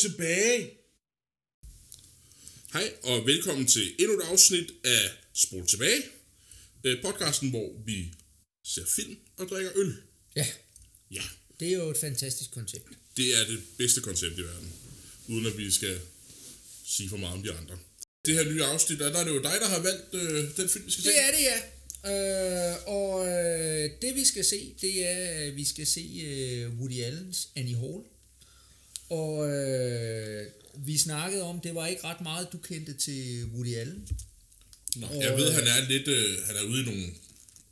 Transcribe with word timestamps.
Tilbage. 0.00 0.70
Hej 2.72 2.92
og 3.02 3.26
velkommen 3.26 3.66
til 3.66 3.94
endnu 3.98 4.18
et 4.18 4.22
afsnit 4.24 4.72
af 4.84 5.10
Spol 5.34 5.66
tilbage. 5.66 6.02
Øh, 6.84 7.02
podcasten, 7.02 7.50
hvor 7.50 7.82
vi 7.86 8.06
ser 8.64 8.84
film 8.86 9.16
og 9.36 9.46
drikker 9.48 9.70
øl. 9.78 9.94
Ja, 10.36 10.46
Ja, 11.10 11.22
det 11.60 11.68
er 11.68 11.72
jo 11.72 11.90
et 11.90 11.96
fantastisk 11.96 12.50
koncept. 12.50 12.88
det 13.16 13.34
er 13.40 13.46
det 13.46 13.60
bedste 13.78 14.00
koncept 14.00 14.38
i 14.38 14.42
verden. 14.42 14.72
Uden 15.28 15.46
at 15.46 15.58
vi 15.58 15.70
skal 15.70 16.00
sige 16.86 17.08
for 17.08 17.16
meget 17.16 17.34
om 17.38 17.42
de 17.42 17.52
andre. 17.52 17.78
Det 18.24 18.34
her 18.34 18.44
nye 18.52 18.64
afsnit, 18.64 18.98
der 18.98 19.06
er 19.18 19.24
det 19.24 19.30
jo 19.30 19.42
dig, 19.42 19.56
der 19.60 19.68
har 19.68 19.78
valgt 19.82 20.14
øh, 20.14 20.56
den 20.56 20.68
film, 20.68 20.86
vi 20.86 20.90
skal 20.90 21.04
se. 21.04 21.10
Det 21.10 21.20
er 21.20 21.30
det, 21.30 21.44
ja. 21.50 21.58
Øh, 22.72 22.76
og 22.86 23.28
øh, 23.28 23.90
det 24.02 24.14
vi 24.14 24.24
skal 24.24 24.44
se, 24.44 24.74
det 24.80 25.08
er, 25.08 25.46
at 25.46 25.56
vi 25.56 25.64
skal 25.64 25.86
se 25.86 26.00
øh, 26.24 26.78
Woody 26.78 27.00
Allens 27.02 27.48
Annie 27.56 27.76
Hall. 27.76 28.00
Og 29.10 29.50
øh, 29.50 30.46
vi 30.74 30.98
snakkede 30.98 31.42
om, 31.42 31.60
det 31.60 31.74
var 31.74 31.86
ikke 31.86 32.04
ret 32.04 32.20
meget, 32.20 32.52
du 32.52 32.58
kendte 32.58 32.92
til 32.92 33.44
Woody 33.54 33.74
Allen. 33.76 34.08
Nå, 34.96 35.06
jeg 35.20 35.36
ved, 35.36 35.52
han 35.52 35.66
er 35.66 35.88
lidt 35.88 36.08
øh, 36.08 36.46
han 36.46 36.56
er 36.56 36.62
ude 36.62 36.82
i 36.82 36.84
nogle 36.84 37.06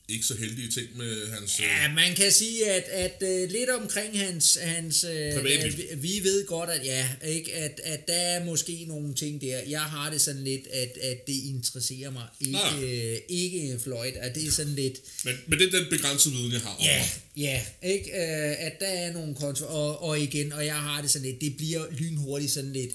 ikke 0.09 0.25
så 0.27 0.37
heldige 0.37 0.71
ting 0.71 0.97
med 0.97 1.29
hans... 1.29 1.61
Øh, 1.61 1.67
Ja, 1.67 1.93
man 1.95 2.15
kan 2.17 2.33
sige, 2.33 2.71
at, 2.71 2.83
at 2.83 3.23
uh, 3.23 3.51
lidt 3.51 3.71
omkring 3.71 4.19
hans... 4.19 4.59
hans 4.63 5.05
uh, 5.05 5.11
Privatliv. 5.11 5.85
at 5.91 6.03
vi, 6.03 6.09
ved 6.23 6.47
godt, 6.47 6.71
at 6.71 6.85
ja, 6.85 7.09
ikke, 7.27 7.55
at, 7.55 7.81
at 7.85 8.09
der 8.09 8.15
er 8.15 8.45
måske 8.45 8.85
nogle 8.89 9.15
ting 9.15 9.41
der. 9.41 9.61
Jeg 9.69 9.81
har 9.81 10.11
det 10.11 10.21
sådan 10.21 10.45
lidt, 10.45 10.67
at, 10.67 10.99
at 11.03 11.27
det 11.27 11.33
interesserer 11.45 12.11
mig 12.11 12.27
ikke, 12.41 13.13
uh, 13.13 13.19
ikke 13.29 13.79
Floyd. 13.83 14.13
At 14.17 14.35
det 14.35 14.47
er 14.47 14.51
sådan 14.51 14.75
lidt... 14.75 14.97
men, 15.25 15.35
men 15.47 15.59
det 15.59 15.75
er 15.75 15.79
den 15.79 15.87
begrænsede 15.91 16.35
viden, 16.35 16.53
jeg 16.53 16.61
har 16.61 16.71
om 16.71 16.85
Ja, 16.85 17.09
ja, 17.37 17.65
ikke? 17.83 18.11
Uh, 18.11 18.67
at 18.67 18.81
der 18.81 18.87
er 18.87 19.13
nogle 19.13 19.35
kontra... 19.35 19.67
Og, 19.67 20.03
og 20.03 20.21
igen, 20.21 20.53
og 20.53 20.67
jeg 20.67 20.77
har 20.77 21.03
det 21.03 21.11
sådan 21.11 21.27
lidt, 21.29 21.41
det 21.41 21.57
bliver 21.57 21.87
lynhurtigt 21.99 22.53
sådan 22.53 22.73
lidt 22.73 22.91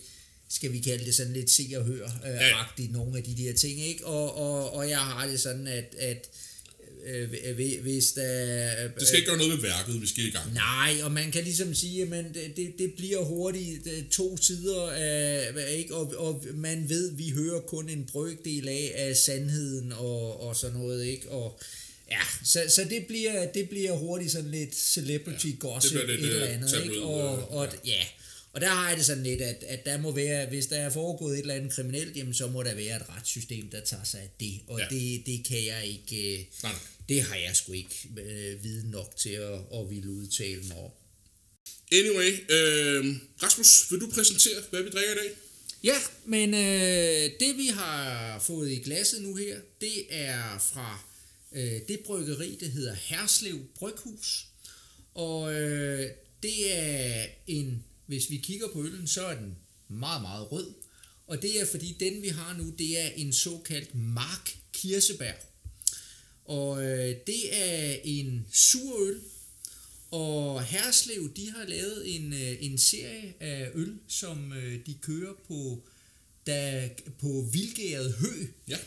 skal 0.50 0.72
vi 0.74 0.80
kalde 0.80 1.06
det 1.06 1.16
sådan 1.16 1.34
lidt 1.34 1.50
se 1.50 1.70
og 1.76 1.84
hør 1.86 2.06
øh, 2.26 2.36
Ja. 2.80 2.88
nogle 2.92 3.18
af 3.18 3.24
de 3.24 3.38
der 3.38 3.54
ting, 3.54 3.86
ikke? 3.86 4.06
Og, 4.06 4.36
og, 4.38 4.74
og 4.74 4.90
jeg 4.90 5.00
har 5.00 5.28
det 5.28 5.40
sådan, 5.40 5.68
at, 5.68 5.96
at 6.00 6.30
øh, 7.06 7.56
hvi- 7.56 7.80
hvis 7.82 8.12
der... 8.12 8.88
Det 9.00 9.08
skal 9.08 9.20
ikke 9.20 9.30
gøre 9.30 9.38
noget 9.38 9.54
ved 9.54 9.62
værket, 9.62 10.02
vi 10.02 10.08
skal 10.08 10.24
i 10.26 10.30
gang. 10.30 10.54
Nej, 10.54 10.96
og 11.04 11.12
man 11.12 11.32
kan 11.32 11.44
ligesom 11.44 11.74
sige, 11.76 12.02
at 12.02 12.08
man, 12.10 12.34
det, 12.34 12.54
det, 12.58 12.74
det 12.78 12.94
bliver 12.98 13.24
hurtigt 13.24 13.88
øh, 13.88 14.04
to 14.12 14.38
sider 14.38 14.92
af, 14.92 15.78
ikke? 15.78 15.96
Og, 15.96 16.14
og 16.18 16.46
man 16.54 16.90
ved, 16.90 17.12
vi 17.16 17.30
hører 17.30 17.60
kun 17.62 17.90
en 17.90 18.06
brøkdel 18.12 18.68
af, 18.68 18.92
af 18.96 19.16
sandheden 19.18 19.92
og, 19.92 20.42
og 20.48 20.56
sådan 20.56 20.78
noget, 20.78 21.06
ikke? 21.06 21.30
Og 21.30 21.60
ja, 22.12 22.20
så, 22.46 22.64
så 22.70 22.84
det, 22.90 23.06
bliver, 23.08 23.52
det 23.52 23.70
bliver 23.70 23.92
hurtigt 23.92 24.32
sådan 24.32 24.52
lidt 24.52 24.76
celebrity 24.76 25.46
ja, 25.48 25.52
gossip, 25.60 25.92
bliver 25.92 26.08
lidt, 26.08 26.20
et 26.22 26.26
eller 26.30 26.48
øh, 26.48 26.54
andet, 26.56 26.84
ikke? 26.84 27.02
Og, 27.02 27.38
øh, 27.38 27.56
og 27.56 27.68
ja. 27.86 28.04
Og 28.54 28.62
der 28.62 28.68
har 28.68 28.90
jeg 28.90 28.98
det 28.98 29.06
sådan 29.06 29.24
lidt, 29.24 29.42
at, 29.42 29.64
at 29.68 29.86
der 29.86 29.98
må 29.98 30.12
være, 30.12 30.46
hvis 30.50 30.66
der 30.66 30.76
er 30.76 30.90
foregået 30.90 31.34
et 31.34 31.40
eller 31.42 31.54
andet 31.54 31.72
kriminelt, 31.72 32.18
jamen 32.18 32.34
så 32.34 32.48
må 32.48 32.64
der 32.64 32.76
være 32.76 32.96
et 32.96 33.10
retssystem, 33.10 33.70
der 33.70 33.82
tager 33.86 34.04
sig 34.04 34.20
af 34.20 34.30
det. 34.40 34.60
Og 34.68 34.80
Ja. 34.80 34.86
ja. 34.92 34.96
det, 35.00 35.26
det 35.26 35.46
kan 35.48 35.66
jeg 35.66 35.86
ikke... 35.86 36.34
øh, 36.34 36.40
Nej, 36.64 36.72
nej. 36.72 36.72
Det 37.10 37.22
har 37.22 37.36
jeg 37.36 37.56
sgu 37.56 37.72
ikke 37.72 38.10
øh, 38.18 38.64
viden 38.64 38.90
nok 38.90 39.16
til 39.18 39.30
at, 39.30 39.60
at 39.74 39.90
ville 39.90 40.12
udtale 40.12 40.64
mig 40.64 40.78
om. 40.78 40.92
Anyway, 41.92 42.32
øh, 42.32 43.16
Rasmus, 43.44 43.92
vil 43.92 44.00
du 44.00 44.10
præsentere, 44.12 44.64
hvad 44.70 44.84
vi 44.84 44.90
drikker 44.90 45.14
i 45.14 45.16
dag? 45.16 45.36
Ja, 45.84 45.98
men 46.26 46.54
øh, 46.54 47.32
det 47.40 47.58
vi 47.58 47.68
har 47.68 48.40
fået 48.40 48.72
i 48.72 48.76
glasset 48.76 49.22
nu 49.22 49.36
her, 49.36 49.60
det 49.82 50.06
er 50.10 50.60
fra 50.60 51.04
øh, 51.52 51.82
det 51.88 52.00
bryggeri, 52.00 52.58
der 52.60 52.68
hedder 52.68 52.94
Herslev 52.94 53.60
Bryghus. 53.76 54.46
Og 55.14 55.54
øh, 55.54 56.10
det 56.44 56.74
er 56.74 57.26
en, 57.48 57.84
hvis 58.06 58.30
vi 58.30 58.38
kigger 58.38 58.68
på 58.74 58.84
øllen, 58.84 59.08
så 59.08 59.26
er 59.26 59.36
den 59.36 59.56
meget, 59.88 60.22
meget 60.22 60.52
rød. 60.52 60.74
Og 61.28 61.42
det 61.42 61.62
er 61.62 61.66
fordi 61.66 61.96
den 62.00 62.22
vi 62.22 62.28
har 62.28 62.58
nu, 62.58 62.74
det 62.78 63.00
er 63.00 63.08
en 63.08 63.34
såkaldt 63.34 63.96
Mark 63.96 64.58
Kirsebær. 64.74 65.34
Og 66.46 66.84
øh, 66.84 67.16
det 67.28 67.62
er 67.64 67.98
en 68.04 68.46
sur 68.54 69.08
øl, 69.08 69.22
og 70.12 70.64
Herslev, 70.64 71.34
de 71.36 71.52
har 71.52 71.66
lavet 71.66 72.16
en, 72.16 72.34
øh, 72.34 72.58
en 72.60 72.78
serie 72.78 73.34
af 73.40 73.70
øl, 73.74 73.98
som 74.08 74.54
øh, 74.54 74.86
de 74.86 74.94
kører 75.02 75.34
på, 75.48 75.84
der, 76.48 76.90
på 77.20 77.50
vildgæret 77.52 78.14
hø. 78.14 78.46
Ja. 78.68 78.78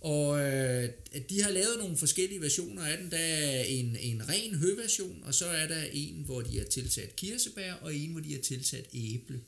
Og 0.00 0.40
øh, 0.40 0.90
de 1.28 1.42
har 1.42 1.50
lavet 1.50 1.78
nogle 1.78 1.96
forskellige 1.96 2.40
versioner 2.40 2.82
af 2.82 2.98
den. 2.98 3.10
Der 3.10 3.18
er 3.18 3.64
en, 3.64 3.96
en 4.00 4.28
ren 4.28 4.54
hø-version, 4.54 5.22
og 5.22 5.34
så 5.34 5.46
er 5.46 5.66
der 5.66 5.84
en, 5.92 6.22
hvor 6.24 6.40
de 6.40 6.58
har 6.58 6.64
tilsat 6.64 7.16
kirsebær, 7.16 7.72
og 7.72 7.94
en, 7.94 8.10
hvor 8.10 8.20
de 8.20 8.34
har 8.34 8.40
tilsat 8.40 8.86
æble. 8.94 9.40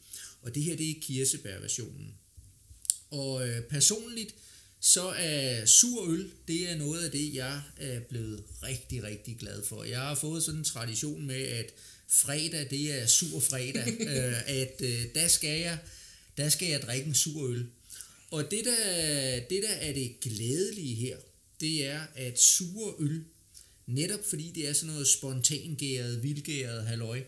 Og 0.42 0.54
det 0.54 0.62
her, 0.62 0.76
det 0.76 0.90
er 0.90 0.94
kirsebær-versionen. 1.00 2.14
Og 3.10 3.48
øh, 3.48 3.62
personligt, 3.62 4.34
så 4.80 5.08
er 5.08 5.66
sur 5.66 6.10
øl, 6.10 6.30
det 6.48 6.70
er 6.70 6.76
noget 6.76 7.04
af 7.04 7.10
det, 7.10 7.34
jeg 7.34 7.62
er 7.76 8.00
blevet 8.00 8.44
rigtig, 8.62 9.02
rigtig 9.02 9.36
glad 9.36 9.64
for. 9.64 9.84
Jeg 9.84 10.00
har 10.00 10.14
fået 10.14 10.42
sådan 10.42 10.58
en 10.58 10.64
tradition 10.64 11.26
med, 11.26 11.42
at 11.42 11.74
fredag, 12.08 12.70
det 12.70 13.02
er 13.02 13.06
sur 13.06 13.40
fredag, 13.40 14.00
øh, 14.16 14.48
at 14.48 14.80
øh, 14.80 15.04
der, 15.14 15.28
skal 15.28 15.60
jeg, 15.60 15.78
der 16.36 16.48
skal 16.48 16.68
jeg 16.68 16.82
drikke 16.82 17.06
en 17.06 17.14
sur 17.14 17.48
øl. 17.48 17.66
Og 18.30 18.50
det 18.50 18.64
der, 18.64 19.40
det 19.50 19.62
der 19.62 19.74
er 19.74 19.92
det 19.92 20.20
glædelige 20.20 20.94
her, 20.94 21.16
det 21.60 21.86
er, 21.86 22.00
at 22.14 22.40
sure 22.40 22.94
øl, 22.98 23.24
netop 23.86 24.20
fordi 24.28 24.52
det 24.54 24.68
er 24.68 24.72
sådan 24.72 24.92
noget 24.92 25.08
spontangæret, 25.08 26.22
vildgæret 26.22 26.86
halløj, 26.86 27.22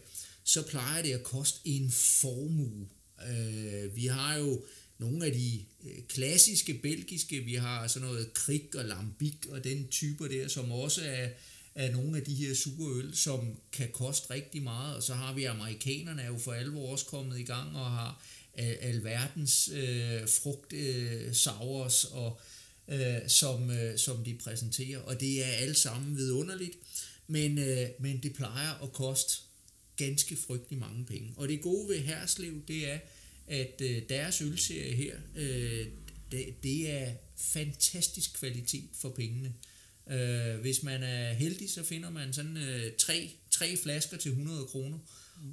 så 0.44 0.62
plejer 0.62 1.02
det 1.02 1.12
at 1.12 1.22
koste 1.22 1.58
en 1.64 1.90
formue. 1.90 2.88
Øh, 3.28 3.96
vi 3.96 4.06
har 4.06 4.36
jo 4.36 4.62
nogle 5.00 5.26
af 5.26 5.32
de 5.32 5.64
øh, 5.84 6.02
klassiske 6.08 6.74
belgiske, 6.74 7.40
vi 7.40 7.54
har 7.54 7.86
sådan 7.86 8.08
noget 8.08 8.34
krig 8.34 8.68
og 8.74 8.84
lambic 8.84 9.46
og 9.48 9.64
den 9.64 9.88
typer 9.88 10.28
der, 10.28 10.48
som 10.48 10.72
også 10.72 11.02
er, 11.04 11.28
er 11.74 11.92
nogle 11.92 12.16
af 12.16 12.24
de 12.24 12.34
her 12.34 12.54
sure 12.54 12.94
øl, 12.98 13.16
som 13.16 13.56
kan 13.72 13.88
koste 13.92 14.34
rigtig 14.34 14.62
meget. 14.62 14.96
Og 14.96 15.02
så 15.02 15.14
har 15.14 15.34
vi 15.34 15.44
amerikanerne 15.44 16.22
er 16.22 16.26
jo 16.26 16.38
for 16.38 16.52
alvor 16.52 16.92
også 16.92 17.06
kommet 17.06 17.38
i 17.38 17.42
gang 17.42 17.76
og 17.76 17.90
har 17.90 18.24
al- 18.54 18.78
alverdens 18.80 19.70
øh, 19.72 20.28
frugt 20.28 20.72
øh, 20.72 21.34
sours 21.34 22.04
og 22.04 22.40
øh, 22.88 23.28
som, 23.28 23.70
øh, 23.70 23.98
som 23.98 24.24
de 24.24 24.34
præsenterer, 24.44 24.98
og 24.98 25.20
det 25.20 25.44
er 25.44 25.48
alt 25.50 25.76
sammen 25.76 26.16
vidunderligt, 26.16 26.76
men, 27.26 27.58
øh, 27.58 27.88
men 28.00 28.22
det 28.22 28.32
plejer 28.32 28.82
at 28.82 28.92
koste 28.92 29.42
ganske 29.96 30.36
frygtelig 30.36 30.78
mange 30.78 31.04
penge. 31.04 31.32
Og 31.36 31.48
det 31.48 31.60
gode 31.60 31.88
ved 31.88 31.98
Herslev, 31.98 32.62
det 32.68 32.90
er, 32.90 32.98
at 33.50 33.80
øh, 33.82 34.02
deres 34.08 34.40
ølserie 34.40 34.94
her, 34.94 35.16
øh, 35.36 35.86
det, 36.32 36.62
det 36.62 36.90
er 36.90 37.12
fantastisk 37.36 38.38
kvalitet 38.38 38.88
for 39.00 39.08
pengene. 39.08 39.52
Øh, 40.10 40.60
hvis 40.60 40.82
man 40.82 41.02
er 41.02 41.32
heldig, 41.32 41.70
så 41.70 41.84
finder 41.84 42.10
man 42.10 42.32
sådan 42.32 42.56
øh, 42.56 42.92
tre, 42.98 43.30
tre 43.50 43.76
flasker 43.76 44.16
til 44.16 44.30
100 44.30 44.64
kroner. 44.64 44.98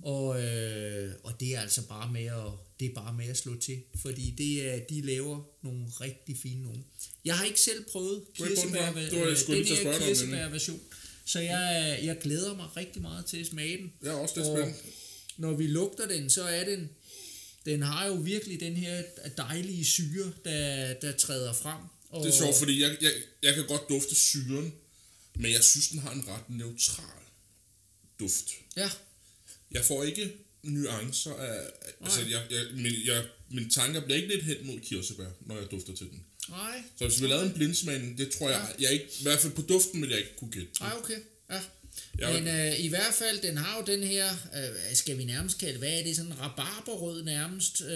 Og, 0.02 0.44
øh, 0.44 1.14
og 1.24 1.40
det 1.40 1.56
er 1.56 1.60
altså 1.60 1.88
bare 1.88 2.12
med 2.14 2.26
at, 2.26 2.52
det 2.80 2.90
er 2.90 2.94
bare 2.94 3.14
med 3.14 3.26
at 3.26 3.38
slå 3.38 3.56
til, 3.56 3.84
fordi 4.02 4.34
det 4.38 4.70
er, 4.70 4.80
de 4.80 5.02
laver 5.02 5.44
nogle 5.62 5.86
rigtig 6.02 6.38
fine 6.38 6.64
nogle. 6.64 6.84
Jeg 7.26 7.38
har 7.38 7.46
ikke 7.46 7.62
selv 7.62 7.86
prøvet 7.92 8.24
den 8.38 8.74
her 8.74 8.88
om, 8.88 8.96
kirsebærversion, 10.00 10.82
så 11.26 11.40
jeg, 11.40 12.00
jeg 12.04 12.18
glæder 12.22 12.56
mig 12.56 12.78
rigtig 12.78 13.02
meget 13.02 13.26
til 13.26 13.38
at 13.38 13.46
smage 13.46 13.78
den. 13.78 13.94
Jeg 14.04 14.10
er 14.10 14.18
også 14.18 14.34
lidt 14.38 14.48
spændt. 14.48 14.76
når 15.38 15.54
vi 15.54 15.68
lugter 15.68 16.08
den, 16.08 16.30
så 16.30 16.44
er 16.44 16.66
den, 16.66 16.90
den 17.68 17.82
har 17.82 18.08
jo 18.08 18.14
virkelig 18.14 18.60
den 18.60 18.76
her 18.76 19.04
dejlige 19.38 19.86
syre, 19.86 20.32
der, 20.46 20.94
der 20.94 21.12
træder 21.12 21.54
frem. 21.54 21.82
Og, 22.10 22.26
Det 22.26 22.34
er 22.34 22.38
sjovt, 22.38 22.56
fordi 22.58 22.82
jeg, 22.82 22.98
jeg, 23.02 23.12
jeg 23.44 23.56
kan 23.56 23.66
godt 23.68 23.90
dufte 23.90 24.16
syren, 24.16 24.74
men 25.36 25.52
jeg 25.52 25.64
synes, 25.64 25.88
den 25.88 26.00
har 26.00 26.12
en 26.12 26.28
ret 26.28 26.50
neutral 26.50 27.22
duft. 28.20 28.46
Ja, 28.78 28.90
Jeg 29.72 29.86
får 29.86 30.04
ikke 30.04 30.34
nuancer 30.64 31.34
af... 31.34 31.60
Altså, 32.02 32.22
jeg, 32.22 32.42
jeg, 32.52 32.66
min, 32.74 32.94
jeg, 33.06 33.26
mine 33.52 33.70
tanker 33.70 34.02
bliver 34.06 34.16
ikke 34.22 34.34
lidt 34.36 34.46
hen 34.46 34.58
mod 34.68 34.80
kirsebær, 34.80 35.30
når 35.42 35.58
jeg 35.58 35.72
dufter 35.72 35.96
til 35.96 36.10
den. 36.10 36.24
nej, 36.50 36.84
Så 36.98 37.08
hvis 37.08 37.22
vi 37.22 37.28
lavede 37.28 37.46
en 37.46 37.54
blindsmagning, 37.54 38.18
det 38.18 38.30
tror 38.32 38.50
jeg, 38.50 38.76
jeg 38.80 38.92
ikke, 38.92 39.06
i 39.20 39.24
hvert 39.24 39.40
fald 39.40 39.54
på 39.54 39.62
duften 39.62 40.02
vil 40.02 40.10
jeg 40.10 40.20
ikke 40.20 40.36
kunne 40.38 40.52
gætte. 40.52 40.70
nej, 40.80 40.94
okay, 40.98 41.20
ja. 41.50 41.62
Jeg- 42.20 42.34
Men 42.44 42.48
øh, 42.48 42.80
i 42.80 42.88
hvert 42.88 43.14
fald, 43.20 43.42
den 43.42 43.58
har 43.58 43.78
jo 43.78 43.94
den 43.94 44.04
her, 44.04 44.30
øh, 44.32 44.96
skal 44.96 45.18
vi 45.18 45.26
nærmest 45.26 45.58
kalde, 45.58 45.78
hvad 45.80 45.90
er 46.00 46.04
det, 46.04 46.16
sådan 46.16 46.32
en 46.32 46.40
rabarberrød 46.40 47.24
nærmest? 47.24 47.82
Øh, 47.82 47.90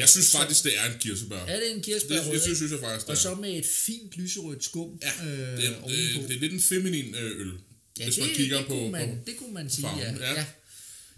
Jeg 0.00 0.08
synes 0.08 0.30
faktisk, 0.30 0.64
det 0.64 0.78
er 0.78 0.84
en 0.92 0.98
kirsebær. 1.00 1.36
Er 1.36 1.56
det 1.60 1.70
en 1.70 1.76
det, 1.76 1.84
kirsebærrød? 1.84 2.32
det, 2.32 2.42
synes, 2.42 2.46
ikke? 2.46 2.56
synes 2.56 2.72
jeg 2.72 2.80
faktisk, 2.80 3.06
det 3.06 3.10
Og 3.10 3.14
er. 3.16 3.20
så 3.20 3.34
med 3.34 3.58
et 3.58 3.66
fint 3.66 4.16
lyserødt 4.16 4.64
skum 4.64 5.00
Ja, 5.02 5.26
øh, 5.26 5.56
det, 5.56 5.66
er, 5.66 5.86
det, 5.86 6.28
det 6.28 6.36
er 6.36 6.40
lidt 6.40 6.52
en 6.52 6.60
feminin 6.60 7.14
øh, 7.14 7.40
øl, 7.40 7.52
ja, 7.98 8.04
hvis 8.04 8.14
det, 8.14 8.24
man 8.26 8.34
kigger 8.34 8.58
det, 8.58 8.66
på, 8.66 8.74
kunne 8.74 8.90
man, 8.92 9.08
på 9.08 9.14
det 9.30 9.36
kunne 9.36 9.54
man 9.54 9.70
sige, 9.70 9.82
farven. 9.82 10.16
ja. 10.20 10.26
Ja. 10.28 10.34
ja. 10.34 10.44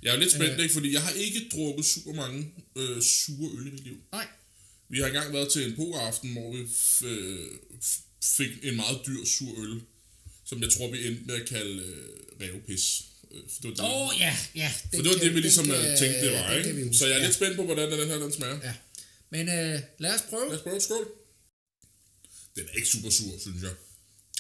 Jeg 0.03 0.11
er 0.11 0.15
jo 0.15 0.21
lidt 0.21 0.33
spændt, 0.33 0.53
Øh. 0.55 0.63
ikke? 0.63 0.73
fordi 0.75 0.93
jeg 0.93 1.03
har 1.03 1.11
ikke 1.13 1.49
drukket 1.53 1.85
super 1.85 2.13
mange 2.13 2.49
øh, 2.77 3.03
sure 3.03 3.51
øl 3.61 3.67
i 3.67 3.71
mit 3.71 3.85
liv. 3.85 3.97
Nej, 4.13 4.27
Vi 4.89 4.99
har 5.01 5.07
engang 5.07 5.33
været 5.35 5.53
til 5.53 5.65
en 5.67 5.77
pokeraften, 5.77 6.33
hvor 6.33 6.53
vi 6.57 6.63
f- 6.63 7.07
øh, 7.07 7.47
f- 7.85 8.03
fik 8.23 8.51
en 8.63 8.77
meget 8.77 8.99
dyr 9.07 9.25
sur 9.25 9.63
øl, 9.63 9.81
som 10.51 10.63
jeg 10.63 10.71
tror, 10.73 10.91
vi 10.91 11.07
endte 11.07 11.23
med 11.27 11.35
at 11.35 11.47
kalde 11.49 11.83
øh, 11.83 12.09
revpis. 12.41 13.03
Øh, 13.33 13.41
For 13.53 13.61
det 13.63 13.69
var 13.71 13.75
det, 13.77 13.85
Åh, 13.85 14.09
oh, 14.09 14.21
ja, 14.21 14.37
ja. 14.55 14.73
for 14.95 15.03
det, 15.03 15.07
var 15.13 15.19
det 15.25 15.35
vi 15.35 15.41
ligesom 15.41 15.65
den 15.65 15.75
øh, 15.75 15.99
tænkte, 15.99 16.21
det 16.25 16.33
var, 16.33 16.55
den 16.55 16.63
kan 16.63 16.71
ikke? 16.77 16.85
huske, 16.87 16.99
Så 16.99 17.07
jeg 17.07 17.15
er 17.15 17.19
ja. 17.19 17.25
lidt 17.27 17.35
spændt 17.37 17.57
på, 17.57 17.65
hvordan 17.65 17.93
den 17.93 18.09
her 18.09 18.17
den 18.19 18.33
smager. 18.33 18.59
Ja. 18.69 18.75
Men 19.31 19.49
øh, 19.49 19.81
lad 19.99 20.15
os 20.15 20.23
prøve. 20.31 20.49
Lad 20.49 20.57
os 20.57 20.63
prøve. 20.63 20.81
Skål. 20.81 21.07
Den 22.57 22.65
er 22.69 22.77
ikke 22.77 22.89
super 22.89 23.11
sur, 23.11 23.33
synes 23.41 23.63
jeg. 23.63 23.71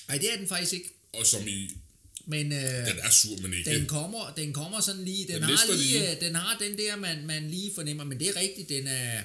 Nej, 0.08 0.18
det 0.18 0.32
er 0.32 0.36
den 0.36 0.48
faktisk 0.48 0.72
ikke. 0.72 0.90
Og 1.12 1.26
som 1.26 1.48
i, 1.48 1.70
Men 2.26 2.52
øh, 2.52 2.86
den 2.86 2.98
er 3.02 3.10
sur, 3.10 3.36
men 3.42 3.54
ikke... 3.54 3.70
den 3.74 3.86
kommer, 3.86 4.34
den 4.36 4.52
kommer 4.52 4.80
sådan 4.80 5.04
lige, 5.04 5.26
den, 5.26 5.34
Den 5.34 5.42
har 5.42 5.66
lige, 5.76 5.78
lige. 5.78 6.14
øh, 6.16 6.20
den 6.20 6.34
har 6.34 6.58
den 6.58 6.78
der, 6.78 6.96
man, 6.96 7.26
man 7.26 7.50
lige 7.50 7.72
fornemmer, 7.74 8.04
men 8.04 8.20
det 8.20 8.28
er 8.28 8.36
rigtigt, 8.36 8.68
den 8.68 8.86
er, 8.86 9.22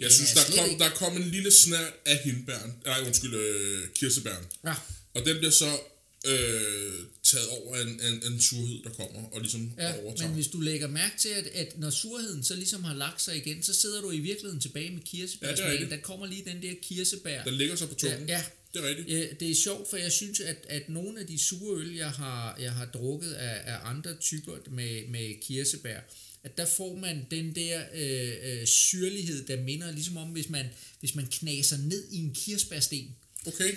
Jeg 0.00 0.12
synes, 0.12 0.32
er 0.32 0.40
der 0.50 0.56
kom, 0.56 0.70
ikke- 0.70 0.84
der 0.84 0.90
kom 0.90 1.16
en 1.16 1.28
lille 1.30 1.52
snært 1.52 1.92
af 2.06 2.18
hindbæren. 2.24 2.74
Nej, 2.84 3.00
undskyld, 3.06 3.34
øh, 3.34 3.88
kirsebæren. 3.94 4.44
ja, 4.64 4.74
Og 5.14 5.24
den 5.24 5.36
bliver 5.38 5.50
så 5.50 5.80
øh, 6.26 6.92
taget 7.22 7.48
over 7.48 7.76
af 7.76 7.82
en, 7.82 7.88
en, 7.88 8.32
en 8.32 8.40
surhed, 8.40 8.82
der 8.84 8.90
kommer 8.90 9.28
og 9.32 9.40
ligesom 9.40 9.72
ja 9.78 10.02
overtager. 10.02 10.28
men 10.28 10.34
hvis 10.34 10.48
du 10.48 10.60
lægger 10.60 10.88
mærke 10.88 11.14
til, 11.18 11.28
at, 11.28 11.46
at 11.46 11.78
når 11.78 11.90
surheden 11.90 12.44
så 12.44 12.54
ligesom 12.56 12.84
har 12.84 12.94
lagt 12.94 13.22
sig 13.22 13.36
igen, 13.36 13.62
så 13.62 13.74
sidder 13.74 14.00
du 14.00 14.10
i 14.10 14.18
virkeligheden 14.18 14.60
tilbage 14.60 14.90
med 14.90 15.00
kirsebærsmagen. 15.00 15.72
rigtigt. 15.72 15.90
der 15.90 15.96
kommer 15.96 16.26
lige 16.26 16.44
den 16.44 16.62
der 16.62 16.74
kirsebær. 16.82 17.44
Den 17.44 17.54
ligger 17.54 17.76
sig 17.76 17.88
på 17.88 17.94
tungen. 17.94 18.28
Ja, 18.28 18.34
ja. 18.34 18.42
Det 18.74 18.84
er 18.84 18.88
rigtigt. 18.88 19.08
Ja, 19.08 19.26
det 19.40 19.50
er 19.50 19.54
sjovt, 19.54 19.90
for 19.90 19.96
jeg 19.96 20.12
synes, 20.12 20.40
at, 20.40 20.66
at 20.68 20.88
nogle 20.88 21.20
af 21.20 21.26
de 21.26 21.38
sure 21.38 21.80
øl, 21.80 21.94
jeg 21.94 22.10
har, 22.10 22.58
jeg 22.60 22.72
har 22.72 22.86
drukket 22.86 23.32
af, 23.32 23.74
af 23.74 23.78
andre 23.82 24.16
typer 24.20 24.52
med, 24.70 25.08
med 25.08 25.40
kirsebær, 25.42 26.00
at 26.42 26.58
der 26.58 26.66
får 26.66 26.96
man 26.96 27.26
den 27.30 27.54
der 27.54 27.82
øh, 27.94 28.32
øh, 28.42 28.66
syrlighed, 28.66 29.46
der 29.46 29.62
minder 29.62 29.92
ligesom 29.92 30.16
om, 30.16 30.28
hvis 30.28 30.48
man, 30.48 30.66
hvis 31.00 31.14
man 31.14 31.26
knaser 31.26 31.76
ned 31.76 32.08
i 32.10 32.18
en 32.18 32.34
kirsebærsten, 32.34 33.16
Okay. 33.46 33.72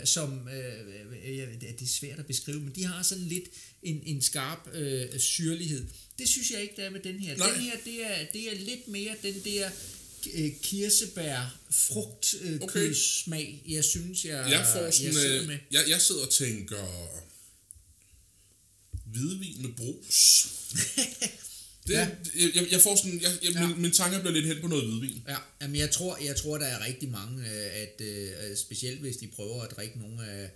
øh, 0.00 0.06
som, 0.06 0.48
øh, 0.48 0.80
øh, 1.24 1.60
det 1.60 1.82
er 1.82 1.86
svært 1.86 2.18
at 2.18 2.26
beskrive, 2.26 2.60
men 2.60 2.74
de 2.74 2.84
har 2.84 3.02
sådan 3.02 3.24
lidt 3.24 3.44
en, 3.82 4.02
en 4.06 4.22
skarp 4.22 4.68
øh, 4.74 5.18
syrlighed. 5.18 5.86
Det 6.18 6.28
synes 6.28 6.50
jeg 6.50 6.62
ikke, 6.62 6.74
der 6.76 6.82
er 6.82 6.90
med 6.90 7.00
den 7.00 7.18
her. 7.20 7.36
Nej. 7.36 7.50
Den 7.52 7.60
her, 7.60 7.76
det 7.84 8.06
er, 8.06 8.26
det 8.32 8.52
er 8.52 8.58
lidt 8.64 8.88
mere 8.88 9.14
den 9.22 9.34
der 9.44 9.70
øh, 10.34 10.50
kirsebær 10.62 11.58
frugt 11.70 12.34
øh, 12.40 12.60
Okay. 12.60 12.92
smag, 12.92 13.62
jeg 13.68 13.84
synes, 13.84 14.24
jeg, 14.24 14.50
Jeg 14.50 14.66
får 14.74 14.80
jeg 14.84 14.94
sådan, 14.94 15.12
sidder 15.12 15.40
øh, 15.42 15.46
med. 15.48 15.58
jeg, 15.70 15.84
jeg 15.88 16.00
sidder 16.02 16.22
og 16.26 16.32
tænker 16.32 17.18
hvidvin 19.04 19.62
med 19.62 19.72
brus. 19.76 20.48
Det, 21.88 21.94
Ja. 21.94 22.08
ja. 22.34 22.46
jeg, 22.54 22.66
jeg- 22.72 22.80
får 22.80 22.96
sådan, 22.96 23.20
jeg, 23.22 23.30
jeg, 23.42 23.52
Ja. 23.52 23.60
ja. 23.60 23.66
min, 23.68 23.82
min 23.82 23.92
tanker 23.92 24.20
bliver 24.20 24.32
lidt 24.34 24.46
hen 24.46 24.60
på 24.60 24.66
noget 24.68 24.84
hvidvin. 24.86 25.22
Ja, 25.28 25.36
jamen 25.62 25.76
jeg 25.76 25.90
tror, 25.90 26.18
jeg 26.24 26.36
tror, 26.36 26.58
der 26.58 26.66
er 26.66 26.84
rigtig 26.86 27.08
mange, 27.08 27.38
øh, 27.50 27.82
at 27.82 28.00
øh, 28.00 28.56
specielt 28.56 29.00
hvis 29.00 29.16
de 29.16 29.26
prøver 29.26 29.62
at 29.62 29.70
drikke 29.76 29.98
nogle 29.98 30.26
af, 30.26 30.50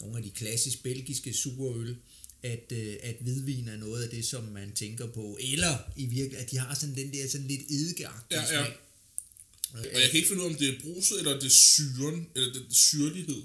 nogle 0.00 0.16
af 0.16 0.22
de 0.22 0.30
klassisk 0.30 0.82
belgiske 0.82 1.34
superøl, 1.34 1.96
at, 2.42 2.72
øh, 2.72 2.96
at 3.02 3.16
hvidvin 3.20 3.68
er 3.68 3.76
noget 3.76 4.02
af 4.04 4.10
det, 4.10 4.24
som 4.24 4.44
man 4.44 4.72
tænker 4.72 5.06
på. 5.06 5.38
Eller 5.52 5.78
i 5.96 6.06
virkeligheden, 6.06 6.44
at 6.44 6.50
de 6.50 6.58
har 6.58 6.74
sådan 6.74 6.96
den 6.96 7.12
der 7.12 7.28
sådan 7.28 7.46
lidt 7.48 7.60
eddikeagtige 7.70 8.40
Ja, 8.40 8.58
ja. 8.58 8.64
smag. 8.64 8.76
Og 9.72 10.00
jeg 10.00 10.10
kan 10.10 10.16
ikke 10.16 10.28
finde 10.28 10.42
ud 10.42 10.46
af, 10.46 10.50
om 10.52 10.56
det 10.56 10.68
er 10.68 10.80
bruset, 10.82 11.18
eller 11.18 11.32
det 11.34 11.44
er 11.46 11.50
syren, 11.50 12.28
eller 12.36 12.52
det 12.52 12.60
er 12.62 12.74
syrlighed, 12.74 13.42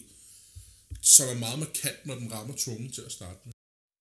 som 1.01 1.28
er 1.30 1.34
meget 1.34 1.60
markant, 1.60 2.06
når 2.06 2.16
den 2.16 2.31
rammer 2.31 2.56
tungen 2.56 2.92
til 2.92 3.01
at 3.01 3.12
starte 3.12 3.40
med. 3.45 3.54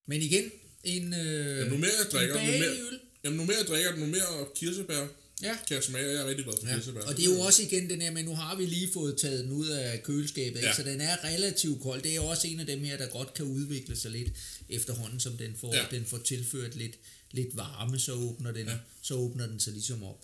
Men 0.09 0.23
igen, 0.23 0.51
en, 0.85 1.15
øh, 1.15 1.59
Jamen, 1.59 1.73
nu 1.73 1.79
mere 1.79 1.91
jeg 2.05 2.07
drikker, 2.13 2.35
en 2.41 2.47
nu 2.47 2.59
mere, 2.59 2.71
øl. 2.71 2.99
Jamen, 3.25 3.37
nu 3.39 3.45
mere 3.45 3.57
jeg 3.59 3.67
drikker, 3.67 3.97
nu 3.97 4.07
mere 4.07 4.47
kirsebær 4.57 5.07
Ja. 5.43 5.57
kan 5.69 5.75
jeg 5.75 5.85
smage, 5.85 6.07
og 6.07 6.13
jeg 6.15 6.23
er 6.23 6.27
rigtig 6.27 6.45
glad 6.45 6.55
for 6.61 6.69
Ja, 6.69 6.75
kirsebær. 6.77 7.01
og 7.01 7.17
det 7.17 7.27
er 7.27 7.31
jo 7.35 7.41
også 7.41 7.63
igen 7.63 7.91
den 7.91 8.03
her, 8.03 8.11
men 8.11 8.25
nu 8.25 8.35
har 8.35 8.57
vi 8.57 8.67
lige 8.67 8.93
fået 8.93 9.17
taget 9.19 9.45
den 9.45 9.53
ud 9.53 9.67
af 9.69 10.03
køleskabet, 10.03 10.61
ja. 10.63 10.67
Ja. 10.67 10.75
så 10.75 10.83
den 10.83 11.01
er 11.01 11.25
relativt 11.25 11.83
kold. 11.83 12.03
Det 12.03 12.17
er 12.17 12.21
også 12.21 12.47
en 12.49 12.61
af 12.61 12.67
dem 12.67 12.85
her, 12.85 12.97
der 12.97 13.07
godt 13.09 13.35
kan 13.35 13.45
udvikle 13.45 13.97
sig 13.97 14.11
lidt 14.11 14.29
efterhånden, 14.69 15.21
som 15.21 15.37
den 15.37 15.57
får, 15.61 15.75
ja. 15.77 15.85
Den 15.91 16.05
får 16.07 16.19
tilført 16.19 16.77
lidt, 16.77 16.99
lidt 17.31 17.57
varme, 17.57 17.99
så 17.99 18.13
åbner 18.13 18.53
den, 18.53 18.67
ja. 18.67 18.77
Så 19.03 19.15
åbner 19.15 19.47
den 19.47 19.61
sig 19.61 19.73
ligesom 19.73 20.03
op. 20.05 20.21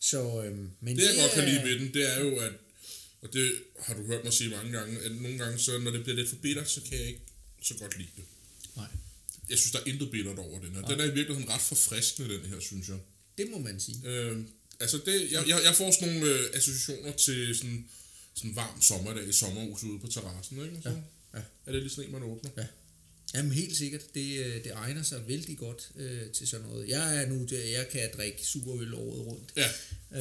Så, 0.00 0.42
øhm, 0.44 0.70
men 0.80 0.96
Det, 0.96 1.02
jeg 1.02 1.14
godt 1.20 1.32
kan 1.32 1.44
lide 1.48 1.62
ved 1.64 1.78
den, 1.78 1.94
det 1.94 2.12
er 2.16 2.20
jo, 2.24 2.36
at, 2.38 2.52
og 3.22 3.32
det 3.32 3.52
har 3.80 3.94
du 3.94 4.06
hørt 4.06 4.24
mig 4.24 4.32
sige 4.32 4.50
mange 4.50 4.72
gange, 4.72 4.98
at 5.00 5.12
nogle 5.12 5.38
gange, 5.38 5.58
så 5.58 5.78
når 5.78 5.90
det 5.90 6.02
bliver 6.02 6.16
lidt 6.16 6.28
for 6.28 6.36
bittert, 6.36 6.70
så 6.70 6.80
kan 6.88 6.98
jeg 6.98 7.06
ikke 7.06 7.20
så 7.62 7.74
godt 7.74 7.98
lide 7.98 8.08
det. 8.16 8.24
Nej, 8.76 8.86
Jeg 9.50 9.58
synes, 9.58 9.72
der 9.72 9.78
er 9.78 9.84
intet 9.86 10.10
bittert 10.10 10.38
over 10.38 10.60
den 10.60 10.74
her. 10.74 10.82
Den 10.82 11.00
er 11.00 11.04
i 11.04 11.14
virkeligheden 11.14 11.48
ret 11.50 11.60
forfriskende, 11.60 12.34
den 12.34 12.44
her, 12.44 12.60
synes 12.60 12.88
jeg. 12.88 12.98
det 13.38 13.50
må 13.50 13.58
man 13.58 13.80
sige. 13.80 13.98
Øh, 14.04 14.38
altså, 14.80 15.00
det, 15.06 15.32
jeg, 15.32 15.48
jeg, 15.48 15.60
jeg 15.64 15.74
får 15.76 15.90
sådan 15.90 16.14
nogle 16.14 16.30
øh, 16.34 16.50
associationer 16.54 17.12
til 17.12 17.56
sådan, 17.56 17.88
sådan 18.34 18.50
en 18.50 18.56
varm 18.56 18.82
sommerdag 18.82 19.28
i 19.28 19.32
sommerhus 19.32 19.82
ude 19.82 19.98
på 19.98 20.06
terrassen, 20.06 20.64
ikke? 20.64 20.78
Så, 20.82 20.90
ja. 21.34 21.40
Er 21.66 21.72
det 21.72 21.82
lige 21.82 21.90
sådan 21.90 22.04
en, 22.04 22.12
man 22.12 22.22
åbner? 22.22 22.50
Ja. 22.56 22.66
Jamen 23.34 23.52
helt 23.52 23.76
sikkert, 23.76 24.14
det, 24.14 24.38
øh, 24.38 24.54
det 24.64 24.72
egner 24.74 25.02
sig 25.02 25.28
vældig 25.28 25.58
godt 25.58 25.90
øh, 25.96 26.30
til 26.30 26.48
sådan 26.48 26.66
noget. 26.66 26.88
Jeg 26.88 27.16
er 27.22 27.28
nu, 27.28 27.46
jeg 27.50 27.88
kan 27.92 28.10
drikke 28.16 28.46
superøl 28.46 28.94
året 28.94 29.26
rundt. 29.26 29.52
Ja, 29.56 29.68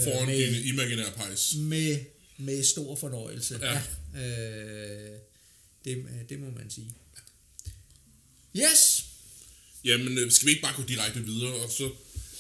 foran 0.04 0.22
Øh, 0.22 0.28
med- 0.28 0.56
din 0.56 0.74
imaginære 0.74 1.12
pejs. 1.16 1.56
Med, 1.56 2.00
med 2.38 2.64
stor 2.64 2.96
fornøjelse. 2.96 3.60
Ja. 3.62 3.82
ja 4.16 5.12
øh, 5.14 5.20
det, 5.86 6.06
det 6.30 6.40
må 6.40 6.50
man 6.50 6.70
sige. 6.70 6.92
Yes! 8.56 8.97
Jamen, 9.88 10.18
øh, 10.18 10.31
skal 10.31 10.45
vi 10.45 10.51
ikke 10.51 10.62
bare 10.68 10.75
gå 10.75 10.84
direkte 10.88 11.19
videre, 11.25 11.54
og 11.54 11.72
så 11.72 11.89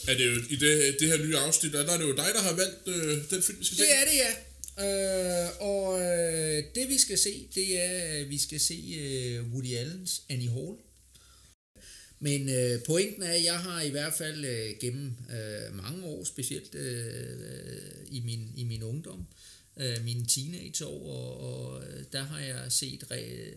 er 0.07 0.13
det 0.17 0.25
jo 0.25 0.35
i 0.49 0.55
det, 0.55 0.95
det 0.99 1.07
her 1.07 1.17
nye 1.25 1.37
afsnit, 1.37 1.73
der, 1.73 1.85
der 1.85 1.93
er 1.93 1.97
det 1.97 2.07
jo 2.11 2.15
dig, 2.15 2.29
der 2.33 2.41
har 2.41 2.55
valgt 2.55 2.87
øh, 2.87 3.29
den 3.29 3.43
film, 3.43 3.59
vi 3.59 3.65
skal 3.65 3.77
se. 3.77 3.83
Det 3.83 3.93
er 4.01 4.05
det, 4.09 4.17
ja. 4.25 4.31
Øh, 4.85 5.49
og 5.59 5.99
øh, 6.01 6.63
det 6.75 6.89
vi 6.89 6.97
skal 6.97 7.17
se, 7.17 7.47
det 7.55 7.81
er, 7.81 8.19
at 8.19 8.29
vi 8.29 8.37
skal 8.37 8.59
se 8.59 8.97
øh, 8.99 9.53
Woody 9.53 9.73
Allens 9.73 10.21
Annie 10.29 10.49
Hall. 10.49 10.75
Men 12.19 12.49
øh, 12.49 12.83
pointen 12.83 13.23
er, 13.23 13.31
at 13.31 13.43
jeg 13.43 13.59
har 13.59 13.81
i 13.81 13.89
hvert 13.89 14.13
fald 14.17 14.45
øh, 14.45 14.69
gennem 14.79 15.13
øh, 15.31 15.75
mange 15.83 16.03
år, 16.03 16.23
specielt 16.23 16.75
øh, 16.75 17.05
øh 17.05 17.77
i, 18.11 18.19
min, 18.19 18.51
i 18.55 18.63
min 18.63 18.83
ungdom, 18.83 19.27
øh, 19.77 20.03
mine 20.03 20.25
teenageår, 20.25 21.01
og, 21.07 21.39
og 21.39 21.83
øh, 21.83 22.03
der 22.11 22.23
har 22.23 22.39
jeg 22.39 22.71
set 22.71 23.03
re, 23.11 23.53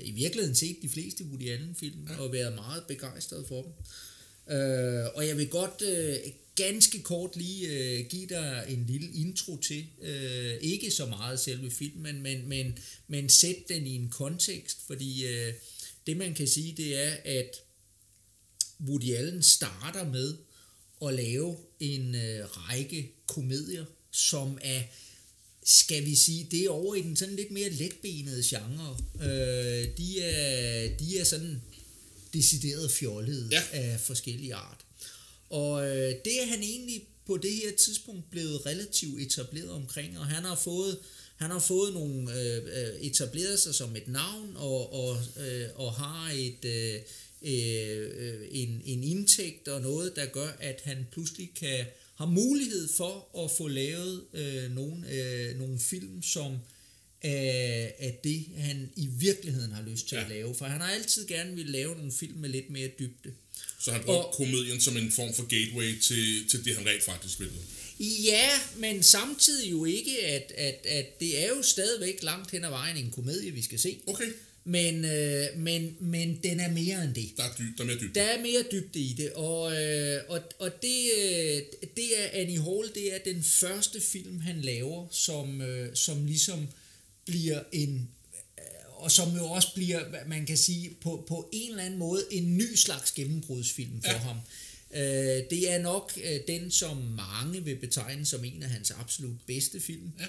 i 0.00 0.10
virkeligheden 0.10 0.56
set 0.56 0.76
de 0.82 0.88
fleste 0.88 1.24
Woody 1.24 1.50
Allen-film, 1.50 2.08
ja. 2.08 2.16
og 2.16 2.32
været 2.32 2.54
meget 2.54 2.84
begejstret 2.88 3.44
for 3.48 3.62
dem. 3.62 3.72
Øh, 4.56 5.06
og 5.14 5.28
jeg 5.28 5.36
vil 5.36 5.48
godt 5.48 5.82
øh, 5.82 6.16
ganske 6.54 7.02
kort 7.02 7.36
lige 7.36 7.68
øh, 7.68 8.06
give 8.06 8.26
dig 8.26 8.64
en 8.68 8.86
lille 8.86 9.12
intro 9.12 9.56
til, 9.56 9.86
øh, 10.02 10.54
ikke 10.60 10.90
så 10.90 11.06
meget 11.06 11.40
selve 11.40 11.70
filmen, 11.70 12.22
men, 12.22 12.48
men, 12.48 12.78
men 13.08 13.28
sæt 13.28 13.56
den 13.68 13.86
i 13.86 13.94
en 13.94 14.08
kontekst, 14.08 14.86
fordi 14.86 15.26
øh, 15.26 15.54
det 16.06 16.16
man 16.16 16.34
kan 16.34 16.48
sige, 16.48 16.74
det 16.76 16.96
er, 17.04 17.16
at 17.24 17.56
Woody 18.80 19.14
Allen 19.14 19.42
starter 19.42 20.10
med 20.10 20.36
at 21.06 21.14
lave 21.14 21.56
en 21.80 22.14
øh, 22.14 22.44
række 22.44 23.12
komedier, 23.26 23.84
som 24.10 24.58
er, 24.62 24.82
skal 25.64 26.04
vi 26.04 26.14
sige, 26.14 26.46
det 26.50 26.64
er 26.64 26.70
over 26.70 26.94
i 26.94 27.02
den 27.02 27.16
sådan 27.16 27.36
lidt 27.36 27.50
mere 27.50 27.70
letbenede 27.70 28.42
genre. 28.46 28.96
Øh, 29.22 29.88
de, 29.96 30.20
er, 30.22 30.96
de 30.96 31.18
er 31.18 31.24
sådan 31.24 31.62
decideret 32.34 32.90
fjollede 32.90 33.48
Ja. 33.52 33.62
af 33.72 34.00
forskellige 34.00 34.54
art. 34.54 34.80
Og 35.50 35.86
øh, 35.86 36.14
det 36.24 36.42
er 36.42 36.46
han 36.46 36.62
egentlig 36.62 37.06
på 37.26 37.36
det 37.36 37.50
her 37.52 37.72
tidspunkt 37.76 38.30
blevet 38.30 38.66
relativt 38.66 39.22
etableret 39.22 39.70
omkring, 39.70 40.18
og 40.18 40.26
han 40.26 40.44
har 40.44 40.54
fået 40.56 40.98
han 41.36 41.50
har 41.50 41.58
fået 41.58 41.94
nogle 41.94 42.40
øh, 42.40 42.56
øh, 42.56 43.00
etableret 43.00 43.60
sig 43.60 43.74
som 43.74 43.96
et 43.96 44.08
navn 44.08 44.52
og, 44.56 44.92
og, 44.92 45.16
øh, 45.46 45.68
og 45.74 45.92
har 45.92 46.30
et 46.34 46.64
øh, 46.64 47.00
øh, 47.42 48.40
en, 48.50 48.82
en 48.84 49.04
indtægt 49.04 49.68
og 49.68 49.80
noget 49.80 50.16
der 50.16 50.26
gør 50.26 50.48
at 50.60 50.80
han 50.84 51.06
pludselig 51.12 51.50
kan 51.56 51.84
har 52.22 52.30
mulighed 52.30 52.88
for 52.96 53.44
at 53.44 53.50
få 53.58 53.68
lavet 53.68 54.24
øh, 54.34 54.74
nogle 54.74 55.10
øh, 55.12 55.58
nogle 55.58 55.78
film 55.78 56.22
som 56.22 56.56
af, 57.22 57.94
af 57.98 58.18
det 58.24 58.44
han 58.56 58.90
i 58.96 59.06
virkeligheden 59.06 59.72
har 59.72 59.82
lyst 59.82 60.08
til 60.08 60.16
ja. 60.16 60.22
At 60.24 60.28
lave 60.30 60.54
for 60.54 60.64
han 60.64 60.80
har 60.80 60.88
altid 60.90 61.26
gerne 61.26 61.54
vil 61.54 61.66
lave 61.66 61.96
nogle 61.96 62.12
film 62.12 62.38
med 62.38 62.48
lidt 62.48 62.70
mere 62.70 62.88
dybde 62.98 63.32
Så 63.80 63.92
han 63.92 64.02
brugte 64.04 64.26
Og- 64.26 64.34
komedien 64.36 64.80
som 64.80 64.96
en 64.96 65.10
form 65.12 65.34
for 65.34 65.42
gateway 65.46 66.00
til, 66.00 66.48
til 66.48 66.64
det, 66.64 66.76
han 66.76 66.86
rent 66.86 67.02
faktisk 67.02 67.40
ville. 67.40 67.54
Ja, 68.00 68.48
men 68.76 69.02
samtidig 69.02 69.70
jo 69.70 69.84
ikke, 69.84 70.24
at, 70.26 70.52
at, 70.56 70.86
at 70.86 71.20
det 71.20 71.44
er 71.44 71.48
jo 71.48 71.62
stadigvæk 71.62 72.22
langt 72.22 72.50
hen 72.50 72.64
ad 72.64 72.70
vejen 72.70 72.96
en 72.96 73.10
komedie, 73.10 73.50
vi 73.50 73.62
skal 73.62 73.78
se. 73.78 73.98
Okay, 74.06 74.28
Men, 74.64 75.04
øh, 75.04 75.46
men, 75.56 75.96
men 76.00 76.40
den 76.42 76.60
er 76.60 76.70
mere 76.70 77.04
end 77.04 77.14
det. 77.14 77.32
der 77.36 77.42
er, 77.42 77.54
dy, 77.58 77.62
der 77.78 77.82
er 77.82 77.86
mere 77.86 77.98
dybt. 78.00 78.14
Der 78.14 78.22
er 78.22 78.42
mere 78.42 78.64
dybde 78.72 79.00
i 79.00 79.12
det, 79.12 79.32
og, 79.32 79.82
øh, 79.82 80.20
og, 80.28 80.40
og 80.58 80.82
det, 80.82 81.10
øh, 81.18 81.62
det 81.96 82.18
er 82.18 82.28
Annie 82.32 82.62
Hall, 82.62 82.90
det 82.94 83.14
er 83.14 83.18
den 83.24 83.42
første 83.42 84.00
film, 84.00 84.40
han 84.40 84.60
laver, 84.60 85.06
som, 85.10 85.60
øh, 85.60 85.96
som 85.96 86.26
ligesom 86.26 86.68
bliver 87.24 87.62
en, 87.72 88.08
øh, 88.58 89.04
og 89.04 89.10
som 89.10 89.36
jo 89.36 89.44
også 89.44 89.68
bliver, 89.74 90.26
man 90.26 90.46
kan 90.46 90.56
sige, 90.56 90.96
på, 91.00 91.24
på 91.28 91.48
en 91.52 91.70
eller 91.70 91.82
anden 91.82 91.98
måde, 91.98 92.24
en 92.30 92.56
ny 92.56 92.74
slags 92.74 93.12
gennembrudsfilm 93.12 94.02
for. 94.02 94.12
Ja. 94.12 94.18
ham. 94.18 94.36
Øh, 94.94 95.42
det 95.50 95.72
er 95.72 95.78
nok 95.78 96.12
øh, 96.24 96.40
den, 96.48 96.70
som 96.70 96.96
mange 96.96 97.64
vil 97.64 97.76
betegne 97.76 98.26
som 98.26 98.44
en 98.44 98.62
af 98.62 98.68
hans 98.68 98.90
absolut 98.90 99.36
bedste 99.46 99.80
film. 99.80 100.12
Ja. 100.20 100.26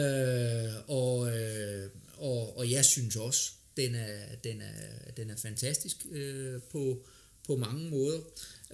Øh, 0.00 0.74
og, 0.86 1.36
øh, 1.36 1.90
og, 2.16 2.58
og 2.58 2.70
jeg 2.70 2.84
synes 2.84 3.16
også, 3.16 3.50
den 3.78 3.94
er, 3.94 4.34
den 4.44 4.60
er, 4.60 5.10
den 5.16 5.30
er 5.30 5.36
fantastisk 5.36 5.96
øh, 6.10 6.60
på, 6.72 7.04
på 7.46 7.56
mange 7.56 7.90
måder. 7.90 8.18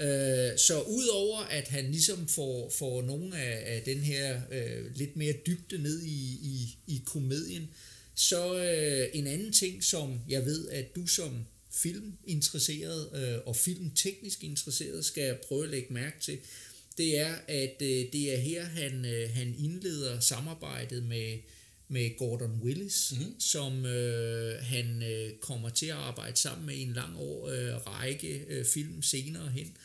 Øh, 0.01 0.59
så 0.59 0.81
udover 0.81 1.39
at 1.39 1.69
han 1.69 1.85
ligesom 1.91 2.29
får, 2.29 2.71
får 2.71 3.03
nogle 3.03 3.39
af, 3.39 3.75
af 3.77 3.83
den 3.83 3.99
her 3.99 4.41
øh, 4.53 4.97
lidt 4.97 5.17
mere 5.17 5.35
dybde 5.47 5.79
ned 5.79 6.03
i, 6.03 6.39
i, 6.43 6.79
i 6.87 7.03
komedien, 7.07 7.71
så 8.15 8.57
øh, 8.57 9.09
en 9.13 9.27
anden 9.27 9.53
ting, 9.53 9.85
som 9.85 10.21
jeg 10.29 10.45
ved, 10.45 10.69
at 10.69 10.95
du 10.97 11.07
som 11.07 11.47
filminteresseret 11.71 13.09
øh, 13.15 13.39
og 13.47 13.57
filmteknisk 13.57 14.45
interesseret 14.45 15.05
skal 15.05 15.39
prøve 15.49 15.65
at 15.65 15.71
lægge 15.71 15.95
mærke 15.95 16.17
til, 16.21 16.39
det 16.99 17.19
er, 17.19 17.35
at 17.49 17.77
øh, 17.83 17.89
det 18.13 18.35
er 18.35 18.37
her, 18.37 18.65
han, 18.65 19.05
øh, 19.05 19.31
han 19.31 19.55
indleder 19.59 20.21
samarbejdet 20.21 21.03
med, 21.03 21.39
med 21.89 22.19
Gordon 22.19 22.61
Willis, 22.63 23.13
mm-hmm. 23.13 23.41
som 23.41 23.87
øh, 23.87 24.63
han 24.63 25.03
øh, 25.03 25.33
kommer 25.41 25.69
til 25.69 25.87
at 25.87 25.93
arbejde 25.93 26.37
sammen 26.37 26.67
med 26.67 26.75
i 26.75 26.83
en 26.83 26.93
lang 26.93 27.17
år 27.19 27.49
øh, 27.49 27.87
række 27.87 28.45
øh, 28.49 28.65
film 28.65 29.03
senere 29.03 29.49
hen. 29.49 29.77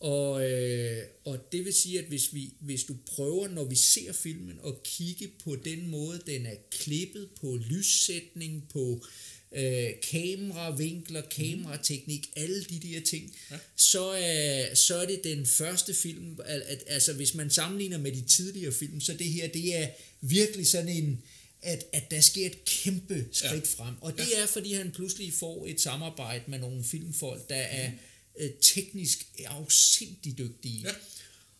Og, 0.00 0.50
øh, 0.50 1.02
og 1.24 1.52
det 1.52 1.64
vil 1.64 1.74
sige, 1.74 1.98
at 1.98 2.04
hvis, 2.04 2.34
vi, 2.34 2.52
hvis 2.60 2.84
du 2.84 2.96
prøver, 3.06 3.48
når 3.48 3.64
vi 3.64 3.74
ser 3.74 4.12
filmen, 4.12 4.58
at 4.66 4.82
kigge 4.82 5.30
på 5.44 5.56
den 5.64 5.90
måde, 5.90 6.20
den 6.26 6.46
er 6.46 6.56
klippet 6.70 7.28
på 7.40 7.58
lyssætning, 7.70 8.68
på 8.72 9.04
øh, 9.52 9.88
kameravinkler, 10.10 11.22
kamerateknik, 11.22 12.30
alle 12.36 12.64
de 12.64 12.80
der 12.80 13.00
ting, 13.00 13.36
ja. 13.50 13.56
så, 13.76 14.10
er, 14.10 14.74
så 14.74 14.96
er 14.96 15.06
det 15.06 15.24
den 15.24 15.46
første 15.46 15.94
film, 15.94 16.38
at, 16.44 16.60
at, 16.60 16.84
altså 16.86 17.12
hvis 17.12 17.34
man 17.34 17.50
sammenligner 17.50 17.98
med 17.98 18.12
de 18.12 18.22
tidligere 18.22 18.72
film, 18.72 19.00
så 19.00 19.14
det 19.14 19.26
her, 19.26 19.48
det 19.48 19.76
er 19.76 19.88
virkelig 20.20 20.66
sådan 20.66 20.88
en, 20.88 21.22
at, 21.62 21.84
at 21.92 22.10
der 22.10 22.20
sker 22.20 22.46
et 22.46 22.64
kæmpe 22.64 23.26
skridt 23.32 23.76
ja. 23.78 23.84
frem. 23.84 23.94
Og 24.00 24.12
det 24.12 24.28
ja. 24.32 24.42
er, 24.42 24.46
fordi 24.46 24.74
han 24.74 24.90
pludselig 24.90 25.32
får 25.32 25.66
et 25.66 25.80
samarbejde 25.80 26.44
med 26.46 26.58
nogle 26.58 26.84
filmfolk, 26.84 27.48
der 27.48 27.56
er 27.56 27.90
mm. 27.90 27.96
øh, 28.38 28.50
teknisk 28.60 29.26
afsindig 29.46 30.38
dygtige. 30.38 30.82
Ja. 30.84 30.90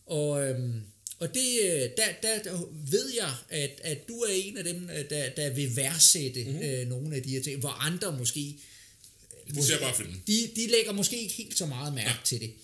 Og, 0.06 0.48
øhm, 0.48 0.82
og 1.18 1.34
det, 1.34 1.60
øh, 1.62 1.68
der, 1.70 2.12
der, 2.22 2.42
der 2.42 2.68
ved 2.90 3.14
jeg, 3.14 3.34
at, 3.48 3.80
at 3.84 4.08
du 4.08 4.20
er 4.20 4.32
en 4.32 4.56
af 4.56 4.64
dem, 4.64 4.90
øh, 4.90 5.10
der, 5.10 5.30
der 5.30 5.50
vil 5.50 5.76
værdsætte 5.76 6.44
mm. 6.44 6.56
øh, 6.56 6.88
nogle 6.88 7.16
af 7.16 7.22
de 7.22 7.30
her 7.30 7.42
ting, 7.42 7.60
hvor 7.60 7.70
andre 7.70 8.18
måske... 8.18 8.58
De 9.54 9.64
ser 9.64 9.80
bare 9.80 9.96
filmen. 9.96 10.22
De, 10.26 10.50
de 10.56 10.66
lægger 10.66 10.92
måske 10.92 11.22
ikke 11.22 11.34
helt 11.34 11.58
så 11.58 11.66
meget 11.66 11.94
mærke 11.94 12.10
ja. 12.10 12.16
til 12.24 12.40
det. 12.40 12.54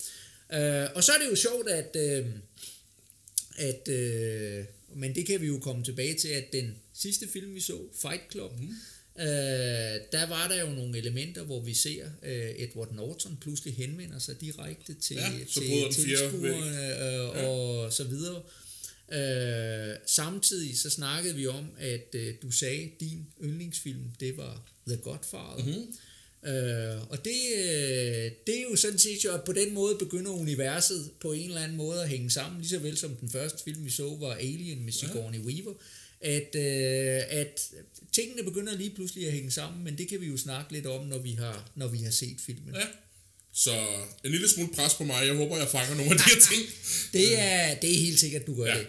Øh, 0.53 0.89
og 0.95 1.03
så 1.03 1.11
er 1.11 1.17
det 1.17 1.29
jo 1.29 1.35
sjovt, 1.35 1.69
at... 1.69 1.95
Øh, 1.95 2.25
at 3.55 3.87
øh, 3.87 4.65
men 4.95 5.15
det 5.15 5.25
kan 5.25 5.41
vi 5.41 5.47
jo 5.47 5.59
komme 5.59 5.83
tilbage 5.83 6.13
til, 6.13 6.27
at 6.27 6.53
den 6.53 6.75
sidste 6.93 7.27
film, 7.27 7.55
vi 7.55 7.59
så, 7.59 7.77
Fight 8.01 8.21
Club, 8.31 8.59
mm. 8.59 8.69
øh, 9.21 9.27
der 10.11 10.27
var 10.29 10.47
der 10.47 10.61
jo 10.61 10.69
nogle 10.69 10.97
elementer, 10.97 11.43
hvor 11.43 11.61
vi 11.61 11.73
ser 11.73 12.05
øh, 12.23 12.49
Edward 12.57 12.93
Norton 12.93 13.37
pludselig 13.41 13.75
henvender 13.75 14.19
sig 14.19 14.41
direkte 14.41 14.93
til, 14.93 15.15
ja, 15.15 15.31
til 15.53 15.93
tilskuerne 15.93 16.87
øh, 16.87 17.41
ja. 17.41 17.47
og 17.47 17.93
så 17.93 18.03
videre. 18.03 18.41
Øh, 19.11 19.95
samtidig 20.05 20.79
så 20.79 20.89
snakkede 20.89 21.35
vi 21.35 21.47
om, 21.47 21.65
at 21.79 22.15
øh, 22.15 22.33
du 22.41 22.51
sagde, 22.51 22.83
at 22.83 22.99
din 22.99 23.27
yndlingsfilm, 23.43 24.03
det 24.19 24.37
var 24.37 24.69
The 24.87 24.97
Godfather. 24.97 25.65
Mm-hmm. 25.65 25.95
Øh, 26.45 27.01
og 27.09 27.25
det, 27.25 27.41
øh, 27.57 28.31
det 28.47 28.57
er 28.57 28.63
jo 28.71 28.75
sådan 28.75 28.99
set 28.99 29.23
jo, 29.25 29.33
at 29.33 29.43
på 29.43 29.53
den 29.53 29.73
måde 29.73 29.95
begynder 29.99 30.31
universet 30.31 31.11
på 31.21 31.33
en 31.33 31.47
eller 31.47 31.61
anden 31.61 31.77
måde 31.77 32.01
at 32.01 32.09
hænge 32.09 32.29
sammen, 32.31 32.61
lige 32.61 32.69
så 32.69 32.79
vel 32.79 32.97
som 32.97 33.15
den 33.15 33.29
første 33.29 33.63
film, 33.63 33.85
vi 33.85 33.89
så, 33.89 34.17
var 34.19 34.33
Alien 34.33 34.85
med 34.85 34.93
Sigourney 34.93 35.39
ja. 35.39 35.43
Weaver, 35.43 35.73
at, 36.21 36.55
øh, 36.55 37.39
at 37.39 37.71
tingene 38.11 38.43
begynder 38.43 38.77
lige 38.77 38.89
pludselig 38.89 39.27
at 39.27 39.33
hænge 39.33 39.51
sammen, 39.51 39.83
men 39.83 39.97
det 39.97 40.07
kan 40.07 40.21
vi 40.21 40.27
jo 40.27 40.37
snakke 40.37 40.73
lidt 40.73 40.85
om, 40.85 41.05
når 41.05 41.17
vi 41.17 41.31
har, 41.31 41.71
når 41.75 41.87
vi 41.87 41.97
har 41.97 42.11
set 42.11 42.37
filmen. 42.45 42.75
Ja. 42.75 42.85
Så 43.53 43.71
en 44.25 44.31
lille 44.31 44.49
smule 44.49 44.69
pres 44.73 44.93
på 44.93 45.03
mig. 45.03 45.27
Jeg 45.27 45.35
håber, 45.35 45.57
jeg 45.57 45.67
fanger 45.67 45.95
nogle 45.95 46.11
af 46.11 46.17
de 46.17 46.23
her 46.23 46.41
ting. 46.51 46.61
det, 47.13 47.39
er, 47.39 47.75
det 47.75 47.95
er 47.95 47.99
helt 47.99 48.19
sikkert, 48.19 48.47
du 48.47 48.55
gør 48.55 48.65
ja. 48.65 48.79
det. 48.79 48.87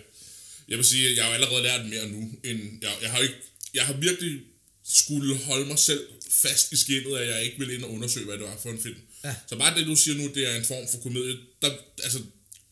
Jeg 0.68 0.76
vil 0.76 0.84
sige, 0.84 1.08
at 1.08 1.16
jeg 1.16 1.24
har 1.24 1.34
allerede 1.34 1.62
lært 1.62 1.86
mere 1.86 2.08
nu. 2.08 2.30
End 2.44 2.60
jeg, 2.82 2.92
jeg, 3.02 3.10
har 3.10 3.18
ikke, 3.18 3.34
jeg 3.74 3.86
har 3.86 3.92
virkelig 3.92 4.40
skulle 4.84 5.36
holde 5.36 5.66
mig 5.66 5.78
selv 5.78 6.06
fast 6.42 6.72
i 6.72 6.76
skinnet, 6.76 7.16
at 7.16 7.28
jeg 7.28 7.44
ikke 7.44 7.58
vil 7.58 7.70
ind 7.70 7.84
og 7.84 7.90
undersøge, 7.90 8.26
hvad 8.26 8.38
det 8.38 8.44
var 8.44 8.56
for 8.62 8.70
en 8.70 8.80
film. 8.80 9.00
Ja. 9.24 9.34
Så 9.48 9.56
bare 9.56 9.78
det, 9.78 9.86
du 9.86 9.96
siger 9.96 10.16
nu, 10.18 10.34
det 10.34 10.50
er 10.50 10.56
en 10.56 10.64
form 10.64 10.88
for 10.90 10.98
komedie. 10.98 11.36
Der, 11.62 11.70
altså, 12.02 12.18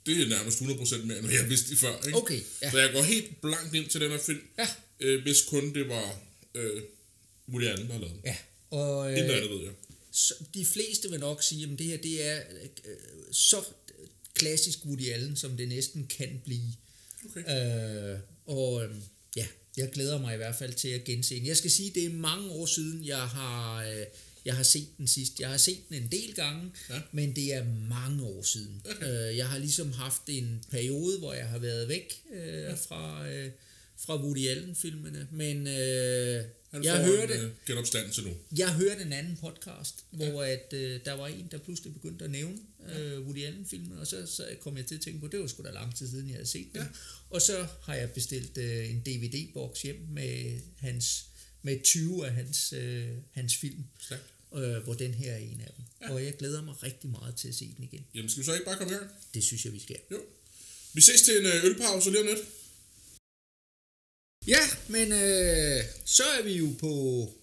det 0.06 0.22
er 0.22 0.28
nærmest 0.28 0.58
100% 0.58 1.04
mere, 1.04 1.18
end 1.18 1.32
jeg 1.32 1.48
vidste 1.48 1.76
før. 1.76 2.06
Ikke? 2.06 2.18
Okay, 2.18 2.40
ja. 2.62 2.70
Så 2.70 2.78
jeg 2.78 2.92
går 2.92 3.02
helt 3.02 3.40
blankt 3.40 3.74
ind 3.74 3.88
til 3.88 4.00
den 4.00 4.10
her 4.10 4.18
film, 4.18 4.40
ja. 4.58 4.68
øh, 5.00 5.22
hvis 5.22 5.42
kun 5.42 5.74
det 5.74 5.88
var 5.88 6.20
øh, 6.54 6.82
Woody 7.48 7.64
Allen, 7.64 7.86
der 7.86 7.92
har 7.92 8.00
lavet 8.00 8.20
Ja. 8.24 8.36
Og, 8.70 9.12
øh, 9.12 9.18
Inden 9.18 9.30
andet 9.30 9.50
ved 9.50 9.60
jeg. 9.64 9.72
Så 10.12 10.34
de 10.54 10.66
fleste 10.66 11.10
vil 11.10 11.20
nok 11.20 11.42
sige, 11.42 11.72
at 11.72 11.78
det 11.78 11.86
her 11.86 11.96
det 11.96 12.26
er 12.26 12.40
øh, 12.84 12.96
så 13.32 13.64
klassisk 14.34 14.78
Woody 14.86 15.08
Allen, 15.12 15.36
som 15.36 15.56
det 15.56 15.68
næsten 15.68 16.06
kan 16.06 16.42
blive. 16.44 16.72
Okay. 17.30 18.12
Øh, 18.12 18.18
og 18.46 18.84
øh, 18.84 18.94
ja, 19.36 19.46
jeg 19.76 19.90
glæder 19.90 20.20
mig 20.20 20.34
i 20.34 20.36
hvert 20.36 20.54
fald 20.54 20.72
til 20.72 20.88
at 20.88 21.04
gense 21.04 21.34
den. 21.34 21.46
Jeg 21.46 21.56
skal 21.56 21.70
sige, 21.70 21.90
det 21.94 22.04
er 22.04 22.10
mange 22.10 22.50
år 22.50 22.66
siden, 22.66 23.04
jeg 23.04 23.18
har, 23.20 23.84
øh, 23.84 24.04
jeg 24.44 24.56
har 24.56 24.62
set 24.62 24.88
den 24.98 25.06
sidst. 25.08 25.40
Jeg 25.40 25.48
har 25.48 25.56
set 25.56 25.88
den 25.88 26.02
en 26.02 26.08
del 26.12 26.34
gange, 26.34 26.70
ja. 26.90 27.00
men 27.12 27.36
det 27.36 27.54
er 27.54 27.64
mange 27.88 28.24
år 28.24 28.42
siden. 28.42 28.82
Okay. 28.90 29.30
Øh, 29.30 29.36
jeg 29.36 29.48
har 29.48 29.58
ligesom 29.58 29.92
haft 29.92 30.22
en 30.28 30.64
periode, 30.70 31.18
hvor 31.18 31.32
jeg 31.32 31.46
har 31.48 31.58
været 31.58 31.88
væk 31.88 32.22
øh, 32.34 32.62
ja. 32.62 32.74
fra, 32.74 33.28
øh, 33.28 33.50
fra 33.96 34.22
Woody 34.22 34.48
Allen-filmene, 34.48 35.28
men 35.30 35.66
øh, 35.66 36.44
jeg 36.72 37.04
hørte, 37.04 37.34
en, 37.34 37.44
uh, 37.44 37.50
genopstandelse 37.66 38.22
nu. 38.22 38.30
Jeg 38.56 38.74
hørte 38.74 39.02
en 39.02 39.12
anden 39.12 39.36
podcast, 39.36 40.04
hvor 40.10 40.42
ja. 40.42 40.52
at, 40.52 40.72
øh, 40.72 41.00
der 41.04 41.12
var 41.12 41.26
en, 41.26 41.48
der 41.50 41.58
pludselig 41.58 41.92
begyndte 41.92 42.24
at 42.24 42.30
nævne 42.30 42.58
øh, 42.88 43.20
Woody 43.20 43.44
Allen-filmen, 43.44 43.98
og 43.98 44.06
så, 44.06 44.26
så 44.26 44.46
kom 44.60 44.76
jeg 44.76 44.86
til 44.86 44.94
at 44.94 45.00
tænke 45.00 45.20
på, 45.20 45.26
det 45.26 45.40
var 45.40 45.46
sgu 45.46 45.62
da 45.62 45.70
lang 45.70 45.96
tid 45.96 46.10
siden, 46.10 46.28
jeg 46.28 46.34
havde 46.34 46.48
set 46.48 46.68
den. 46.72 46.80
Ja. 46.80 46.86
Og 47.30 47.42
så 47.42 47.66
har 47.82 47.94
jeg 47.94 48.10
bestilt 48.10 48.58
øh, 48.58 48.90
en 48.90 49.00
DVD-boks 49.00 49.82
hjem 49.82 50.06
med 50.10 50.60
hans 50.76 51.24
med 51.62 51.82
20 51.84 52.26
af 52.26 52.32
hans, 52.32 52.72
øh, 52.72 53.08
hans 53.30 53.56
film, 53.56 53.84
øh, 54.54 54.76
hvor 54.76 54.94
den 54.94 55.14
her 55.14 55.32
er 55.32 55.38
en 55.38 55.60
af 55.60 55.72
dem. 55.76 55.84
Ja. 56.02 56.12
Og 56.12 56.24
jeg 56.24 56.36
glæder 56.36 56.62
mig 56.62 56.82
rigtig 56.82 57.10
meget 57.10 57.36
til 57.36 57.48
at 57.48 57.54
se 57.54 57.74
den 57.76 57.84
igen. 57.84 58.06
Jamen 58.14 58.30
skal 58.30 58.40
vi 58.40 58.44
så 58.44 58.52
ikke 58.54 58.64
bare 58.64 58.76
komme 58.76 58.92
her? 58.92 59.00
Det 59.34 59.44
synes 59.44 59.64
jeg, 59.64 59.72
vi 59.72 59.80
skal. 59.80 59.98
Jo. 60.10 60.20
Vi 60.92 61.00
ses 61.00 61.22
til 61.22 61.38
en 61.38 61.46
øh, 61.46 61.64
ølpause 61.64 62.10
lige 62.10 62.20
om 62.20 62.26
lidt. 62.26 62.40
Ja, 64.46 64.60
men 64.88 65.12
øh, 65.12 65.84
så 66.04 66.22
er 66.38 66.42
vi 66.42 66.52
jo 66.52 66.68
på 66.78 66.88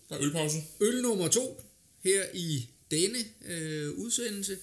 Der 0.10 0.16
er 0.16 0.22
ølpause. 0.22 0.58
øl 0.82 1.02
nummer 1.02 1.28
to 1.28 1.62
her 2.04 2.24
i 2.34 2.68
denne 2.92 3.20
øh, 3.48 3.90
udsendelse. 3.90 4.58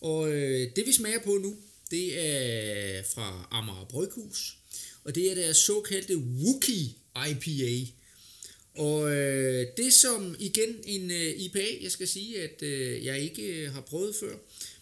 Og 0.00 0.32
øh, 0.32 0.70
det 0.76 0.86
vi 0.86 0.92
smager 0.92 1.18
på 1.24 1.38
nu, 1.38 1.56
det 1.90 2.20
er 2.26 3.02
fra 3.02 3.48
Amager 3.50 3.86
Bryghus. 3.90 4.56
Og 5.04 5.14
det 5.14 5.30
er 5.30 5.34
deres 5.34 5.56
såkaldte 5.56 6.16
Wookie 6.16 6.94
IPA. 7.30 7.90
Og 8.74 9.12
øh, 9.16 9.66
det 9.76 9.92
som 9.92 10.36
igen 10.38 10.76
en 10.84 11.10
øh, 11.10 11.40
IPA, 11.40 11.66
jeg 11.82 11.90
skal 11.90 12.08
sige, 12.08 12.42
at 12.42 12.62
øh, 12.62 13.04
jeg 13.04 13.20
ikke 13.20 13.42
øh, 13.42 13.72
har 13.72 13.80
prøvet 13.80 14.14
før. 14.16 14.36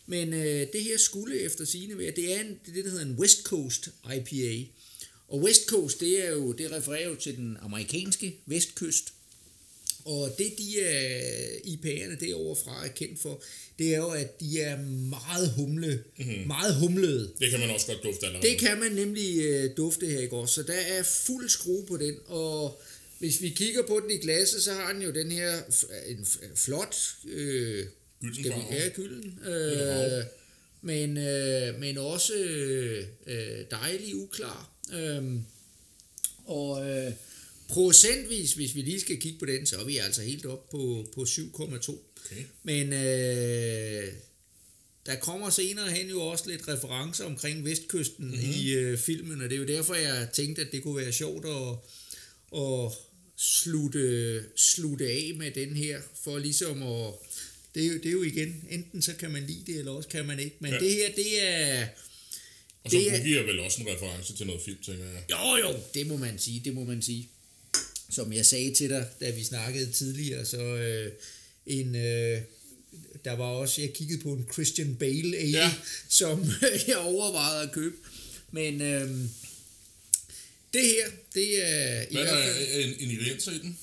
Men 0.07 0.33
øh, 0.35 0.67
det 0.73 0.83
her 0.85 0.97
skulle 0.99 1.41
efter 1.41 1.65
sine 1.65 1.99
være, 1.99 2.13
det 2.17 2.35
er 2.35 2.41
en, 2.41 2.59
det, 2.67 2.85
der 2.85 2.91
hedder 2.91 3.05
en 3.05 3.19
West 3.19 3.43
Coast 3.43 3.89
IPA. 4.17 4.65
Og 5.29 5.41
West 5.41 5.69
Coast, 5.69 6.01
det 6.01 6.27
er 6.27 6.31
jo, 6.31 6.53
det 6.53 6.73
refererer 6.73 7.09
jo 7.09 7.15
til 7.15 7.37
den 7.37 7.57
amerikanske 7.61 8.37
vestkyst. 8.47 9.13
Og 10.05 10.35
det 10.39 10.53
de 10.59 10.81
er 10.81 11.49
IPA'erne 11.67 12.21
derovre 12.21 12.57
fra 12.65 12.87
er 12.87 12.89
kendt 12.89 13.21
for, 13.21 13.43
det 13.79 13.95
er 13.95 13.99
jo, 13.99 14.11
at 14.11 14.41
de 14.41 14.61
er 14.61 14.77
meget 15.11 15.51
humle, 15.51 16.05
mm-hmm. 16.19 16.47
meget 16.47 16.75
humlede. 16.75 17.33
Det 17.41 17.51
kan 17.51 17.61
man 17.61 17.71
også 17.71 17.87
godt 17.87 18.03
dufte 18.03 18.27
allerede. 18.27 18.49
Det 18.49 18.59
kan 18.59 18.79
man 18.79 18.93
nemlig 18.93 19.65
uh, 19.65 19.77
dufte 19.77 20.07
her 20.07 20.21
i 20.21 20.27
går, 20.27 20.47
så 20.47 20.63
der 20.63 20.73
er 20.73 21.03
fuld 21.03 21.49
skrue 21.49 21.87
på 21.87 21.97
den, 21.97 22.15
og 22.27 22.81
hvis 23.19 23.43
vi 23.43 23.49
kigger 23.49 23.83
på 23.83 24.01
den 24.01 24.11
i 24.11 24.17
glasset, 24.17 24.63
så 24.63 24.73
har 24.73 24.93
den 24.93 25.03
jo 25.03 25.11
den 25.11 25.31
her 25.31 25.59
en 26.07 26.27
flot, 26.55 26.97
øh, 27.29 27.87
gylden 28.21 28.35
skal 28.35 28.55
vi, 28.55 28.75
ja, 28.77 28.89
gylden, 28.89 29.39
øh, 29.49 30.25
men, 30.83 31.17
øh, 31.17 31.81
men 31.81 31.99
også 31.99 32.35
øh, 33.27 33.65
dejlig 33.71 34.17
uklar. 34.17 34.78
Øhm, 34.93 35.45
og 36.45 36.91
øh, 36.91 37.13
procentvis, 37.69 38.53
hvis 38.53 38.75
vi 38.75 38.83
lige 38.83 39.01
skal 39.01 39.21
kigge 39.21 39.39
på 39.39 39.47
den, 39.47 39.67
så 39.67 39.77
er 39.77 39.85
vi 39.85 39.97
altså 39.97 40.23
helt 40.23 40.47
op 40.47 40.71
på, 40.71 41.07
på 41.15 41.23
7,2. 41.23 41.91
Okay. 42.25 42.43
Men 42.63 42.93
øh, 42.93 44.13
der 45.07 45.17
kommer 45.17 45.51
senere 45.51 45.91
hen 45.91 46.11
jo 46.11 46.21
også 46.21 46.51
lidt 46.51 46.69
referencer 46.69 47.25
omkring 47.25 47.65
Vestkysten 47.65 48.27
mm-hmm. 48.27 48.51
i 48.51 48.71
øh, 48.71 48.99
filmen, 48.99 49.41
og 49.41 49.51
det 49.51 49.57
er 49.57 49.61
jo 49.61 49.67
derfor, 49.67 49.95
jeg 49.95 50.29
tænkte, 50.33 50.63
at 50.63 50.73
det 50.73 50.83
kunne 50.83 50.97
være 50.97 51.13
sjovt 51.13 51.45
at, 51.47 51.77
at 52.61 52.93
slutte, 53.37 54.45
slutte 54.57 55.07
af 55.07 55.33
med 55.37 55.51
den 55.51 55.77
her, 55.77 56.01
for 56.25 56.39
ligesom 56.39 56.83
at... 56.83 57.13
Det 57.75 57.87
er, 57.87 57.89
jo, 57.89 57.95
det 57.95 58.07
er 58.07 58.13
jo 58.13 58.23
igen, 58.23 58.65
enten 58.71 59.03
så 59.03 59.15
kan 59.15 59.31
man 59.31 59.47
lide 59.47 59.73
det, 59.73 59.79
eller 59.79 59.93
også 59.93 60.09
kan 60.09 60.27
man 60.27 60.41
ikke. 60.41 60.57
Men 60.61 60.73
ja. 60.73 60.79
det 60.79 60.93
her, 60.93 61.13
det 61.17 61.49
er 61.49 61.87
og 62.85 62.91
så 62.91 62.97
det 62.97 63.39
er 63.39 63.43
vel 63.43 63.61
også 63.61 63.81
en 63.83 63.89
reference 63.89 64.37
til 64.37 64.47
noget 64.47 64.63
film, 64.63 64.79
tænker 64.87 65.05
jeg. 65.05 65.23
Jo, 65.31 65.69
jo, 65.69 65.79
det 65.95 66.07
må 66.07 66.17
man 66.17 66.39
sige, 66.39 66.61
det 66.65 66.75
må 66.75 66.85
man 66.85 67.03
sige. 67.03 67.29
som 68.11 68.33
jeg 68.33 68.47
sagde 68.47 68.75
til 68.75 68.91
dig, 68.91 69.07
da 69.21 69.31
vi 69.31 69.45
snakkede 69.45 69.93
tidligere, 69.93 70.45
så 70.45 70.61
øh, 70.61 71.13
en... 71.67 71.95
Øh, 71.95 72.41
der 73.25 73.33
var 73.33 73.45
også, 73.45 73.81
jeg 73.81 73.93
kiggede 73.93 74.23
på 74.23 74.33
en 74.33 74.49
Christian 74.53 74.97
Bale 74.97 75.37
ale, 75.37 75.59
ja. 75.59 75.73
som 76.09 76.45
jeg 76.89 76.97
overvejede 76.97 77.63
at 77.63 77.73
købe. 77.73 77.97
Men 78.51 78.81
øh, 78.81 79.11
det 80.75 80.83
her, 80.83 81.07
det 81.35 81.69
er... 81.69 82.05
Hvad 82.11 82.23
er 82.23 82.85
en 82.85 83.11
ingredienser 83.11 83.53
i 83.53 83.59
den? 83.59 83.79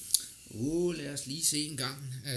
Uh, 0.50 0.98
lad 0.98 1.14
os 1.14 1.25
lige 1.25 1.46
se 1.46 1.66
en 1.66 1.78
gang. 1.78 1.98
Uh, 2.24 2.32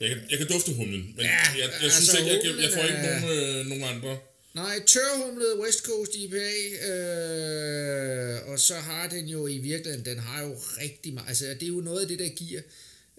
jeg, 0.00 0.08
kan, 0.08 0.18
jeg 0.30 0.38
kan 0.38 0.48
dufte 0.48 0.72
humlen, 0.72 1.12
men 1.16 1.26
ja, 1.26 1.30
jeg, 1.30 1.58
jeg, 1.58 1.68
jeg 1.68 1.82
altså, 1.82 2.02
synes 2.02 2.20
ikke, 2.20 2.48
jeg, 2.48 2.56
jeg, 2.56 2.62
jeg 2.62 2.72
får 2.72 2.82
ikke 2.82 3.02
nogen, 3.02 3.38
øh, 3.38 3.66
nogen 3.66 3.84
andre. 3.84 4.18
Nej, 4.54 4.82
tørhumlet 4.86 5.58
West 5.58 5.84
Coast 5.84 6.14
IPA, 6.14 6.52
øh, 6.88 8.48
og 8.48 8.60
så 8.60 8.74
har 8.74 9.08
den 9.08 9.28
jo 9.28 9.46
i 9.46 9.58
virkeligheden, 9.58 10.04
den 10.04 10.18
har 10.18 10.42
jo 10.42 10.54
rigtig 10.54 11.14
meget, 11.14 11.28
altså 11.28 11.44
det 11.44 11.62
er 11.62 11.66
jo 11.66 11.80
noget 11.80 12.00
af 12.00 12.08
det, 12.08 12.18
der 12.18 12.28
giver 12.28 12.60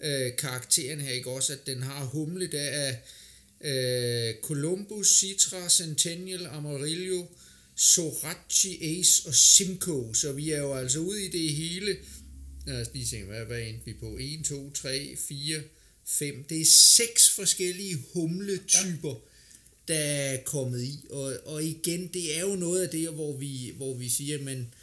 øh, 0.00 0.36
karakteren 0.36 1.00
her, 1.00 1.12
ikke 1.12 1.30
også, 1.30 1.52
at 1.52 1.66
den 1.66 1.82
har 1.82 2.04
humle, 2.04 2.46
der 2.46 2.60
er 2.60 2.94
øh, 3.60 4.34
Columbus, 4.42 5.08
Citra, 5.18 5.68
Centennial, 5.68 6.46
Amarillo, 6.46 7.26
Sorachi, 7.76 8.98
Ace 8.98 9.28
og 9.28 9.34
Simcoe, 9.34 10.16
så 10.16 10.32
vi 10.32 10.50
er 10.50 10.58
jo 10.60 10.74
altså 10.74 10.98
ude 10.98 11.24
i 11.24 11.28
det 11.28 11.54
hele, 11.54 11.96
lad 12.66 12.80
os 12.80 12.88
lige 12.94 13.06
tænke, 13.06 13.26
hvad, 13.26 13.44
hvad 13.44 13.60
endte 13.60 13.84
vi 13.84 13.92
på, 13.92 14.16
1, 14.20 14.44
2, 14.44 14.70
3, 14.70 15.16
4, 15.28 15.62
5, 16.06 16.44
det 16.48 16.60
er 16.60 16.66
seks 16.96 17.30
forskellige 17.30 18.04
humletyper, 18.12 19.10
ja 19.10 19.33
der 19.88 19.94
er 19.94 20.42
kommet 20.42 20.82
i. 20.82 21.04
Og, 21.10 21.36
og 21.44 21.64
igen, 21.64 22.06
det 22.06 22.36
er 22.36 22.40
jo 22.40 22.56
noget 22.56 22.82
af 22.82 22.88
det, 22.88 23.08
hvor 23.08 23.32
vi, 23.36 23.72
hvor 23.76 23.94
vi 23.94 24.08
siger, 24.08 24.38
men 24.38 24.74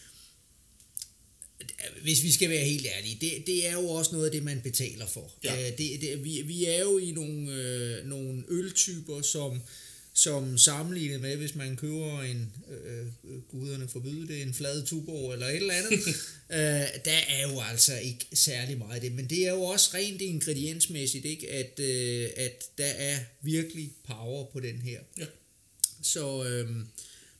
hvis 2.01 2.23
vi 2.23 2.31
skal 2.31 2.49
være 2.49 2.65
helt 2.65 2.85
ærlige, 2.97 3.17
det, 3.21 3.47
det 3.47 3.67
er 3.67 3.73
jo 3.73 3.89
også 3.89 4.11
noget 4.11 4.25
af 4.25 4.31
det, 4.31 4.43
man 4.43 4.61
betaler 4.61 5.07
for. 5.07 5.31
Ja. 5.43 5.71
Øh, 5.71 5.77
det, 5.77 6.01
det, 6.01 6.23
vi, 6.23 6.41
vi 6.41 6.65
er 6.65 6.79
jo 6.79 6.97
i 6.97 7.11
nogle, 7.11 7.51
øh, 7.53 8.05
nogle 8.05 8.43
øltyper, 8.49 9.21
som 9.21 9.61
som 10.13 10.57
sammenlignet 10.57 11.21
med, 11.21 11.37
hvis 11.37 11.55
man 11.55 11.75
køber 11.75 12.21
en, 12.21 12.53
øh, 12.69 13.07
guderne 13.49 13.87
forbyde 13.87 14.27
det, 14.27 14.41
en 14.41 14.53
flad 14.53 14.85
tuborg 14.85 15.33
eller 15.33 15.47
et 15.47 15.55
eller 15.55 15.73
andet, 15.73 15.91
øh, 16.57 17.03
der 17.05 17.19
er 17.27 17.51
jo 17.51 17.61
altså 17.61 17.97
ikke 17.97 18.27
særlig 18.33 18.77
meget 18.77 18.95
af 18.95 19.01
det, 19.01 19.11
men 19.11 19.29
det 19.29 19.47
er 19.47 19.51
jo 19.51 19.61
også 19.61 19.89
rent 19.93 20.21
ingrediensmæssigt, 20.21 21.25
ikke, 21.25 21.51
at, 21.51 21.79
øh, 21.79 22.29
at 22.35 22.63
der 22.77 22.85
er 22.85 23.17
virkelig 23.41 23.91
power 24.07 24.45
på 24.45 24.59
den 24.59 24.81
her. 24.81 24.99
Ja. 25.17 25.25
Så, 26.03 26.45
øh, 26.45 26.69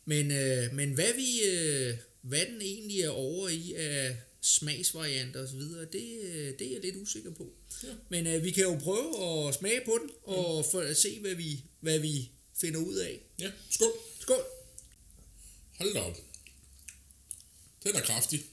men, 0.05 0.31
øh, 0.31 0.73
men 0.73 0.93
hvad 0.93 1.13
vi, 1.15 1.41
øh, 1.51 1.93
hvad 2.21 2.45
den 2.45 2.61
egentlig 2.61 3.01
er 3.01 3.09
over 3.09 3.49
i 3.49 3.73
af 3.73 4.15
smagsvarianter 4.41 5.43
osv., 5.43 5.59
det, 5.93 6.19
øh, 6.23 6.53
det 6.59 6.67
er 6.67 6.71
jeg 6.71 6.81
lidt 6.81 6.95
usikker 6.95 7.31
på. 7.31 7.53
Ja. 7.83 7.87
Men 8.09 8.27
øh, 8.27 8.43
vi 8.43 8.51
kan 8.51 8.63
jo 8.63 8.75
prøve 8.75 9.47
at 9.47 9.55
smage 9.55 9.81
på 9.85 9.99
den, 10.01 10.09
og 10.23 10.65
mm. 10.65 10.71
for 10.71 10.79
at 10.79 10.97
se, 10.97 11.19
hvad 11.19 11.35
vi, 11.35 11.63
hvad 11.79 11.99
vi 11.99 12.31
finder 12.61 12.79
ud 12.79 12.95
af. 12.95 13.19
Ja, 13.39 13.51
skål. 13.69 13.91
Skål. 14.19 14.43
Hold 15.77 15.93
da 15.93 15.99
op. 15.99 16.17
Den 17.83 17.95
er 17.95 18.01
kraftig. 18.01 18.43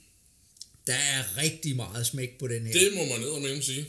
Der 0.86 0.94
er 0.94 1.36
rigtig 1.36 1.76
meget 1.76 2.06
smæk 2.06 2.38
på 2.38 2.48
den 2.48 2.66
her. 2.66 2.72
Det 2.72 2.94
må 2.94 3.04
man 3.04 3.20
ned 3.20 3.28
og 3.28 3.64
sige. 3.64 3.88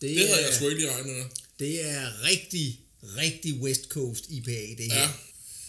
Det, 0.00 0.16
det 0.16 0.28
havde 0.28 0.46
jeg 0.46 0.54
sgu 0.54 0.68
ikke 0.68 0.80
lige 0.80 0.92
regnet 0.92 1.16
med. 1.16 1.24
Det 1.58 1.84
er 1.84 2.22
rigtig, 2.22 2.80
rigtig 3.02 3.54
West 3.54 3.84
Coast 3.88 4.24
IPA, 4.28 4.50
det 4.50 4.92
her. 4.92 5.00
Ja. 5.00 5.10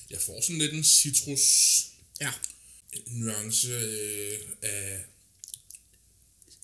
Jeg 0.09 0.21
får 0.21 0.41
sådan 0.41 0.57
lidt 0.57 0.73
en 0.73 0.83
citrus... 0.83 1.41
Ja. 2.21 2.31
Nuance 3.07 3.67
øh, 3.67 4.39
af 4.61 5.05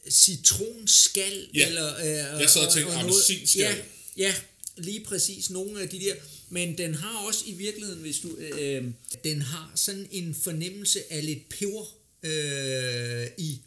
citronskal. 0.09 1.49
Ja, 1.53 1.67
eller, 1.67 1.97
øh, 1.97 2.41
jeg 2.41 2.49
sad 2.49 2.67
og 2.67 2.73
tænkte 2.73 2.93
appelsinskal. 2.93 3.61
Ja, 3.61 3.83
ja, 4.17 4.35
lige 4.77 5.05
præcis 5.05 5.49
nogle 5.49 5.81
af 5.81 5.89
de 5.89 5.99
der, 5.99 6.15
men 6.49 6.77
den 6.77 6.95
har 6.95 7.25
også 7.27 7.43
i 7.47 7.53
virkeligheden, 7.53 8.01
hvis 8.01 8.19
du, 8.19 8.37
øh, 8.37 8.85
den 9.23 9.41
har 9.41 9.71
sådan 9.75 10.07
en 10.11 10.35
fornemmelse 10.35 11.13
af 11.13 11.25
lidt 11.25 11.49
peber 11.49 11.95
øh, 12.23 13.27
i, 13.37 13.61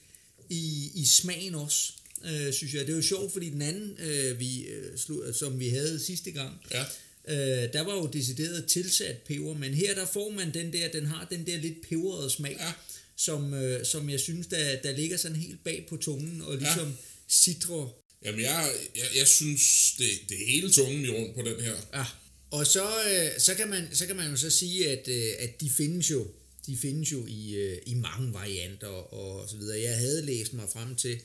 i, 0.48 0.90
i 0.94 1.06
smagen 1.06 1.54
også, 1.54 1.92
øh, 2.24 2.52
synes 2.52 2.74
jeg. 2.74 2.86
Det 2.86 2.92
er 2.92 2.96
jo 2.96 3.02
sjovt, 3.02 3.32
fordi 3.32 3.50
den 3.50 3.62
anden, 3.62 3.98
øh, 3.98 4.40
vi, 4.40 4.62
øh, 4.62 5.34
som 5.34 5.60
vi 5.60 5.68
havde 5.68 6.00
sidste 6.00 6.30
gang, 6.30 6.60
ja. 6.70 6.84
øh, 7.28 7.72
der 7.72 7.80
var 7.80 7.94
jo 7.94 8.10
decideret 8.12 8.66
tilsat 8.66 9.16
peber, 9.16 9.54
men 9.54 9.74
her 9.74 9.94
der 9.94 10.06
får 10.06 10.30
man 10.30 10.54
den 10.54 10.72
der, 10.72 10.88
den 10.88 11.06
har 11.06 11.26
den 11.30 11.46
der 11.46 11.56
lidt 11.56 11.88
peberede 11.88 12.30
smag, 12.30 12.56
ja. 12.60 12.72
som, 13.16 13.54
øh, 13.54 13.86
som 13.86 14.10
jeg 14.10 14.20
synes, 14.20 14.46
der, 14.46 14.76
der 14.76 14.96
ligger 14.96 15.16
sådan 15.16 15.36
helt 15.36 15.64
bag 15.64 15.86
på 15.88 15.96
tungen, 15.96 16.42
og 16.42 16.56
ligesom 16.56 16.88
ja. 16.88 16.94
citrer 17.28 18.02
Jamen, 18.24 18.40
jeg, 18.40 18.72
jeg, 18.96 19.04
jeg 19.16 19.28
synes, 19.28 19.94
det, 19.98 20.08
det 20.28 20.42
er 20.42 20.46
hele 20.46 20.70
tungen 20.70 21.04
i 21.04 21.08
rundt 21.08 21.34
på 21.34 21.42
den 21.42 21.60
her. 21.60 21.74
Ja, 21.94 22.04
og 22.52 22.66
så, 22.66 22.84
øh, 22.84 23.40
så, 23.40 23.54
kan 23.54 23.68
man, 23.68 23.88
så 23.92 24.06
kan 24.06 24.16
man 24.16 24.30
jo 24.30 24.36
så 24.36 24.50
sige, 24.50 24.90
at, 24.90 25.08
øh, 25.08 25.32
at 25.38 25.60
de 25.60 25.70
findes 25.70 26.10
jo 26.10 26.26
de 26.66 26.76
findes 26.76 27.12
jo 27.12 27.26
i, 27.26 27.54
øh, 27.54 27.78
i 27.86 27.94
mange 27.94 28.32
varianter 28.32 28.88
og 28.88 29.48
så 29.48 29.56
videre. 29.56 29.80
Jeg 29.80 29.98
havde 29.98 30.26
læst 30.26 30.52
mig 30.52 30.68
frem 30.72 30.96
til, 30.96 31.20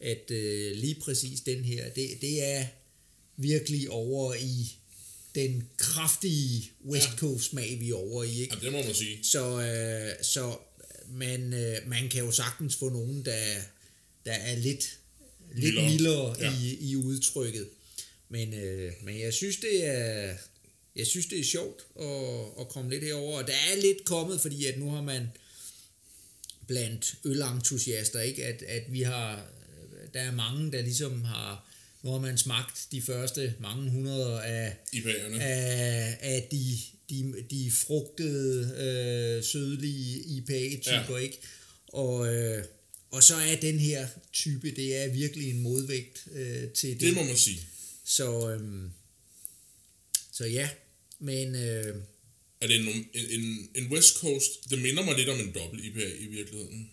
at 0.00 0.30
øh, 0.30 0.76
lige 0.76 0.94
præcis 0.94 1.40
den 1.40 1.64
her, 1.64 1.88
det, 1.88 2.10
det 2.20 2.44
er 2.44 2.66
virkelig 3.36 3.90
over 3.90 4.34
i 4.34 4.72
den 5.34 5.68
kraftige 5.76 6.70
West 6.84 7.08
Coast 7.16 7.44
smag, 7.44 7.80
vi 7.80 7.90
er 7.90 7.94
over 7.94 8.24
i. 8.24 8.40
Ikke? 8.40 8.56
Ja, 8.56 8.64
det 8.64 8.72
må 8.72 8.82
man 8.82 8.94
sige. 8.94 9.24
Så, 9.24 9.60
øh, 9.60 10.24
så 10.24 10.56
man, 11.08 11.52
øh, 11.52 11.76
man 11.86 12.08
kan 12.08 12.24
jo 12.24 12.30
sagtens 12.30 12.76
få 12.76 12.88
nogen, 12.88 13.24
der, 13.24 13.56
der 14.26 14.32
er 14.32 14.56
lidt 14.56 14.98
lidt 15.54 15.74
mildere, 15.74 15.90
mildere 15.90 16.36
ja. 16.40 16.52
i, 16.62 16.78
i 16.80 16.96
udtrykket. 16.96 17.68
Men, 18.28 18.54
øh, 18.54 18.92
men 19.02 19.20
jeg 19.20 19.34
synes, 19.34 19.56
det 19.56 19.86
er, 19.86 20.34
jeg 20.98 21.06
synes, 21.06 21.26
det 21.26 21.40
er 21.40 21.44
sjovt 21.44 21.86
at, 22.00 22.60
at 22.60 22.68
komme 22.68 22.90
lidt 22.90 23.04
herover. 23.04 23.38
Og 23.38 23.46
der 23.46 23.52
er 23.52 23.80
lidt 23.80 24.04
kommet, 24.04 24.40
fordi 24.40 24.64
at 24.64 24.78
nu 24.78 24.90
har 24.90 25.02
man 25.02 25.28
blandt 26.66 27.14
ølentusiaster, 27.24 28.20
ikke? 28.20 28.44
At, 28.44 28.62
at 28.62 28.92
vi 28.92 29.02
har, 29.02 29.46
der 30.14 30.20
er 30.20 30.32
mange, 30.32 30.72
der 30.72 30.82
ligesom 30.82 31.24
har, 31.24 31.68
nu 32.02 32.10
har 32.10 32.18
man 32.18 32.38
smagt 32.38 32.86
de 32.92 33.02
første 33.02 33.54
mange 33.60 33.90
hundrede 33.90 34.42
af, 34.42 34.76
af, 35.40 36.18
af 36.20 36.48
de, 36.50 36.78
de, 37.10 37.34
de 37.50 37.70
frugtede, 37.70 38.74
øh, 38.78 39.44
sødlige 39.44 40.20
IPA-typer, 40.20 41.16
ja. 41.16 41.22
ikke? 41.22 41.38
Og, 41.88 42.34
øh, 42.34 42.64
og 43.10 43.22
så 43.22 43.34
er 43.34 43.56
den 43.56 43.78
her 43.78 44.08
type, 44.32 44.70
det 44.70 44.96
er 44.96 45.08
virkelig 45.08 45.50
en 45.50 45.60
modvægt 45.60 46.28
øh, 46.32 46.68
til 46.70 46.90
det. 46.90 47.00
Det 47.00 47.14
må 47.14 47.22
man 47.22 47.36
sige. 47.36 47.60
Så, 48.04 48.50
øhm, 48.50 48.90
så 50.32 50.46
ja, 50.46 50.68
men... 51.20 51.54
Øh, 51.54 51.94
er 52.60 52.66
det 52.66 52.76
en, 52.76 53.08
en, 53.14 53.68
en 53.74 53.92
West 53.92 54.16
Coast, 54.16 54.70
det 54.70 54.82
minder 54.82 55.04
mig 55.04 55.16
lidt 55.16 55.28
om 55.28 55.40
en 55.40 55.52
dobbelt 55.54 55.84
IPA 55.84 56.06
i 56.20 56.26
virkeligheden. 56.26 56.90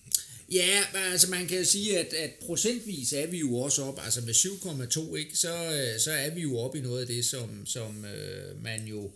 Ja, 0.52 0.84
altså 0.94 1.30
man 1.30 1.48
kan 1.48 1.66
sige, 1.66 2.00
at, 2.00 2.14
at 2.14 2.32
procentvis 2.46 3.14
er 3.14 3.28
vi 3.28 3.38
jo 3.38 3.56
også 3.56 3.84
op, 3.84 4.00
altså 4.04 4.22
med 4.22 4.34
7,2, 4.34 5.16
ikke, 5.16 5.38
så, 5.38 5.72
øh, 5.72 6.00
så 6.00 6.12
er 6.12 6.30
vi 6.30 6.42
jo 6.42 6.58
op 6.58 6.76
i 6.76 6.80
noget 6.82 7.02
af 7.02 7.08
det, 7.08 7.26
som, 7.26 7.66
som 7.66 8.06
øh, 8.06 8.64
man 8.64 8.86
jo 8.86 9.12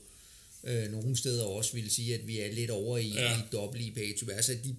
øh, 0.63 0.91
nogle 0.91 1.17
steder 1.17 1.43
også 1.43 1.74
vil 1.74 1.91
sige, 1.91 2.15
at 2.15 2.28
vi 2.28 2.39
er 2.39 2.52
lidt 2.52 2.69
over 2.69 2.98
i, 2.98 3.08
ja. 3.08 3.38
i 3.38 3.41
dobbelt 3.52 3.86
IPA. 3.86 4.32
Altså 4.34 4.54
de, 4.63 4.76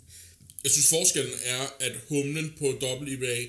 jeg 0.65 0.73
synes 0.73 0.89
forskellen 0.89 1.35
er, 1.45 1.77
at 1.81 1.93
humlen 2.09 2.55
på 2.59 2.79
IPA, 3.07 3.47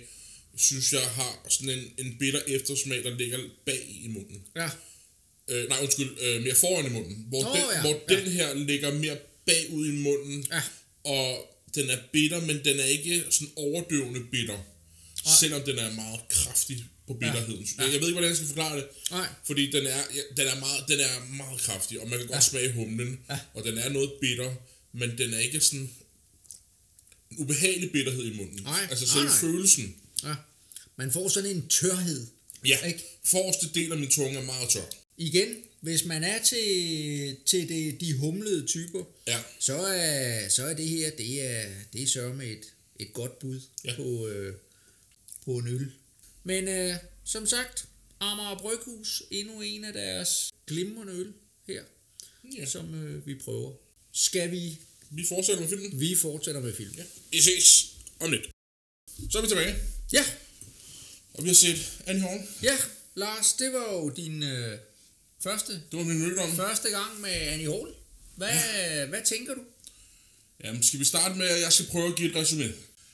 synes 0.55 0.93
jeg 0.93 1.01
har 1.01 1.45
sådan 1.49 1.79
en, 1.79 2.05
en 2.05 2.15
bitter 2.19 2.41
eftersmag, 2.47 3.03
der 3.03 3.17
ligger 3.17 3.39
bag 3.65 4.01
i 4.03 4.07
munden. 4.07 4.43
Ja. 4.55 4.69
Øh, 5.47 5.69
nej, 5.69 5.77
undskyld, 5.81 6.17
øh, 6.21 6.41
mere 6.43 6.55
foran 6.55 6.85
i 6.85 6.89
munden. 6.89 7.25
Hvor, 7.29 7.45
oh, 7.45 7.57
den, 7.57 7.65
ja. 7.75 7.81
hvor 7.81 8.01
ja. 8.09 8.15
den 8.15 8.31
her 8.31 8.53
ligger 8.53 8.93
mere 8.93 9.17
bagud 9.45 9.87
i 9.87 9.91
munden. 9.91 10.47
Ja. 10.51 10.61
Og 11.03 11.47
den 11.75 11.89
er 11.89 11.97
bitter, 12.13 12.41
men 12.41 12.65
den 12.65 12.79
er 12.79 12.83
ikke 12.83 13.23
sådan 13.29 13.53
overdøvende 13.55 14.21
bitter. 14.31 14.57
Nej. 15.25 15.35
Selvom 15.39 15.61
den 15.61 15.77
er 15.77 15.91
meget 15.91 16.19
kraftig 16.29 16.85
på 17.07 17.13
bitterheden. 17.13 17.67
Ja. 17.77 17.83
Ja. 17.83 17.91
Jeg 17.91 17.99
ved 17.99 18.07
ikke, 18.07 18.19
hvordan 18.19 18.29
jeg 18.29 18.35
skal 18.35 18.47
forklare 18.47 18.77
det. 18.77 18.87
Nej. 19.11 19.27
Fordi 19.43 19.71
den 19.71 19.85
er, 19.85 20.03
den, 20.37 20.47
er 20.47 20.59
meget, 20.59 20.83
den 20.87 20.99
er 20.99 21.35
meget 21.37 21.61
kraftig, 21.61 21.99
og 22.01 22.09
man 22.09 22.19
kan 22.19 22.27
godt 22.27 22.35
ja. 22.35 22.41
smage 22.41 22.71
humlen. 22.71 23.19
Ja. 23.29 23.39
Og 23.53 23.63
den 23.63 23.77
er 23.77 23.89
noget 23.89 24.11
bitter, 24.21 24.53
men 24.93 25.17
den 25.17 25.33
er 25.33 25.39
ikke 25.39 25.59
sådan 25.59 25.89
ubehagelig 27.37 27.91
bitterhed 27.91 28.25
i 28.25 28.37
munden. 28.37 28.63
Nej, 28.63 28.87
altså 28.89 29.07
selv 29.07 29.25
nej. 29.25 29.33
følelsen. 29.41 29.95
Ja. 30.23 30.35
Man 30.95 31.11
får 31.11 31.27
sådan 31.27 31.49
en 31.49 31.67
tørhed. 31.67 32.27
Ja, 32.65 32.77
ikke? 32.85 33.19
forreste 33.23 33.69
del 33.73 33.91
af 33.91 33.97
min 33.97 34.09
tunge 34.09 34.39
er 34.39 34.45
meget 34.45 34.69
tør. 34.69 34.81
Igen, 35.17 35.55
hvis 35.79 36.05
man 36.05 36.23
er 36.23 36.43
til, 36.43 37.37
til 37.45 37.69
det, 37.69 38.01
de 38.01 38.17
humlede 38.17 38.67
typer, 38.67 39.03
ja. 39.27 39.39
så, 39.59 39.73
er, 39.75 40.49
så 40.49 40.63
er 40.63 40.73
det 40.73 40.87
her, 40.87 41.09
det 41.09 41.41
er, 41.41 41.65
det 41.93 42.03
er 42.03 42.07
sørme 42.07 42.45
et, 42.45 42.73
et 42.99 43.13
godt 43.13 43.39
bud 43.39 43.61
ja. 43.85 43.95
på, 43.95 44.27
øh, 44.27 44.55
på 45.45 45.57
en 45.57 45.67
øl. 45.67 45.91
Men 46.43 46.67
øh, 46.67 46.95
som 47.23 47.45
sagt, 47.45 47.85
Amager 48.19 48.57
Bryghus, 48.57 49.23
endnu 49.31 49.61
en 49.61 49.85
af 49.85 49.93
deres 49.93 50.51
glimrende 50.67 51.13
øl 51.13 51.33
her, 51.67 51.83
ja. 52.57 52.65
som 52.65 53.03
øh, 53.03 53.27
vi 53.27 53.35
prøver. 53.35 53.73
Skal 54.11 54.51
vi 54.51 54.79
vi 55.13 55.25
fortsætter 55.27 55.61
med 55.61 55.69
filmen. 55.69 55.99
Vi 55.99 56.15
fortsætter 56.15 56.61
med 56.61 56.73
filmen. 56.73 56.95
Ja. 56.95 57.03
Vi 57.31 57.41
ses 57.41 57.95
om 58.19 58.31
lidt. 58.31 58.49
Så 59.31 59.37
er 59.37 59.41
vi 59.41 59.47
tilbage, 59.47 59.75
Ja, 60.13 60.25
og 61.33 61.43
vi 61.43 61.49
har 61.49 61.55
set 61.55 62.01
Annie 62.05 62.23
Horn. 62.23 62.47
ja, 62.63 62.77
Lars, 63.15 63.53
det 63.53 63.73
var 63.73 63.93
jo 63.93 64.09
din 64.09 64.43
øh, 64.43 64.79
første, 65.43 65.71
Det 65.73 65.99
var 65.99 66.03
min 66.03 66.27
rygdom. 66.27 66.55
første 66.55 66.89
gang 66.89 67.21
med 67.21 67.29
Annie 67.29 67.67
Hall. 67.71 67.87
Hvad, 68.35 68.49
ja. 68.49 69.05
hvad 69.05 69.21
tænker 69.25 69.53
du? 69.53 69.61
Jamen, 70.63 70.83
skal 70.83 70.99
vi 70.99 71.05
starte 71.05 71.35
med, 71.35 71.47
at 71.47 71.61
jeg 71.61 71.73
skal 71.73 71.85
prøve 71.85 72.07
at 72.07 72.15
give 72.15 72.29
et 72.29 72.35
resume. 72.35 72.73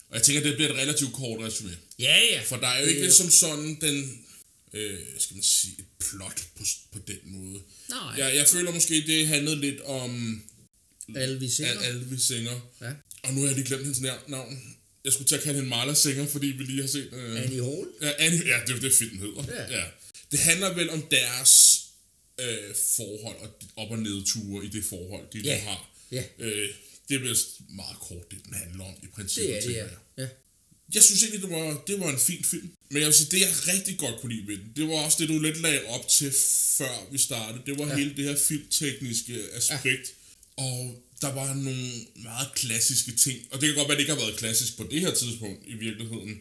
Og 0.09 0.15
jeg 0.15 0.23
tænker, 0.23 0.41
det 0.43 0.55
bliver 0.55 0.69
et 0.71 0.77
relativt 0.77 1.13
kort 1.13 1.39
resume. 1.45 1.77
Ja, 1.99 2.17
ja. 2.31 2.41
For 2.45 2.55
der 2.57 2.67
er 2.67 2.81
jo 2.81 2.87
ikke 2.87 3.05
Øh. 3.05 3.11
som 3.11 3.29
sådan 3.29 3.77
den, 3.81 4.25
øh, 4.73 4.99
skal 5.19 5.33
man 5.35 5.43
sige, 5.43 5.75
et 5.79 5.85
plot 5.99 6.41
på, 6.57 6.63
på 6.91 6.99
den 7.07 7.19
måde. 7.25 7.59
Nej, 7.89 7.99
Jeg, 8.17 8.35
jeg 8.35 8.47
føler 8.47 8.71
måske, 8.71 8.93
det 9.07 9.27
handlede 9.27 9.61
lidt 9.61 9.81
om 9.81 10.41
alle 11.15 11.39
vi 11.39 11.49
ser. 11.49 11.67
Al- 11.67 11.83
Alvis 11.83 12.21
Singer. 12.21 12.59
Ja. 12.81 12.91
Og 13.23 13.33
nu 13.33 13.39
har 13.41 13.47
jeg 13.47 13.55
lige 13.55 13.67
glemt 13.67 13.83
hendes 13.83 14.01
navn. 14.27 14.75
Jeg 15.03 15.13
skulle 15.13 15.27
til 15.27 15.35
at 15.35 15.41
kalde 15.43 15.55
hende 15.55 15.69
Marla 15.69 15.93
Singer, 15.93 16.27
fordi 16.27 16.47
vi 16.47 16.63
lige 16.63 16.81
har 16.81 16.87
set... 16.89 17.09
Øh, 17.13 17.43
Annie 17.43 17.63
Hall. 17.63 17.87
Ja, 18.01 18.11
Annie, 18.17 18.45
ja, 18.47 18.59
det 18.61 18.69
er 18.69 18.75
jo 18.75 18.81
det, 18.81 18.93
filmen 18.93 19.19
hedder. 19.19 19.43
Ja. 19.69 19.77
ja. 19.79 19.83
Det 20.31 20.39
handler 20.39 20.73
vel 20.73 20.89
om 20.89 21.01
deres 21.11 21.76
øh, 22.39 22.75
forhold 22.97 23.37
og 23.37 23.49
op- 23.75 23.91
og 23.91 23.99
nedture 23.99 24.65
i 24.65 24.69
det 24.69 24.83
forhold, 24.85 25.25
de 25.33 25.39
Ja. 25.39 25.57
nu 25.59 25.69
har. 25.69 25.89
Ja. 26.11 26.23
Øh, 26.39 26.69
det 27.09 27.15
er 27.15 27.19
vist 27.19 27.47
meget 27.69 27.99
kort, 27.99 28.31
det 28.31 28.39
den 28.45 28.53
handler 28.53 28.83
om 28.85 28.93
i 29.03 29.07
princippet. 29.07 29.49
Det 29.49 29.57
er 29.57 29.67
det, 29.67 29.73
ja. 29.75 29.83
jeg. 29.83 29.89
ja. 30.17 30.27
Jeg 30.93 31.03
synes 31.03 31.23
egentlig, 31.23 31.41
det 31.41 31.49
var, 31.49 31.83
det 31.87 31.99
var 31.99 32.09
en 32.09 32.19
fin 32.19 32.43
film. 32.43 32.69
Men 32.89 32.97
jeg 32.99 33.05
vil 33.07 33.13
sige, 33.15 33.27
det 33.31 33.39
jeg 33.41 33.49
rigtig 33.67 33.97
godt 33.97 34.21
kunne 34.21 34.35
lide 34.35 34.47
ved 34.47 34.57
den, 34.57 34.71
det 34.75 34.87
var 34.87 34.93
også 35.05 35.17
det, 35.19 35.29
du 35.29 35.39
lidt 35.39 35.61
lagde 35.61 35.85
op 35.85 36.07
til, 36.07 36.31
før 36.77 37.07
vi 37.11 37.17
startede. 37.17 37.63
Det 37.65 37.77
var 37.79 37.87
ja. 37.87 37.95
hele 37.97 38.15
det 38.17 38.23
her 38.25 38.37
filmtekniske 38.37 39.33
aspekt. 39.53 40.13
Ja. 40.57 40.63
Og 40.63 41.03
der 41.21 41.33
var 41.33 41.53
nogle 41.53 41.91
meget 42.15 42.49
klassiske 42.55 43.11
ting. 43.11 43.39
Og 43.51 43.61
det 43.61 43.67
kan 43.67 43.75
godt 43.75 43.87
være, 43.87 43.95
at 43.95 43.99
det 43.99 44.03
ikke 44.03 44.13
har 44.13 44.25
været 44.25 44.39
klassisk 44.39 44.77
på 44.77 44.87
det 44.91 44.99
her 45.01 45.13
tidspunkt 45.13 45.63
i 45.67 45.73
virkeligheden. 45.73 46.39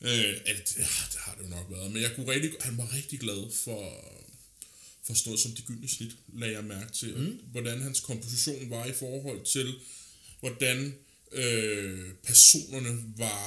Øh, 0.00 0.34
at, 0.46 0.74
ja, 0.78 0.82
det 1.12 1.18
har 1.18 1.34
det 1.34 1.44
jo 1.44 1.48
nok 1.48 1.66
været. 1.70 1.92
Men 1.92 2.02
jeg 2.02 2.10
kunne 2.14 2.28
rigtig, 2.32 2.50
han 2.60 2.78
var 2.78 2.94
rigtig 2.94 3.18
glad 3.20 3.52
for, 3.64 3.80
for 5.08 5.14
sådan 5.14 5.28
noget 5.30 5.40
som 5.40 5.50
det 5.52 5.64
gyldne 5.66 5.88
snit, 5.88 6.10
lagde 6.38 6.54
jeg 6.54 6.64
mærke 6.64 6.92
til. 6.92 7.14
Mm. 7.16 7.38
Hvordan 7.52 7.82
hans 7.82 8.00
komposition 8.00 8.70
var 8.70 8.86
i 8.86 8.92
forhold 8.92 9.44
til, 9.52 9.74
hvordan 10.40 10.94
øh, 11.32 11.98
personerne 12.26 12.98
var, 13.16 13.42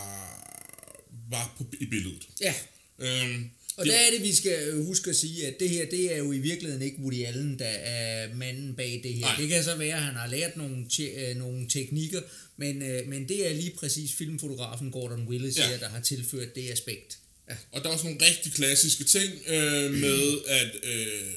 var 1.29 1.55
på, 1.57 1.65
i 1.79 1.85
billedet. 1.85 2.27
ja. 2.41 2.53
Øhm, 2.99 3.49
Og 3.77 3.85
der 3.85 3.93
er 3.95 4.11
det, 4.11 4.21
vi 4.23 4.33
skal 4.35 4.67
øh, 4.67 4.85
huske 4.85 5.09
at 5.09 5.15
sige, 5.15 5.47
at 5.47 5.55
det 5.59 5.69
her, 5.69 5.85
det 5.89 6.13
er 6.13 6.17
jo 6.17 6.31
i 6.31 6.39
virkeligheden 6.39 6.81
ikke 6.85 6.99
Woody 6.99 7.25
Allen, 7.25 7.59
der 7.59 7.65
er 7.65 8.35
manden 8.35 8.75
bag 8.75 8.99
det 9.03 9.13
her. 9.13 9.21
Nej. 9.21 9.35
Det 9.39 9.49
kan 9.49 9.63
så 9.63 9.75
være, 9.75 9.95
at 9.95 10.01
han 10.03 10.15
har 10.15 10.27
lært 10.27 10.57
nogle, 10.57 10.85
te- 10.89 11.03
øh, 11.29 11.35
nogle 11.37 11.69
teknikker, 11.69 12.21
men, 12.57 12.81
øh, 12.81 13.07
men 13.07 13.27
det 13.27 13.47
er 13.49 13.53
lige 13.53 13.71
præcis 13.77 14.13
filmfotografen 14.13 14.91
Gordon 14.91 15.27
Willis 15.27 15.57
Ja. 15.57 15.67
her, 15.69 15.77
der 15.79 15.89
har 15.89 15.99
tilført 16.01 16.55
det 16.55 16.71
aspekt. 16.71 17.19
Ja. 17.49 17.55
Og 17.71 17.83
der 17.83 17.89
er 17.89 17.93
også 17.93 18.05
nogle 18.05 18.25
rigtig 18.25 18.51
klassiske 18.53 19.03
ting 19.03 19.33
øh, 19.47 19.91
med, 19.91 20.39
at, 20.47 20.71
øh, 20.83 21.31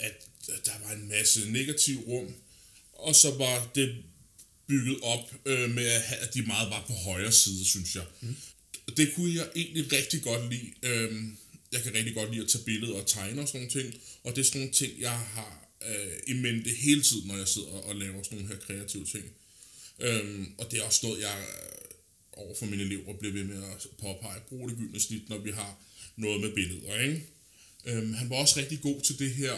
at 0.00 0.26
der 0.66 0.72
var 0.84 0.92
en 0.92 1.08
masse 1.08 1.50
negativ 1.52 1.98
rum, 1.98 2.34
og 2.92 3.14
så 3.14 3.30
var 3.30 3.70
det 3.74 3.96
bygget 4.66 4.98
op 5.02 5.34
øh, 5.46 5.70
med, 5.70 5.86
at 6.20 6.34
de 6.34 6.42
meget 6.42 6.70
var 6.70 6.84
på 6.86 6.92
højre 6.92 7.32
side, 7.32 7.64
synes 7.64 7.94
jeg. 7.94 8.04
Mm. 8.20 8.36
Det 8.96 9.12
kunne 9.14 9.34
jeg 9.34 9.48
egentlig 9.56 9.92
rigtig 9.92 10.22
godt 10.22 10.50
lide. 10.52 10.72
Øh, 10.82 11.12
jeg 11.72 11.82
kan 11.82 11.94
rigtig 11.94 12.14
godt 12.14 12.30
lide 12.30 12.42
at 12.42 12.48
tage 12.48 12.64
billeder 12.64 12.94
og 12.94 13.06
tegne 13.06 13.42
og 13.42 13.48
sådan 13.48 13.60
nogle 13.60 13.82
ting, 13.82 14.02
og 14.24 14.36
det 14.36 14.40
er 14.40 14.44
sådan 14.44 14.60
nogle 14.60 14.74
ting, 14.74 15.00
jeg 15.00 15.18
har 15.18 15.70
øh, 15.88 16.16
i 16.26 16.32
mente 16.32 16.70
hele 16.70 17.02
tiden, 17.02 17.28
når 17.28 17.36
jeg 17.36 17.48
sidder 17.48 17.68
og 17.68 17.96
laver 17.96 18.22
sådan 18.22 18.38
nogle 18.38 18.54
her 18.54 18.60
kreative 18.66 19.04
ting. 19.04 19.24
Øhm, 20.00 20.54
og 20.58 20.70
det 20.70 20.78
er 20.78 20.82
også 20.82 21.00
noget, 21.06 21.20
jeg 21.20 21.38
øh, 21.40 22.42
over 22.44 22.54
for 22.58 22.66
mine 22.66 22.82
elever 22.82 23.12
bliver 23.18 23.32
ved 23.32 23.44
med 23.44 23.62
at 23.62 23.86
påpege. 23.98 24.40
Brug 24.48 24.68
det 24.68 24.78
gyldne 24.78 25.00
snit, 25.00 25.28
når 25.28 25.38
vi 25.38 25.50
har 25.50 25.82
noget 26.16 26.40
med 26.40 26.52
billeder, 26.54 27.00
ikke? 27.00 27.26
Øhm, 27.84 28.14
han 28.14 28.30
var 28.30 28.36
også 28.36 28.60
rigtig 28.60 28.80
god 28.80 29.00
til 29.00 29.18
det 29.18 29.34
her, 29.34 29.54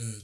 øh, 0.00 0.20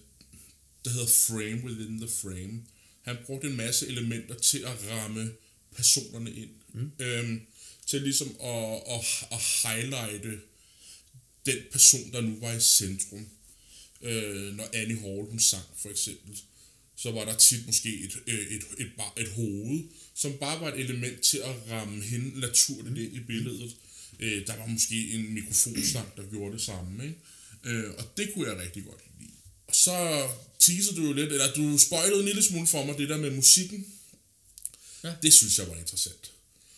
der 0.85 0.91
hedder 0.91 1.07
frame 1.07 1.65
within 1.65 1.99
the 1.99 2.09
frame. 2.09 2.62
Han 3.03 3.17
brugte 3.27 3.47
en 3.49 3.57
masse 3.57 3.87
elementer 3.87 4.35
til 4.35 4.59
at 4.59 4.91
ramme 4.91 5.33
personerne 5.77 6.31
ind. 6.35 6.51
Mm. 6.73 6.91
Øhm, 6.99 7.41
til 7.87 8.03
ligesom 8.03 8.37
at, 8.41 8.83
at, 8.95 9.05
at 9.33 9.41
highlighte 9.62 10.41
den 11.47 11.59
person, 11.73 12.12
der 12.12 12.21
nu 12.21 12.37
var 12.41 12.53
i 12.53 12.61
centrum. 12.61 13.27
Øh, 14.03 14.57
når 14.57 14.69
Annie 14.73 14.99
Hall, 14.99 15.31
hun 15.31 15.41
sang 15.41 15.65
for 15.77 15.91
eksempel, 15.91 16.39
så 16.97 17.11
var 17.11 17.25
der 17.25 17.37
tit 17.37 17.67
måske 17.67 17.99
et, 17.99 18.19
øh, 18.27 18.47
et, 18.47 18.62
et, 18.79 18.91
bar, 18.97 19.15
et 19.19 19.29
hoved, 19.29 19.85
som 20.15 20.33
bare 20.41 20.61
var 20.61 20.73
et 20.73 20.81
element 20.81 21.21
til 21.21 21.39
at 21.39 21.71
ramme 21.71 22.03
hende 22.03 22.41
naturligt 22.41 22.99
ind 22.99 23.17
i 23.17 23.21
billedet. 23.21 23.77
Øh, 24.21 24.47
der 24.47 24.57
var 24.57 24.67
måske 24.67 25.11
en 25.11 25.35
mikrofonstang, 25.35 26.17
der 26.17 26.23
gjorde 26.31 26.53
det 26.53 26.62
samme. 26.62 27.05
Ikke? 27.05 27.19
Øh, 27.65 27.91
og 27.99 28.17
det 28.17 28.35
kunne 28.35 28.49
jeg 28.49 28.59
rigtig 28.59 28.85
godt. 28.85 29.01
Og 29.66 29.74
så 29.74 30.29
teasede 30.59 30.96
du 30.96 31.07
jo 31.07 31.12
lidt, 31.12 31.33
eller 31.33 31.52
du 31.52 31.79
spoilede 31.79 32.18
en 32.18 32.26
lille 32.26 32.42
smule 32.42 32.66
for 32.66 32.85
mig, 32.85 32.98
det 32.98 33.09
der 33.09 33.16
med 33.16 33.31
musikken. 33.31 33.87
Ja. 35.05 35.14
Det 35.22 35.33
synes 35.33 35.59
jeg 35.59 35.68
var 35.68 35.76
interessant. 35.76 36.33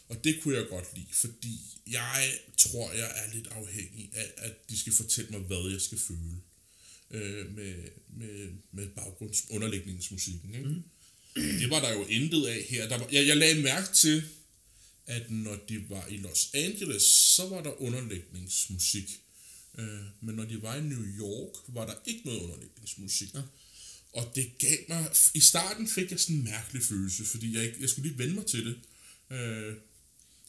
Og 0.09 0.25
det 0.25 0.41
kunne 0.43 0.57
jeg 0.57 0.67
godt 0.69 0.97
lide, 0.97 1.07
fordi 1.13 1.61
jeg 1.87 2.39
tror, 2.57 2.93
jeg 2.93 3.13
er 3.15 3.35
lidt 3.35 3.47
afhængig 3.47 4.11
af, 4.15 4.33
at 4.37 4.71
de 4.71 4.79
skal 4.79 4.93
fortælle 4.93 5.31
mig, 5.31 5.41
hvad 5.41 5.71
jeg 5.71 5.81
skal 5.81 5.99
føle 5.99 6.41
øh, 7.11 7.55
med, 7.55 7.75
med, 8.09 8.49
med 8.73 8.89
baggrundsunderlægningsmusikken. 8.89 10.55
Ikke? 10.55 10.69
Mm. 10.69 10.83
Det 11.35 11.71
var 11.71 11.81
der 11.81 11.93
jo 11.93 12.07
intet 12.07 12.47
af 12.47 12.67
her. 12.69 12.89
Der 12.89 12.99
var, 12.99 13.09
jeg, 13.13 13.27
jeg 13.27 13.37
lagde 13.37 13.63
mærke 13.63 13.95
til, 13.95 14.23
at 15.07 15.31
når 15.31 15.57
de 15.69 15.91
var 15.91 16.07
i 16.07 16.17
Los 16.17 16.51
Angeles, 16.55 17.03
så 17.03 17.49
var 17.49 17.63
der 17.63 17.83
underlægningsmusik. 17.83 19.21
Øh, 19.79 20.01
men 20.21 20.35
når 20.35 20.45
de 20.45 20.63
var 20.63 20.77
i 20.77 20.81
New 20.83 21.05
York, 21.19 21.55
var 21.69 21.87
der 21.87 21.95
ikke 22.07 22.21
noget 22.25 22.41
underlægningsmusik. 22.41 23.35
Ja. 23.35 23.41
Og 24.13 24.33
det 24.35 24.59
gav 24.59 24.77
mig... 24.89 25.11
I 25.35 25.41
starten 25.41 25.89
fik 25.89 26.11
jeg 26.11 26.21
sådan 26.21 26.37
en 26.37 26.45
mærkelig 26.45 26.83
følelse, 26.83 27.25
fordi 27.25 27.57
jeg, 27.57 27.65
ikke, 27.65 27.77
jeg 27.81 27.89
skulle 27.89 28.09
lige 28.09 28.19
vende 28.19 28.35
mig 28.35 28.47
til 28.47 28.67
det. 28.67 28.77
Øh, 29.37 29.75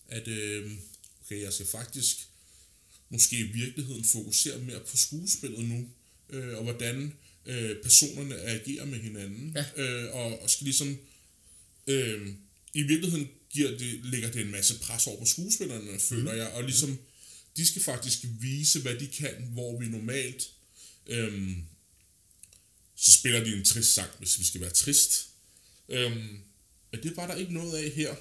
at, 0.08 0.28
øh, 0.28 0.72
okay, 1.26 1.42
jeg 1.42 1.54
skal 1.54 1.66
faktisk 1.66 2.18
måske 3.10 3.38
i 3.40 3.44
virkeligheden 3.44 4.04
fokusere 4.06 4.60
mere 4.60 4.80
på 4.80 4.98
skuespillet 4.98 5.66
nu, 5.66 5.90
øh, 6.30 6.58
og 6.58 6.64
hvordan 6.64 7.14
øh, 7.46 7.76
personerne 7.84 8.36
agerer 8.42 8.86
med 8.86 9.00
hinanden, 9.00 9.56
Ja. 9.56 9.66
øh, 9.84 10.16
og, 10.16 10.42
og 10.42 10.50
skal 10.50 10.66
ligesom, 10.66 10.98
øh, 11.88 12.28
i 12.74 12.82
virkeligheden 12.84 13.28
giver 13.50 13.78
det, 13.78 14.06
lægger 14.06 14.32
det 14.32 14.42
en 14.42 14.52
masse 14.52 14.80
pres 14.80 15.08
over 15.08 15.20
på 15.20 15.26
skuespillerne, 15.26 16.00
føler 16.00 16.34
jeg, 16.34 16.48
og 16.48 16.64
ligesom, 16.64 16.98
de 17.58 17.68
skal 17.68 17.82
faktisk 17.82 18.20
vise, 18.24 18.80
hvad 18.80 18.96
de 18.96 19.08
kan, 19.08 19.50
hvor 19.54 19.80
vi 19.80 19.86
normalt, 19.86 20.50
øh, 21.08 21.52
så 22.96 23.12
spiller 23.12 23.44
de 23.44 23.56
en 23.56 23.66
trist 23.66 23.94
sang, 23.94 24.12
hvis 24.20 24.40
vi 24.40 24.44
skal 24.44 24.62
være 24.62 24.70
trist. 24.70 25.30
Øhm, 25.90 26.40
men 26.92 27.04
det 27.04 27.18
var 27.18 27.28
der 27.28 27.36
ikke 27.36 27.54
noget 27.54 27.78
af 27.78 27.90
her. 27.90 28.16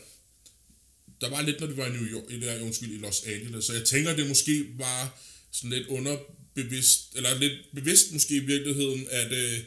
Der 1.21 1.29
var 1.29 1.43
lidt, 1.43 1.61
når 1.61 1.67
det 1.67 1.77
var 1.77 1.87
i 1.87 1.91
New 1.91 2.05
York, 2.05 2.25
eller 2.31 2.61
undskyld, 2.61 2.93
i 2.93 2.99
Los 2.99 3.23
Angeles, 3.23 3.65
så 3.65 3.73
jeg 3.73 3.85
tænker, 3.85 4.17
det 4.17 4.29
måske 4.29 4.79
var 4.79 5.21
sådan 5.53 5.71
lidt 5.71 5.87
underbevidst, 5.87 7.13
eller 7.17 7.39
lidt 7.39 7.59
bevidst 7.75 8.13
måske 8.13 8.37
i 8.37 8.47
virkeligheden, 8.47 9.09
at 9.11 9.33
øh, 9.33 9.61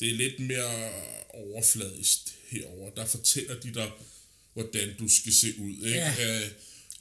det 0.00 0.10
er 0.10 0.14
lidt 0.14 0.40
mere 0.40 0.92
overfladisk 1.34 2.18
herover. 2.48 2.90
Der 2.90 3.06
fortæller 3.06 3.60
de 3.60 3.74
dig, 3.74 3.90
hvordan 4.52 4.96
du 4.98 5.08
skal 5.08 5.32
se 5.34 5.54
ud. 5.58 5.76
Ikke? 5.76 5.98
Ja. 5.98 6.42
Øh, 6.42 6.50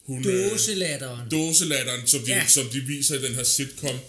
hun, 0.05 0.27
øh, 0.27 0.51
Dåselatteren. 0.51 1.29
dåselatteren, 1.31 2.07
som 2.07 2.19
de, 2.21 2.31
Ja. 2.31 2.37
ja. 2.37 2.47
som 2.47 2.69
de 2.69 2.79
viser 2.81 3.15
i 3.19 3.21
den 3.21 3.35
her 3.35 3.43
sitcom. 3.43 3.99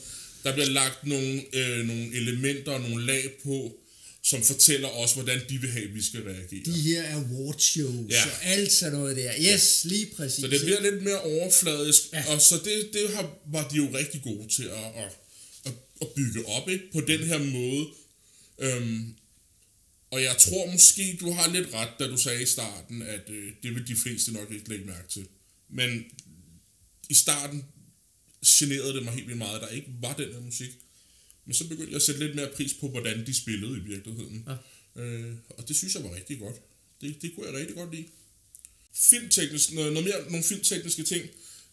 Der 0.45 0.53
bliver 0.53 0.69
lagt 0.69 1.07
nogle, 1.07 1.43
øh, 1.57 1.87
nogle 1.87 2.17
elementer 2.17 2.73
og 2.73 2.81
nogle 2.81 3.07
lag 3.07 3.31
på, 3.45 3.77
som 4.23 4.43
fortæller 4.43 4.89
os, 4.89 5.13
hvordan 5.13 5.41
de 5.49 5.59
vil 5.61 5.71
have, 5.71 5.85
at 5.89 5.95
vi 5.95 6.03
skal 6.03 6.23
reagere. 6.23 6.63
De 6.65 6.81
her 6.81 7.15
award 7.15 7.59
shows 7.59 8.11
Ja. 8.11 8.25
og 8.25 8.45
alt 8.45 8.73
sådan 8.73 8.99
noget 8.99 9.17
der. 9.17 9.33
Yes, 9.55 9.85
lige 9.85 10.07
præcis. 10.17 10.41
Så 10.41 10.49
det 10.49 10.61
bliver 10.61 10.81
lidt 10.91 11.03
mere 11.03 11.21
overfladisk, 11.21 12.03
Ja. 12.13 12.19
ja. 12.19 12.35
og 12.35 12.41
så 12.41 12.55
det, 12.65 12.89
det 12.93 13.15
har, 13.15 13.39
var 13.53 13.69
de 13.69 13.77
jo 13.77 13.89
rigtig 13.95 14.23
gode 14.23 14.49
til 14.57 14.63
at, 14.63 15.03
at, 15.05 15.11
at, 15.67 15.73
at 16.01 16.09
bygge 16.17 16.47
op 16.49 16.69
ikke? 16.69 16.85
på 16.93 17.01
den 17.01 17.21
her 17.21 17.39
måde. 17.39 17.87
Øhm, 18.59 19.15
og 20.11 20.23
jeg 20.23 20.37
tror 20.39 20.73
måske, 20.73 21.17
du 21.21 21.31
har 21.33 21.53
lidt 21.53 21.69
ret, 21.75 21.89
da 21.99 22.07
du 22.07 22.17
sagde 22.17 22.43
i 22.43 22.47
starten, 22.47 23.03
at 23.03 23.31
øh, 23.31 23.53
det 23.63 23.75
vil 23.75 23.89
de 23.89 23.97
fleste 23.97 24.33
nok 24.33 24.51
ikke 24.53 24.69
lægge 24.69 24.85
mærke 24.85 25.09
til. 25.13 25.27
Men 25.69 26.05
i 27.11 27.15
starten 27.15 27.65
generede 28.47 28.95
det 28.95 29.03
mig 29.03 29.13
helt 29.15 29.27
vildt 29.27 29.39
meget, 29.39 29.55
at 29.57 29.63
der 29.63 29.69
ikke 29.69 29.89
var 30.01 30.15
den 30.17 30.33
her 30.33 30.41
musik. 30.41 30.71
Men 31.45 31.55
så 31.55 31.69
begyndte 31.69 31.91
jeg 31.91 31.97
at 31.97 32.03
sætte 32.03 32.21
lidt 32.27 32.37
mere 32.37 32.51
pris 32.57 32.75
på, 32.75 32.89
hvordan 32.89 33.27
de 33.27 33.35
spillede 33.35 33.77
i 33.79 33.81
virkeligheden. 33.81 34.47
Ja. 34.49 34.57
Øh, 35.03 35.35
og 35.49 35.69
det 35.69 35.77
synes 35.77 35.95
jeg 35.95 36.05
var 36.05 36.15
rigtig 36.15 36.39
godt. 36.39 36.57
Det, 37.01 37.23
det 37.23 37.35
kunne 37.35 37.47
jeg 37.47 37.55
rigtig 37.55 37.77
godt 37.77 37.95
lide. 37.95 38.07
Filmteknisk, 38.95 39.73
noget, 39.73 39.93
noget 39.93 40.09
mere, 40.09 40.31
nogle 40.31 40.45
filmtekniske 40.45 41.03
ting, 41.03 41.25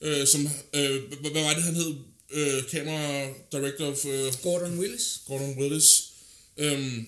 øh, 0.02 0.28
som, 0.28 0.42
øh, 0.74 1.04
hvad, 1.04 1.32
hvad 1.32 1.42
var 1.44 1.54
det, 1.54 1.64
han 1.64 1.76
hed? 1.76 1.96
Øh, 2.30 2.64
camera 2.64 3.34
director 3.52 3.86
of 3.86 4.06
øh, 4.06 4.34
Gordon 4.44 4.80
Willis. 4.80 5.22
Gordon 5.26 5.58
Willis. 5.60 6.14
Øhm, 6.58 7.08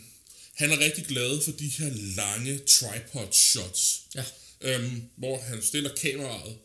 han 0.53 0.71
er 0.71 0.79
rigtig 0.79 1.05
glad 1.05 1.41
for 1.41 1.51
de 1.51 1.67
her 1.67 1.89
lange 2.15 2.57
tripod 2.57 3.31
shots, 3.33 4.01
Ja. 4.15 4.23
øhm, 4.61 5.01
hvor 5.17 5.41
han 5.41 5.61
stiller 5.61 5.95
kameraet 5.95 6.57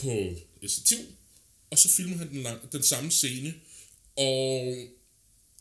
på 0.00 0.36
et 0.62 0.70
stativ, 0.70 0.98
og 1.70 1.78
så 1.78 1.88
filmer 1.88 2.16
han 2.16 2.28
den, 2.28 2.42
lang, 2.42 2.72
den 2.72 2.82
samme 2.82 3.10
scene, 3.10 3.54
og 4.16 4.76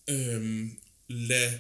øhm, 0.10 0.78
lad 1.08 1.60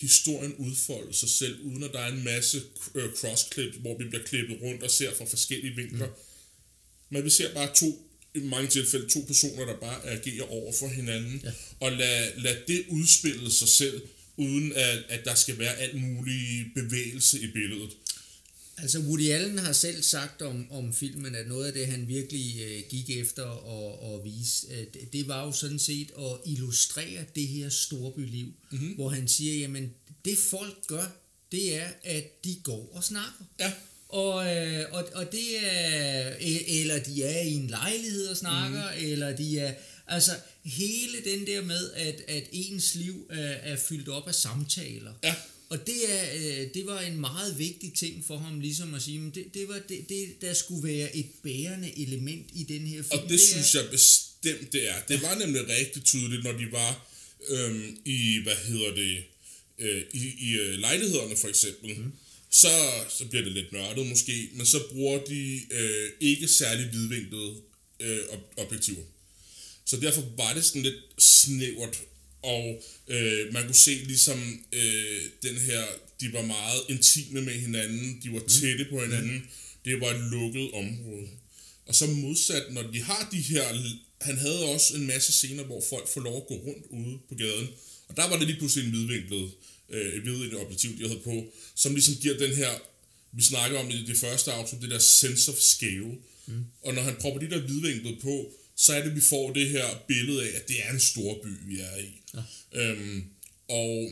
historien 0.00 0.54
udfolde 0.54 1.14
sig 1.14 1.28
selv, 1.28 1.60
uden 1.62 1.82
at 1.82 1.90
der 1.92 1.98
er 1.98 2.12
en 2.12 2.24
masse 2.24 2.62
øh, 2.94 3.12
crossclips, 3.16 3.76
hvor 3.76 3.98
vi 3.98 4.04
bliver 4.04 4.24
klippet 4.24 4.58
rundt 4.62 4.82
og 4.82 4.90
ser 4.90 5.14
fra 5.14 5.24
forskellige 5.24 5.76
vinkler. 5.76 6.06
Mm. 6.06 6.12
Men 7.10 7.24
vi 7.24 7.30
ser 7.30 7.54
bare 7.54 7.74
to, 7.74 8.10
i 8.34 8.38
mange 8.38 8.68
tilfælde, 8.68 9.08
to 9.08 9.20
personer, 9.20 9.64
der 9.64 9.76
bare 9.76 10.06
agerer 10.06 10.44
over 10.44 10.72
for 10.72 10.88
hinanden, 10.88 11.40
ja. 11.44 11.52
og 11.80 11.92
lad, 11.92 12.40
lad 12.40 12.56
det 12.68 12.84
udspille 12.88 13.50
sig 13.52 13.68
selv, 13.68 14.02
uden 14.36 14.72
at, 14.72 14.98
at 15.08 15.24
der 15.24 15.34
skal 15.34 15.58
være 15.58 15.76
alt 15.76 16.00
mulig 16.00 16.66
bevægelse 16.74 17.40
i 17.40 17.52
billedet. 17.52 17.90
Altså 18.82 18.98
Woody 18.98 19.30
Allen 19.30 19.58
har 19.58 19.72
selv 19.72 20.02
sagt 20.02 20.42
om, 20.42 20.72
om 20.72 20.94
filmen, 20.94 21.34
at 21.34 21.48
noget 21.48 21.66
af 21.66 21.72
det, 21.72 21.86
han 21.86 22.08
virkelig 22.08 22.60
øh, 22.62 22.82
gik 22.88 23.10
efter 23.10 23.44
at, 23.44 24.14
at 24.14 24.24
vise, 24.24 24.66
øh, 24.70 24.86
det 25.12 25.28
var 25.28 25.46
jo 25.46 25.52
sådan 25.52 25.78
set 25.78 26.10
at 26.18 26.36
illustrere 26.46 27.24
det 27.34 27.48
her 27.48 27.68
storbyliv, 27.68 28.52
mm-hmm. 28.70 28.94
hvor 28.94 29.08
han 29.08 29.28
siger, 29.28 29.60
jamen 29.60 29.90
det 30.24 30.38
folk 30.38 30.86
gør, 30.86 31.16
det 31.52 31.76
er, 31.76 31.88
at 32.04 32.44
de 32.44 32.56
går 32.62 32.90
og 32.92 33.04
snakker. 33.04 33.44
Ja. 33.60 33.72
Og, 34.08 34.56
øh, 34.56 34.84
og, 34.92 35.08
og 35.14 35.32
det 35.32 35.66
er, 35.66 36.34
e, 36.40 36.80
eller 36.80 36.98
de 36.98 37.22
er 37.22 37.40
i 37.40 37.52
en 37.52 37.66
lejlighed 37.66 38.26
og 38.26 38.36
snakker, 38.36 38.82
mm. 38.82 39.04
eller 39.04 39.36
de 39.36 39.58
er, 39.58 39.74
altså 40.06 40.32
hele 40.64 41.18
den 41.24 41.46
der 41.46 41.62
med, 41.62 41.92
at, 41.92 42.20
at 42.28 42.44
ens 42.52 42.94
liv 42.94 43.26
er, 43.30 43.72
er 43.72 43.76
fyldt 43.76 44.08
op 44.08 44.28
af 44.28 44.34
samtaler. 44.34 45.12
Ja. 45.24 45.34
Og 45.70 45.86
det, 45.86 46.14
er, 46.14 46.24
øh, 46.34 46.68
det 46.74 46.86
var 46.86 47.00
en 47.00 47.20
meget 47.20 47.58
vigtig 47.58 47.92
ting 47.94 48.24
for 48.26 48.38
ham, 48.38 48.60
ligesom 48.60 48.94
at 48.94 49.02
sige, 49.02 49.30
det, 49.34 49.54
det 49.54 49.68
var 49.68 49.80
det, 49.88 50.08
det, 50.08 50.40
der 50.40 50.54
skulle 50.54 50.88
være 50.88 51.16
et 51.16 51.26
bærende 51.42 51.98
element 51.98 52.50
i 52.52 52.62
den 52.62 52.86
her 52.86 53.02
film. 53.02 53.12
Og 53.12 53.22
det, 53.22 53.30
det 53.30 53.40
synes 53.40 53.74
er, 53.74 53.80
jeg 53.80 53.90
bestemt, 53.90 54.72
det 54.72 54.88
er. 54.88 55.00
Det 55.08 55.22
var 55.22 55.34
nemlig 55.34 55.68
rigtig 55.68 56.04
tydeligt, 56.04 56.44
når 56.44 56.52
de 56.52 56.72
var 56.72 57.06
øhm, 57.48 57.98
i, 58.04 58.40
hvad 58.42 58.56
hedder 58.56 58.94
det, 58.94 59.24
øh, 59.78 60.02
i, 60.12 60.34
i 60.38 60.52
øh, 60.52 60.78
lejlighederne 60.78 61.36
for 61.36 61.48
eksempel. 61.48 61.98
Mm. 61.98 62.12
Så, 62.50 62.68
så 63.18 63.24
bliver 63.24 63.44
det 63.44 63.52
lidt 63.52 63.72
nørdet 63.72 64.06
måske, 64.06 64.50
men 64.54 64.66
så 64.66 64.82
bruger 64.90 65.24
de 65.24 65.60
øh, 65.70 66.10
ikke 66.20 66.48
særlig 66.48 66.92
vidvinklede 66.92 67.54
øh, 68.00 68.20
objektiver. 68.56 69.02
Så 69.84 69.96
derfor 69.96 70.22
var 70.36 70.54
det 70.54 70.64
sådan 70.64 70.82
lidt 70.82 71.22
snævert 71.22 72.02
og 72.42 72.82
øh, 73.08 73.52
man 73.52 73.66
kunne 73.66 73.74
se 73.74 73.94
ligesom 73.94 74.64
øh, 74.72 75.22
den 75.42 75.56
her, 75.56 75.84
de 76.20 76.32
var 76.32 76.42
meget 76.42 76.80
intime 76.88 77.40
med 77.40 77.52
hinanden, 77.52 78.20
de 78.22 78.32
var 78.32 78.42
tætte 78.48 78.86
på 78.90 79.00
hinanden, 79.00 79.34
mm. 79.34 79.48
det 79.84 80.00
var 80.00 80.10
et 80.10 80.30
lukket 80.30 80.70
område. 80.70 81.28
Og 81.86 81.94
så 81.94 82.06
modsat, 82.06 82.72
når 82.72 82.82
de 82.82 83.02
har 83.02 83.28
de 83.32 83.40
her, 83.40 83.64
han 84.20 84.38
havde 84.38 84.64
også 84.64 84.96
en 84.96 85.06
masse 85.06 85.32
scener, 85.32 85.64
hvor 85.64 85.82
folk 85.88 86.08
får 86.08 86.20
lov 86.20 86.36
at 86.36 86.46
gå 86.46 86.54
rundt 86.54 86.86
ude 86.90 87.18
på 87.28 87.34
gaden, 87.34 87.68
og 88.08 88.16
der 88.16 88.28
var 88.28 88.38
det 88.38 88.46
lige 88.46 88.58
pludselig 88.58 88.86
en 88.86 88.92
vidvinklet, 88.92 89.50
øh, 89.90 90.14
et 90.14 90.24
vidvinklet 90.24 90.60
objektiv, 90.60 90.98
de 90.98 91.08
havde 91.08 91.20
på, 91.24 91.52
som 91.74 91.94
ligesom 91.94 92.14
giver 92.14 92.38
den 92.38 92.54
her, 92.54 92.70
vi 93.32 93.42
snakker 93.42 93.78
om 93.78 93.90
i 93.90 94.04
det 94.06 94.16
første 94.16 94.52
afsnit, 94.52 94.82
det 94.82 94.90
der 94.90 94.98
sense 94.98 95.52
of 95.52 95.58
scale. 95.58 96.14
Mm. 96.46 96.64
Og 96.82 96.94
når 96.94 97.02
han 97.02 97.16
propper 97.20 97.40
de 97.40 97.50
der 97.50 97.66
vidvinklet 97.66 98.18
på, 98.22 98.52
så 98.76 98.92
er 98.92 99.04
det, 99.04 99.14
vi 99.14 99.20
får 99.20 99.52
det 99.52 99.68
her 99.68 100.04
billede 100.08 100.42
af, 100.42 100.56
at 100.56 100.68
det 100.68 100.76
er 100.84 100.92
en 100.92 101.00
stor 101.00 101.40
by, 101.42 101.48
vi 101.66 101.80
er 101.80 101.96
i. 101.96 102.19
Ja. 102.34 102.42
Øhm, 102.80 103.24
og 103.68 104.10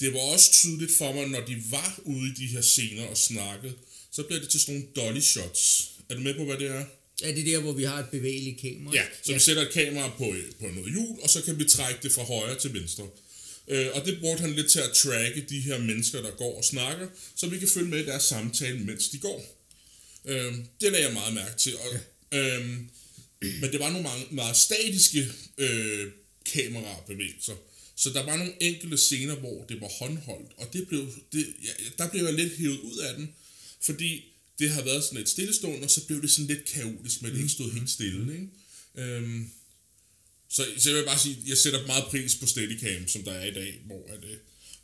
det 0.00 0.12
var 0.12 0.20
også 0.20 0.52
tydeligt 0.52 0.92
for 0.92 1.12
mig, 1.12 1.28
når 1.28 1.40
de 1.40 1.62
var 1.70 2.00
ude 2.04 2.28
i 2.28 2.34
de 2.34 2.46
her 2.46 2.60
scener 2.60 3.06
og 3.06 3.16
snakkede, 3.16 3.74
så 4.12 4.22
bliver 4.22 4.40
det 4.40 4.48
til 4.48 4.60
sådan 4.60 4.74
nogle 4.74 4.88
dolly 4.96 5.20
shots. 5.20 5.90
Er 6.08 6.14
du 6.14 6.20
med 6.20 6.34
på, 6.34 6.44
hvad 6.44 6.56
det 6.56 6.66
er? 6.66 6.84
Er 7.22 7.34
det 7.34 7.46
der, 7.46 7.60
hvor 7.60 7.72
vi 7.72 7.84
har 7.84 7.98
et 7.98 8.08
bevægeligt 8.10 8.60
kamera? 8.60 8.94
Ja, 8.94 9.04
så 9.22 9.32
ja. 9.32 9.34
vi 9.34 9.40
sætter 9.40 9.62
et 9.62 9.72
kamera 9.72 10.08
på, 10.08 10.34
på 10.60 10.66
noget 10.66 10.92
hjul, 10.92 11.20
og 11.22 11.30
så 11.30 11.42
kan 11.42 11.58
vi 11.58 11.64
trække 11.64 12.00
det 12.02 12.12
fra 12.12 12.22
højre 12.22 12.58
til 12.58 12.74
venstre. 12.74 13.08
Øh, 13.68 13.86
og 13.92 14.06
det 14.06 14.20
brugte 14.20 14.40
han 14.40 14.52
lidt 14.52 14.70
til 14.70 14.78
at 14.78 14.92
tracke 14.92 15.46
de 15.48 15.60
her 15.60 15.78
mennesker, 15.78 16.22
der 16.22 16.30
går 16.30 16.56
og 16.56 16.64
snakker, 16.64 17.08
så 17.36 17.46
vi 17.46 17.58
kan 17.58 17.68
følge 17.68 17.88
med 17.88 17.98
i 17.98 18.06
deres 18.06 18.22
samtale, 18.22 18.78
mens 18.78 19.08
de 19.08 19.18
går. 19.18 19.56
Øh, 20.24 20.54
det 20.80 20.92
lagde 20.92 21.06
jeg 21.06 21.12
meget 21.12 21.34
mærke 21.34 21.56
til. 21.56 21.76
Og, 21.76 22.00
ja. 22.32 22.58
øh, 22.58 22.68
men 23.60 23.72
det 23.72 23.80
var 23.80 23.90
nogle 23.90 24.02
meget, 24.02 24.32
meget 24.32 24.56
statiske 24.56 25.28
øh, 25.58 26.06
kamerabevægelser. 26.46 27.54
Så 27.96 28.10
der 28.10 28.22
var 28.22 28.36
nogle 28.36 28.62
enkelte 28.62 28.96
scener, 28.96 29.34
hvor 29.34 29.64
det 29.64 29.80
var 29.80 29.88
håndholdt, 29.88 30.52
og 30.56 30.72
det 30.72 30.88
blev, 30.88 31.12
det, 31.32 31.46
ja, 31.62 31.70
der 31.98 32.10
blev 32.10 32.24
jeg 32.24 32.34
lidt 32.34 32.56
hævet 32.56 32.78
ud 32.78 32.98
af 32.98 33.14
den, 33.14 33.34
fordi 33.80 34.24
det 34.58 34.70
har 34.70 34.82
været 34.82 35.04
sådan 35.04 35.18
lidt 35.18 35.28
stillestående, 35.28 35.84
og 35.84 35.90
så 35.90 36.06
blev 36.06 36.22
det 36.22 36.30
sådan 36.30 36.46
lidt 36.46 36.64
kaotisk, 36.64 37.22
men 37.22 37.30
det 37.30 37.38
ikke 37.38 37.48
stod 37.48 37.72
helt 37.72 37.90
stille. 37.90 38.32
Ikke? 38.32 38.48
Øhm, 38.94 39.50
så, 40.48 40.66
så 40.78 40.90
jeg 40.90 40.98
vil 40.98 41.04
bare 41.04 41.18
sige, 41.18 41.36
jeg 41.46 41.58
sætter 41.58 41.86
meget 41.86 42.04
pris 42.04 42.34
på 42.34 42.46
Steadicam, 42.46 43.08
som 43.08 43.22
der 43.22 43.32
er 43.32 43.44
i 43.44 43.54
dag, 43.54 43.80
hvor 43.86 44.06
at, 44.08 44.24
øh, 44.24 44.36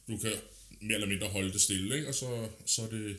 du 0.09 0.19
kan 0.19 0.33
mere 0.81 0.95
eller 0.95 1.09
mindre 1.09 1.29
holde 1.29 1.53
det 1.53 1.61
stille, 1.61 1.97
ikke? 1.97 2.09
og 2.09 2.15
så, 2.15 2.49
så 2.67 2.83
er, 2.83 2.91
det, 2.91 3.17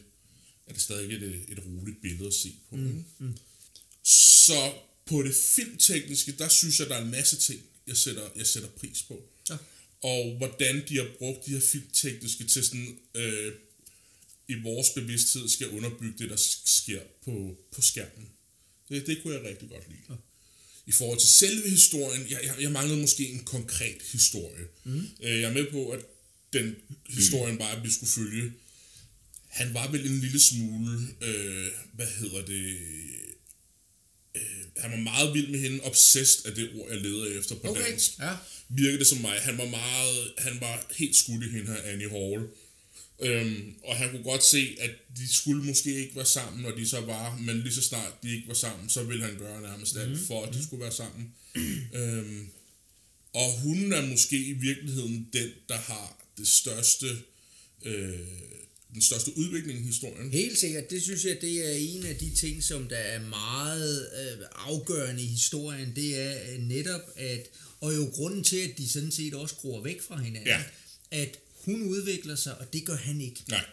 er 0.67 0.73
det 0.73 0.81
stadig 0.81 1.13
et, 1.13 1.45
et 1.47 1.59
roligt 1.65 2.01
billede 2.01 2.27
at 2.27 2.33
se 2.33 2.53
på. 2.69 2.75
Mm. 2.75 3.05
Mm. 3.19 3.37
Så 4.03 4.73
på 5.05 5.23
det 5.23 5.35
filmtekniske, 5.35 6.31
der 6.31 6.49
synes 6.49 6.79
jeg, 6.79 6.89
der 6.89 6.95
er 6.95 7.03
en 7.03 7.11
masse 7.11 7.37
ting, 7.37 7.61
jeg 7.87 7.97
sætter, 7.97 8.29
jeg 8.35 8.47
sætter 8.47 8.69
pris 8.69 9.03
på. 9.03 9.29
Ja. 9.49 9.57
Og 10.01 10.37
hvordan 10.37 10.83
de 10.89 10.95
har 10.95 11.07
brugt 11.17 11.45
de 11.45 11.51
her 11.51 11.59
filmtekniske 11.59 12.43
til 12.43 12.63
sådan, 12.63 12.99
øh, 13.15 13.53
i 14.47 14.53
vores 14.53 14.89
bevidsthed 14.89 15.49
skal 15.49 15.69
underbygge 15.69 16.17
det, 16.17 16.29
der 16.29 16.35
sker 16.65 17.01
på, 17.25 17.57
på 17.71 17.81
skærmen. 17.81 18.29
Det, 18.89 19.07
det 19.07 19.21
kunne 19.21 19.33
jeg 19.33 19.43
rigtig 19.43 19.69
godt 19.69 19.89
lide. 19.89 20.01
Ja. 20.09 20.15
I 20.85 20.91
forhold 20.91 21.19
til 21.19 21.29
selve 21.29 21.69
historien, 21.69 22.29
jeg, 22.29 22.39
jeg, 22.43 22.55
jeg 22.61 22.71
manglede 22.71 23.01
måske 23.01 23.29
en 23.29 23.43
konkret 23.43 24.01
historie. 24.11 24.65
Mm. 24.83 25.07
Jeg 25.21 25.41
er 25.41 25.53
med 25.53 25.71
på, 25.71 25.89
at 25.89 25.99
den 26.53 26.75
historien 27.09 27.59
var, 27.59 27.67
at 27.67 27.83
vi 27.83 27.91
skulle 27.91 28.09
følge. 28.09 28.51
Han 29.47 29.73
var 29.73 29.91
vel 29.91 30.05
en 30.05 30.19
lille 30.19 30.39
smule, 30.39 31.07
øh, 31.21 31.67
hvad 31.93 32.07
hedder 32.07 32.45
det, 32.45 32.77
han 34.79 34.91
var 34.91 34.97
meget 34.97 35.33
vild 35.33 35.47
med 35.47 35.59
hende, 35.59 35.83
obsessed 35.83 36.45
af 36.45 36.55
det 36.55 36.69
ord, 36.75 36.91
jeg 36.91 37.01
leder 37.01 37.39
efter 37.39 37.55
på 37.55 37.67
okay. 37.67 37.91
dansk. 37.91 38.19
Ja. 38.19 38.35
Virkede 38.69 38.99
det 38.99 39.07
som 39.07 39.17
mig. 39.17 39.39
Han 39.39 39.57
var 39.57 39.65
meget, 39.65 40.33
han 40.37 40.61
var 40.61 40.85
helt 40.95 41.15
skudt 41.15 41.43
i 41.43 41.49
hende 41.49 41.67
her, 41.67 41.81
Annie 41.81 42.09
Hall. 42.09 42.47
Øhm, 43.19 43.73
og 43.83 43.95
han 43.95 44.11
kunne 44.11 44.23
godt 44.23 44.43
se, 44.43 44.77
at 44.79 44.91
de 45.17 45.33
skulle 45.33 45.63
måske 45.63 45.93
ikke 45.93 46.15
være 46.15 46.25
sammen, 46.25 46.63
når 46.63 46.71
de 46.71 46.87
så 46.87 47.01
var, 47.01 47.37
men 47.37 47.61
lige 47.61 47.73
så 47.73 47.81
snart 47.81 48.23
de 48.23 48.35
ikke 48.35 48.47
var 48.47 48.53
sammen, 48.53 48.89
så 48.89 49.03
ville 49.03 49.23
han 49.23 49.37
gøre 49.37 49.61
nærmest 49.61 49.97
alt, 49.97 50.09
mm. 50.09 50.25
for 50.27 50.45
at 50.45 50.53
de 50.53 50.63
skulle 50.63 50.83
være 50.83 50.91
sammen. 50.91 51.33
øhm, 51.93 52.47
og 53.33 53.59
hun 53.59 53.93
er 53.93 54.05
måske 54.05 54.37
i 54.37 54.53
virkeligheden 54.53 55.27
den, 55.33 55.49
der 55.69 55.77
har 55.77 56.17
det 56.37 56.47
største 56.47 57.07
øh, 57.85 58.19
den 58.93 59.01
største 59.01 59.37
udvikling 59.37 59.79
i 59.79 59.83
historien. 59.83 60.31
Helt 60.31 60.57
sikkert. 60.57 60.89
Det 60.89 61.01
synes 61.03 61.25
jeg, 61.25 61.37
det 61.41 61.69
er 61.69 61.95
en 61.95 62.05
af 62.05 62.15
de 62.15 62.35
ting, 62.35 62.63
som 62.63 62.87
der 62.87 62.97
er 62.97 63.19
meget 63.27 64.09
øh, 64.19 64.45
afgørende 64.55 65.23
i 65.23 65.25
historien. 65.25 65.95
Det 65.95 66.21
er 66.21 66.51
øh, 66.51 66.59
netop, 66.59 67.01
at, 67.15 67.47
og 67.81 67.95
jo 67.95 68.09
grunden 68.13 68.43
til, 68.43 68.57
at 68.57 68.77
de 68.77 68.89
sådan 68.89 69.11
set 69.11 69.33
også 69.33 69.55
gror 69.55 69.83
væk 69.83 70.01
fra 70.01 70.17
hinanden, 70.17 70.47
ja. 70.47 70.63
at 71.11 71.39
hun 71.65 71.81
udvikler 71.81 72.35
sig, 72.35 72.57
og 72.57 72.73
det 72.73 72.85
gør 72.85 72.95
han 72.95 73.21
ikke. 73.21 73.43
Nej. 73.47 73.65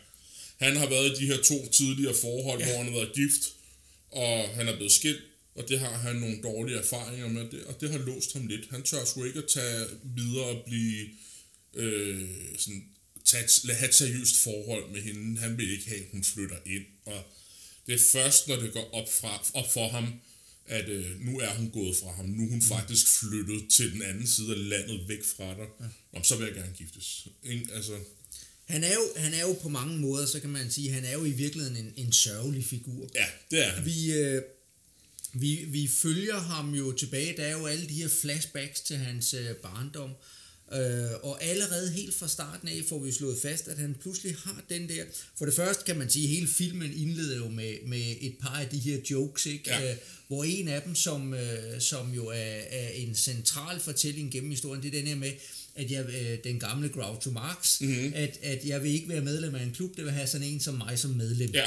Han 0.56 0.76
har 0.76 0.88
været 0.88 1.12
i 1.12 1.20
de 1.20 1.26
her 1.26 1.42
to 1.42 1.68
tidligere 1.68 2.14
forhold, 2.20 2.60
ja. 2.60 2.66
hvor 2.66 2.76
han 2.76 2.92
har 2.92 2.98
været 2.98 3.14
gift, 3.14 3.54
og 4.10 4.48
han 4.48 4.68
er 4.68 4.76
blevet 4.76 4.92
skilt, 4.92 5.22
og 5.54 5.68
det 5.68 5.78
har 5.80 5.98
han 5.98 6.16
nogle 6.16 6.42
dårlige 6.42 6.78
erfaringer 6.78 7.28
med, 7.28 7.50
det, 7.50 7.64
og 7.64 7.80
det 7.80 7.90
har 7.90 7.98
låst 7.98 8.32
ham 8.32 8.46
lidt. 8.46 8.70
Han 8.70 8.82
tør 8.82 9.04
sgu 9.04 9.24
ikke 9.24 9.38
at 9.38 9.48
tage 9.48 9.86
videre 10.04 10.44
og 10.44 10.64
blive 10.66 11.08
øh, 11.74 12.28
sådan 12.58 12.84
tage 13.24 13.74
have 13.74 13.88
et 13.88 13.94
seriøst 13.94 14.36
forhold 14.36 14.90
med 14.90 15.02
hende. 15.02 15.40
Han 15.40 15.58
vil 15.58 15.72
ikke 15.72 15.88
have, 15.88 16.00
at 16.00 16.08
hun 16.12 16.24
flytter 16.24 16.56
ind. 16.66 16.84
Og 17.04 17.22
det 17.86 17.94
er 17.94 17.98
først, 18.12 18.48
når 18.48 18.56
det 18.56 18.72
går 18.72 18.94
op, 18.94 19.12
fra, 19.12 19.46
op 19.54 19.72
for 19.72 19.88
ham, 19.88 20.20
at 20.66 20.88
øh, 20.88 21.20
nu 21.20 21.40
er 21.40 21.54
hun 21.54 21.70
gået 21.70 21.96
fra 21.96 22.12
ham. 22.12 22.24
Nu 22.24 22.44
er 22.44 22.48
hun 22.48 22.58
mm. 22.58 22.62
faktisk 22.62 23.06
flyttet 23.06 23.70
til 23.70 23.92
den 23.92 24.02
anden 24.02 24.26
side 24.26 24.50
af 24.50 24.68
landet, 24.68 25.08
væk 25.08 25.24
fra 25.36 25.54
dig. 25.54 25.66
Ja. 25.80 26.18
Om 26.18 26.24
så 26.24 26.36
vil 26.36 26.44
jeg 26.44 26.54
gerne 26.54 26.72
giftes. 26.76 27.28
Ingen, 27.42 27.70
altså, 27.74 27.92
han 28.64 28.84
er, 28.84 28.94
jo, 28.94 29.12
han 29.16 29.34
er 29.34 29.40
jo 29.40 29.52
på 29.52 29.68
mange 29.68 29.98
måder, 29.98 30.26
så 30.26 30.40
kan 30.40 30.50
man 30.50 30.70
sige, 30.70 30.90
han 30.90 31.04
er 31.04 31.12
jo 31.12 31.24
i 31.24 31.30
virkeligheden 31.30 31.76
en, 31.76 31.92
en 31.96 32.12
sørgelig 32.12 32.64
figur. 32.64 33.10
Ja, 33.14 33.26
det 33.50 33.66
er 33.66 33.70
han. 33.70 33.84
Vi, 33.84 34.12
øh, 34.12 34.42
vi, 35.32 35.64
vi 35.68 35.88
følger 35.88 36.38
ham 36.38 36.74
jo 36.74 36.92
tilbage. 36.92 37.36
Der 37.36 37.44
er 37.44 37.52
jo 37.52 37.66
alle 37.66 37.88
de 37.88 37.94
her 37.94 38.08
flashbacks 38.08 38.80
til 38.80 38.96
hans 38.96 39.34
øh, 39.34 39.54
barndom. 39.56 40.10
Øh, 40.72 41.10
og 41.22 41.44
allerede 41.44 41.90
helt 41.90 42.14
fra 42.14 42.28
starten 42.28 42.68
af 42.68 42.82
får 42.88 42.98
vi 42.98 43.12
slået 43.12 43.38
fast, 43.42 43.68
at 43.68 43.78
han 43.78 43.96
pludselig 44.00 44.36
har 44.44 44.64
den 44.68 44.88
der... 44.88 45.04
For 45.38 45.44
det 45.44 45.54
første 45.54 45.84
kan 45.84 45.98
man 45.98 46.10
sige, 46.10 46.24
at 46.24 46.30
hele 46.30 46.48
filmen 46.48 46.92
indleder 46.96 47.36
jo 47.36 47.48
med, 47.48 47.74
med 47.86 48.16
et 48.20 48.34
par 48.40 48.60
af 48.60 48.68
de 48.68 48.78
her 48.78 48.98
jokes, 49.10 49.46
ikke? 49.46 49.70
Ja. 49.70 49.90
Øh, 49.90 49.96
hvor 50.28 50.44
en 50.44 50.68
af 50.68 50.82
dem, 50.82 50.94
som, 50.94 51.34
øh, 51.34 51.80
som 51.80 52.12
jo 52.12 52.26
er, 52.26 52.60
er 52.70 52.88
en 52.88 53.14
central 53.14 53.80
fortælling 53.80 54.32
gennem 54.32 54.50
historien, 54.50 54.82
det 54.82 54.88
er 54.88 54.98
den 54.98 55.06
her 55.06 55.16
med, 55.16 55.32
at 55.74 55.90
jeg, 55.90 56.06
øh, 56.06 56.38
den 56.44 56.60
gamle 56.60 56.88
Groucho 56.88 57.30
Marx, 57.30 57.80
mm-hmm. 57.80 58.12
at, 58.14 58.38
at 58.42 58.64
jeg 58.64 58.82
vil 58.82 58.90
ikke 58.90 59.08
være 59.08 59.20
medlem 59.20 59.54
af 59.54 59.62
en 59.62 59.72
klub, 59.72 59.96
det 59.96 60.04
vil 60.04 60.12
have 60.12 60.26
sådan 60.26 60.46
en 60.46 60.60
som 60.60 60.74
mig 60.74 60.98
som 60.98 61.10
medlem. 61.10 61.50
Ja. 61.54 61.64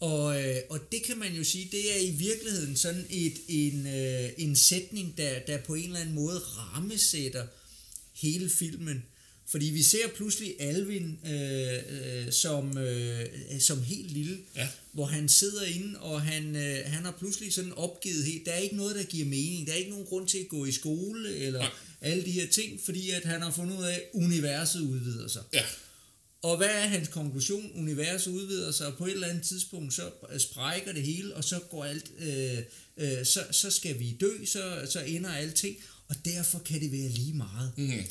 Og, 0.00 0.42
øh, 0.42 0.56
og 0.70 0.80
det 0.92 1.02
kan 1.02 1.18
man 1.18 1.34
jo 1.34 1.44
sige, 1.44 1.68
det 1.72 1.96
er 1.96 2.00
i 2.00 2.10
virkeligheden 2.10 2.76
sådan 2.76 3.06
et, 3.10 3.34
en, 3.48 3.86
øh, 3.86 4.30
en 4.38 4.56
sætning, 4.56 5.14
der, 5.18 5.38
der 5.46 5.58
på 5.58 5.74
en 5.74 5.84
eller 5.84 6.00
anden 6.00 6.14
måde 6.14 6.38
rammesætter 6.38 7.46
hele 8.20 8.50
filmen. 8.50 9.02
Fordi 9.46 9.66
vi 9.66 9.82
ser 9.82 10.08
pludselig 10.16 10.54
Alvin 10.60 11.18
øh, 11.26 11.72
øh, 12.26 12.32
som, 12.32 12.78
øh, 12.78 13.26
som 13.60 13.82
helt 13.82 14.10
lille, 14.10 14.38
Ja. 14.56 14.68
hvor 14.92 15.04
han 15.06 15.28
sidder 15.28 15.64
inde, 15.64 15.98
og 15.98 16.22
han, 16.22 16.56
øh, 16.56 16.78
han 16.86 17.04
har 17.04 17.16
pludselig 17.18 17.52
sådan 17.52 17.72
opgivet 17.72 18.24
helt. 18.24 18.46
Der 18.46 18.52
er 18.52 18.58
ikke 18.58 18.76
noget, 18.76 18.96
der 18.96 19.02
giver 19.02 19.24
mening. 19.26 19.66
Der 19.66 19.72
er 19.72 19.76
ikke 19.76 19.90
nogen 19.90 20.06
grund 20.06 20.28
til 20.28 20.38
at 20.38 20.48
gå 20.48 20.64
i 20.64 20.72
skole, 20.72 21.36
eller 21.36 21.58
Nej. 21.58 21.68
alle 22.00 22.24
de 22.24 22.30
her 22.30 22.46
ting, 22.46 22.80
fordi 22.84 23.10
at 23.10 23.24
han 23.24 23.42
har 23.42 23.52
fundet 23.52 23.78
ud 23.78 23.84
af, 23.84 23.94
at 23.94 24.02
universet 24.14 24.80
udvider 24.80 25.28
sig. 25.28 25.42
Ja, 25.52 25.62
Og 26.42 26.56
hvad 26.56 26.68
er 26.68 26.86
hans 26.86 27.08
konklusion? 27.08 27.72
Universet 27.74 28.30
udvider 28.30 28.70
sig, 28.72 28.86
og 28.86 28.96
på 28.96 29.06
et 29.06 29.12
eller 29.12 29.26
andet 29.28 29.42
tidspunkt, 29.44 29.94
så 29.94 30.10
sprækker 30.38 30.92
det 30.92 31.02
hele, 31.02 31.34
og 31.34 31.44
så 31.44 31.58
går 31.70 31.84
alt, 31.84 32.10
øh, 32.18 32.58
øh, 32.96 33.26
så, 33.26 33.44
så 33.50 33.70
skal 33.70 33.98
vi 33.98 34.16
dø, 34.20 34.44
så, 34.44 34.86
så 34.90 35.00
ender 35.00 35.30
alting, 35.30 35.76
og 36.10 36.16
derfor 36.24 36.58
kan 36.58 36.80
det 36.80 36.92
være 36.92 37.08
lige 37.08 37.34
meget. 37.34 37.72
mm-hmm. 37.76 38.04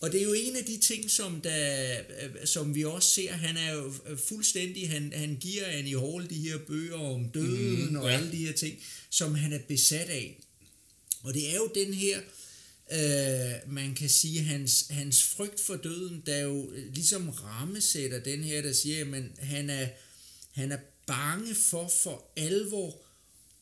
Og 0.00 0.12
det 0.12 0.20
er 0.20 0.24
jo 0.24 0.32
en 0.32 0.56
af 0.56 0.64
de 0.64 0.78
ting, 0.78 1.10
som, 1.10 1.40
der, 1.40 2.00
øh, 2.22 2.46
som 2.46 2.74
vi 2.74 2.84
også 2.84 3.10
ser, 3.10 3.32
han 3.32 3.56
er 3.56 3.72
jo 3.72 3.92
øh, 4.06 4.18
fuldstændig, 4.18 4.90
han, 4.90 5.12
han 5.16 5.36
giver 5.40 5.66
Annie 5.66 6.00
Hall 6.00 6.30
de 6.30 6.34
her 6.34 6.58
bøger 6.58 6.98
om 6.98 7.28
døden 7.28 7.90
mm, 7.90 7.96
og 7.96 8.10
ja. 8.10 8.16
alle 8.16 8.32
de 8.32 8.36
her 8.36 8.52
ting, 8.52 8.78
som 9.10 9.34
han 9.34 9.52
er 9.52 9.58
besat 9.68 10.08
af. 10.08 10.40
Og 11.22 11.34
det 11.34 11.50
er 11.50 11.56
jo 11.56 11.70
den 11.74 11.94
her, 11.94 12.20
øh, 12.92 13.72
man 13.72 13.94
kan 13.94 14.08
sige, 14.08 14.42
hans, 14.42 14.86
hans 14.90 15.22
frygt 15.22 15.60
for 15.60 15.76
døden, 15.76 16.22
der 16.26 16.38
jo 16.38 16.72
øh, 16.72 16.94
ligesom 16.94 17.28
rammesætter 17.28 18.20
den 18.20 18.44
her, 18.44 18.62
der 18.62 18.72
siger, 18.72 19.16
at 19.16 19.46
han 19.46 19.70
er, 19.70 19.86
han 20.52 20.72
er 20.72 20.78
bange 21.06 21.54
for 21.54 21.92
for 22.02 22.32
alvor 22.36 23.02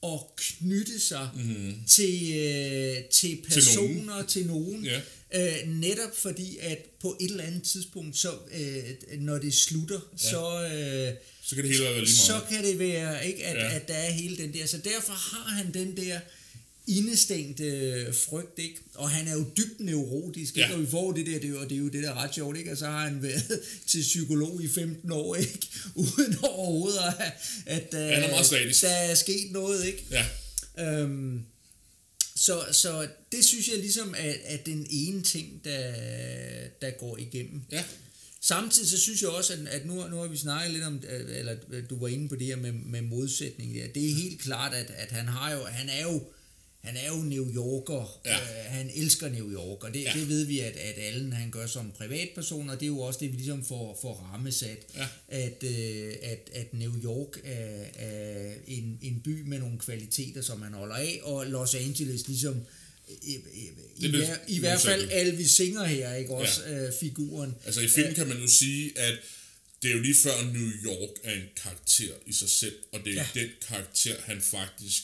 at 0.02 0.20
knytte 0.36 1.00
sig 1.00 1.28
mm. 1.34 1.74
til, 1.88 2.32
øh, 2.36 3.04
til 3.04 3.38
personer, 3.48 4.22
til 4.22 4.46
nogen, 4.46 4.84
Ja. 4.84 5.00
øh, 5.34 5.68
netop 5.68 6.16
fordi, 6.16 6.58
at 6.60 6.78
på 7.00 7.16
et 7.20 7.30
eller 7.30 7.44
andet 7.44 7.62
tidspunkt, 7.62 8.16
så, 8.16 8.30
øh, 8.54 9.20
når 9.20 9.38
det 9.38 9.54
slutter, 9.54 10.00
ja. 10.12 10.30
så... 10.30 10.68
Øh, 10.74 11.14
så 11.42 11.54
kan 11.54 11.64
det 11.64 11.72
hele 11.72 11.84
være 11.84 12.00
lige 12.00 12.16
så 12.16 12.32
meget. 12.32 12.48
kan 12.48 12.64
det 12.64 12.78
være, 12.78 13.26
ikke, 13.26 13.44
at, 13.44 13.56
ja. 13.56 13.76
at 13.76 13.88
der 13.88 13.94
er 13.94 14.10
hele 14.10 14.36
den 14.36 14.54
der. 14.54 14.66
Så 14.66 14.78
derfor 14.78 15.12
har 15.12 15.50
han 15.50 15.74
den 15.74 15.96
der 15.96 16.20
indestængte 16.86 17.64
øh, 17.64 18.14
frygt, 18.14 18.58
ikke? 18.58 18.80
Og 18.94 19.10
han 19.10 19.28
er 19.28 19.32
jo 19.32 19.44
dybt 19.56 19.80
neurotisk, 19.80 20.56
ikke? 20.56 20.68
Ja. 20.68 20.74
Og 20.74 20.80
vi 20.80 20.86
får 20.86 21.12
det 21.12 21.26
der, 21.26 21.38
det 21.38 21.44
er, 21.44 21.48
jo, 21.48 21.64
det 21.64 21.72
er 21.72 21.76
jo 21.76 21.88
det 21.88 22.02
der 22.02 22.10
er 22.10 22.14
ret 22.14 22.34
sjovt, 22.34 22.58
ikke? 22.58 22.72
Og 22.72 22.78
så 22.78 22.86
har 22.86 23.08
han 23.08 23.22
været 23.22 23.60
til 23.90 24.00
psykolog 24.00 24.62
i 24.62 24.68
15 24.68 25.12
år, 25.12 25.36
ikke? 25.36 25.68
Uden 25.94 26.36
overhovedet 26.42 26.98
at, 27.18 27.32
at 27.66 27.94
øh, 27.94 28.00
Han 28.00 28.22
er 28.22 28.28
der 28.80 28.88
er 28.88 29.14
sket 29.14 29.50
noget, 29.50 29.86
ikke? 29.86 30.04
Ja, 30.10 30.26
Øhm, 30.78 31.42
så, 32.36 32.64
så 32.72 33.08
det 33.32 33.44
synes 33.44 33.68
jeg 33.68 33.78
ligesom 33.78 34.14
er, 34.18 34.34
er 34.44 34.56
den 34.56 34.86
ene 34.90 35.22
ting, 35.22 35.64
der, 35.64 35.92
der 36.82 36.90
går 36.90 37.18
igennem. 37.18 37.62
ja, 37.72 37.84
Samtidig 38.42 38.88
så 38.88 39.00
synes 39.00 39.22
jeg 39.22 39.30
også, 39.30 39.52
at, 39.52 39.58
at 39.68 39.86
nu, 39.86 40.08
nu 40.08 40.16
har 40.16 40.26
vi 40.26 40.36
snakket 40.36 40.72
lidt 40.72 40.84
om, 40.84 41.02
øh, 41.10 41.38
eller 41.38 41.56
du 41.90 41.98
var 41.98 42.08
inde 42.08 42.28
på 42.28 42.36
det 42.36 42.46
her 42.46 42.56
med, 42.56 42.72
med 42.72 43.02
modsætning 43.02 43.74
der. 43.74 43.86
Det 43.94 44.10
er 44.10 44.14
helt 44.14 44.40
klart, 44.40 44.74
at, 44.74 44.90
at 44.96 45.10
han 45.10 45.28
har 45.28 45.52
jo, 45.52 45.64
han 45.64 45.88
er 45.88 46.02
jo, 46.02 46.22
han 46.80 46.96
er 46.96 47.06
jo 47.08 47.16
New 47.22 47.54
Yorker. 47.54 48.20
Ja. 48.24 48.36
Øh, 48.36 48.64
han 48.72 48.90
elsker 48.94 49.28
New 49.28 49.52
York, 49.52 49.84
og 49.84 49.94
det, 49.94 50.02
Ja. 50.02 50.12
det 50.14 50.28
ved 50.28 50.44
vi, 50.44 50.60
at, 50.60 50.76
at 50.76 50.94
Allen 50.98 51.32
han 51.32 51.50
gør 51.50 51.66
som 51.66 51.90
privatperson, 51.90 52.70
og 52.70 52.76
det 52.80 52.82
er 52.82 52.86
jo 52.88 53.00
også 53.00 53.20
det, 53.20 53.32
vi 53.32 53.36
ligesom 53.36 53.64
får, 53.64 53.98
får 54.02 54.14
rammesat, 54.32 54.78
Ja. 54.96 55.06
at, 55.28 55.62
øh, 55.64 56.14
at, 56.22 56.50
at 56.52 56.74
New 56.74 57.04
York 57.04 57.40
er, 57.44 57.84
er 57.94 58.54
en, 58.66 58.98
en 59.02 59.20
by 59.24 59.42
med 59.42 59.58
nogle 59.58 59.78
kvaliteter, 59.78 60.42
som 60.42 60.62
han 60.62 60.72
holder 60.72 60.94
af, 60.94 61.20
og 61.22 61.46
Los 61.46 61.74
Angeles 61.74 62.28
ligesom 62.28 62.56
i, 63.22 63.34
i, 63.34 63.38
i, 63.98 64.00
Det 64.00 64.14
er 64.14 64.26
hver, 64.26 64.36
i 64.48 64.58
hvert 64.58 64.80
fald. 64.80 65.08
Alvis 65.10 65.50
Singer 65.50 65.84
her, 65.84 66.14
ikke 66.14 66.34
også, 66.34 66.60
ja. 66.66 66.86
øh, 66.86 66.92
figuren. 67.00 67.54
altså 67.66 67.80
i 67.80 67.88
filmen 67.88 68.14
kan 68.14 68.28
man 68.28 68.38
jo 68.40 68.46
sige, 68.48 68.98
at 68.98 69.14
det 69.82 69.90
er 69.90 69.94
jo 69.94 70.00
lige 70.02 70.14
før 70.14 70.42
New 70.52 70.70
York 70.84 71.10
er 71.24 71.34
en 71.34 71.42
karakter 71.62 72.12
i 72.26 72.32
sig 72.32 72.50
selv, 72.50 72.74
og 72.92 73.00
det 73.04 73.12
er. 73.12 73.14
Ja. 73.34 73.40
den 73.40 73.48
karakter, 73.68 74.14
han 74.24 74.40
faktisk 74.40 75.02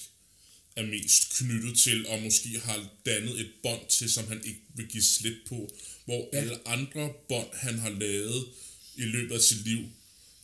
er 0.76 0.86
mest 0.86 1.36
knyttet 1.36 1.78
til, 1.78 2.06
og 2.06 2.22
måske 2.22 2.60
har 2.60 2.88
dannet 3.06 3.40
et 3.40 3.50
bånd 3.62 3.88
til, 3.88 4.12
som 4.12 4.28
han 4.28 4.44
ikke 4.44 4.60
vil 4.74 4.86
give 4.86 5.02
slip 5.02 5.36
på, 5.48 5.74
hvor 6.04 6.28
ja. 6.32 6.38
Ja. 6.38 6.42
alle 6.42 6.68
andre 6.68 7.12
bånd, 7.28 7.48
han 7.52 7.78
har 7.78 7.90
lavet 7.90 8.44
i 8.96 9.02
løbet 9.02 9.34
af 9.34 9.40
sit 9.40 9.64
liv, 9.64 9.84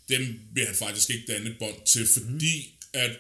dem 0.09 0.40
vil 0.55 0.66
han 0.66 0.75
faktisk 0.75 1.11
ikke 1.11 1.33
danne 1.33 1.51
et 1.51 1.59
bånd 1.59 1.87
til, 1.87 2.07
fordi 2.07 2.75
mm. 2.81 2.88
at 2.92 3.11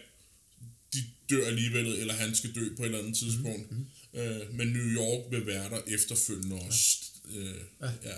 de 0.94 1.04
dør 1.30 1.46
alligevel, 1.46 1.86
eller 1.86 2.14
han 2.14 2.36
skal 2.36 2.54
dø 2.54 2.74
på 2.76 2.82
et 2.82 2.86
eller 2.86 2.98
andet 2.98 3.16
tidspunkt. 3.16 3.72
Mm. 3.72 3.86
Øh, 4.20 4.54
men 4.54 4.68
New 4.68 4.86
York 4.86 5.30
vil 5.30 5.46
være 5.46 5.70
der 5.70 5.80
efterfølgende 5.86 6.56
også. 6.56 6.96
Øh, 7.34 7.54
ja. 7.80 7.90
ja. 8.04 8.16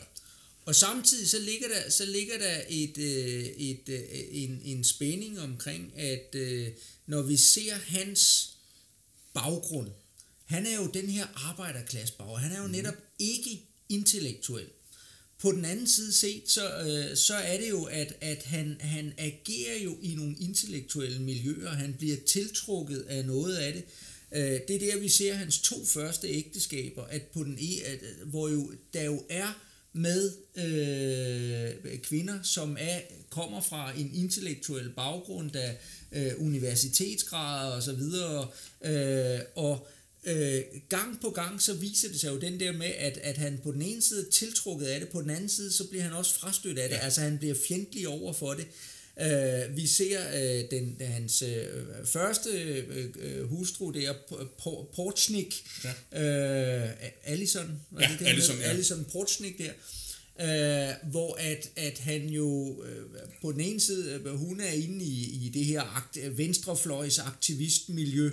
Og 0.64 0.74
samtidig 0.74 1.28
så 1.28 1.38
ligger 1.38 1.68
der, 1.68 1.90
så 1.90 2.06
ligger 2.06 2.38
der 2.38 2.60
et, 2.68 2.98
øh, 2.98 3.44
et, 3.44 3.88
øh, 3.88 4.00
en, 4.30 4.60
en 4.64 4.84
spænding 4.84 5.40
omkring, 5.40 5.98
at 5.98 6.34
øh, 6.34 6.68
når 7.06 7.22
vi 7.22 7.36
ser 7.36 7.74
hans 7.74 8.53
baggrund, 9.34 9.88
han 10.44 10.66
er 10.66 10.76
jo 10.76 10.86
den 10.86 11.10
her 11.10 11.26
arbejderklasse 11.50 12.14
baggrund, 12.18 12.40
han 12.40 12.52
er 12.52 12.62
jo 12.62 12.68
netop 12.68 12.94
ikke 13.18 13.62
intellektuel. 13.88 14.66
På 15.38 15.52
den 15.52 15.64
anden 15.64 15.86
side 15.86 16.12
set, 16.12 16.42
så, 16.50 16.78
øh, 16.78 17.16
så 17.16 17.34
er 17.34 17.56
det 17.60 17.70
jo, 17.70 17.84
at, 17.84 18.16
at 18.20 18.42
han, 18.42 18.76
han 18.80 19.12
agerer 19.18 19.78
jo 19.84 19.96
i 20.02 20.14
nogle 20.14 20.36
intellektuelle 20.40 21.22
miljøer, 21.22 21.70
han 21.70 21.94
bliver 21.98 22.16
tiltrukket 22.26 23.00
af 23.00 23.24
noget 23.24 23.56
af 23.56 23.72
det. 23.72 23.84
Øh, 24.32 24.60
det 24.68 24.76
er 24.76 24.92
der, 24.92 24.98
vi 24.98 25.08
ser 25.08 25.34
hans 25.34 25.58
to 25.58 25.84
første 25.84 26.28
ægteskaber, 26.28 27.04
at 27.04 27.22
på 27.22 27.44
den 27.44 27.58
e, 27.60 27.84
at, 27.84 27.98
hvor 28.24 28.48
jo, 28.48 28.72
der 28.92 29.02
jo 29.02 29.22
er 29.30 29.64
med 29.92 30.32
øh, 30.56 31.98
kvinder, 31.98 32.42
som 32.42 32.76
er, 32.80 33.00
kommer 33.30 33.60
fra 33.60 33.98
en 33.98 34.14
intellektuel 34.14 34.90
baggrund, 34.90 35.50
der 35.50 35.72
øh, 36.14 36.32
universitetsgrader 36.38 37.76
og 37.76 37.82
så 37.82 37.92
videre, 37.92 38.48
øh, 38.84 39.40
og 39.54 39.86
øh, 40.24 40.62
gang 40.88 41.20
på 41.20 41.30
gang, 41.30 41.62
så 41.62 41.74
viser 41.74 42.08
det 42.08 42.20
sig 42.20 42.28
jo 42.28 42.38
den 42.38 42.60
der 42.60 42.72
med, 42.72 42.92
at, 42.98 43.18
at 43.22 43.36
han 43.36 43.60
på 43.62 43.72
den 43.72 43.82
ene 43.82 44.02
side 44.02 44.26
er 44.26 44.30
tiltrukket 44.30 44.86
af 44.86 45.00
det, 45.00 45.08
på 45.08 45.22
den 45.22 45.30
anden 45.30 45.48
side, 45.48 45.72
så 45.72 45.84
bliver 45.88 46.04
han 46.04 46.12
også 46.12 46.34
frastødt 46.34 46.78
af 46.78 46.88
det, 46.88 46.96
ja. 46.96 47.00
altså 47.00 47.20
han 47.20 47.38
bliver 47.38 47.54
fjendtlig 47.68 48.08
over 48.08 48.32
for 48.32 48.54
det. 48.54 48.66
Uh, 49.20 49.76
vi 49.76 49.86
ser 49.86 50.20
uh, 50.28 50.70
den, 50.70 50.96
hans 51.00 51.42
uh, 51.42 52.06
første 52.06 52.84
uh, 53.40 53.48
hustru 53.48 53.90
der, 53.90 54.12
P- 54.12 54.94
Porchnik, 54.96 55.64
ja. 55.84 55.90
uh, 56.82 56.90
Allison, 57.24 57.80
Ja, 58.00 58.10
Allison, 58.20 58.58
ja. 58.58 58.68
Allison 58.68 59.06
Porchnik 59.12 59.58
der, 59.58 59.70
Uh, 60.40 61.10
hvor 61.10 61.34
at, 61.40 61.70
at 61.76 61.98
han 61.98 62.28
jo 62.28 62.46
uh, 62.46 62.84
på 63.42 63.52
den 63.52 63.60
ene 63.60 63.80
side, 63.80 64.20
uh, 64.24 64.38
hun 64.38 64.60
er 64.60 64.72
inde 64.72 65.04
i, 65.04 65.46
i 65.46 65.50
det 65.54 65.64
her 65.64 65.82
akt, 65.82 66.38
venstrefløjs 66.38 67.18
aktivistmiljø, 67.18 68.26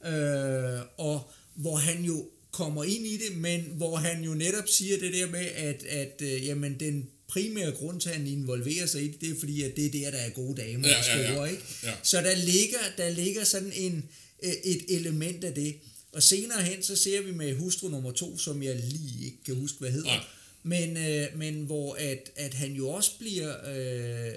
uh, 0.00 0.80
og 0.96 1.30
hvor 1.54 1.76
han 1.76 2.04
jo 2.04 2.26
kommer 2.50 2.84
ind 2.84 3.06
i 3.06 3.16
det, 3.16 3.36
men 3.36 3.60
hvor 3.76 3.96
han 3.96 4.24
jo 4.24 4.34
netop 4.34 4.68
siger 4.68 4.98
det 4.98 5.12
der 5.12 5.30
med, 5.30 5.46
at, 5.54 5.84
at 5.84 6.22
uh, 6.22 6.46
jamen, 6.46 6.80
den 6.80 7.08
primære 7.28 7.70
grund 7.70 8.00
til, 8.00 8.08
at 8.08 8.16
han 8.16 8.26
involverer 8.26 8.86
sig 8.86 9.02
i 9.02 9.08
det, 9.08 9.20
det 9.20 9.30
er 9.30 9.34
fordi, 9.38 9.62
at 9.62 9.76
det 9.76 9.86
er 9.86 9.90
der, 9.90 10.10
der 10.10 10.18
er 10.18 10.30
gode 10.30 10.62
damer 10.62 10.88
Ja, 10.88 10.98
og 10.98 11.04
ja, 11.06 11.18
ja. 11.18 11.26
skriver, 11.26 11.46
ikke? 11.46 11.62
Ja. 11.82 11.92
Så 12.02 12.20
der 12.20 12.36
ligger, 12.36 12.78
der 12.96 13.10
ligger 13.10 13.44
sådan 13.44 13.72
en, 13.74 14.04
øh, 14.42 14.52
et 14.64 14.84
element 14.88 15.44
af 15.44 15.54
det. 15.54 15.74
Og 16.12 16.22
senere 16.22 16.62
hen, 16.62 16.82
så 16.82 16.96
ser 16.96 17.22
vi 17.22 17.32
med 17.32 17.54
hustru 17.54 17.88
nummer 17.88 18.12
to, 18.12 18.38
som 18.38 18.62
jeg 18.62 18.76
lige 18.76 19.24
ikke 19.24 19.44
kan 19.46 19.54
huske, 19.54 19.78
hvad 19.78 19.90
hedder. 19.90 20.06
Nej. 20.16 20.24
Men, 20.66 20.96
øh, 20.96 21.26
men 21.38 21.54
hvor 21.54 21.94
at, 21.94 22.30
at 22.36 22.54
han 22.54 22.72
jo 22.72 22.88
også 22.88 23.10
bliver, 23.18 23.54
øh, 23.76 24.32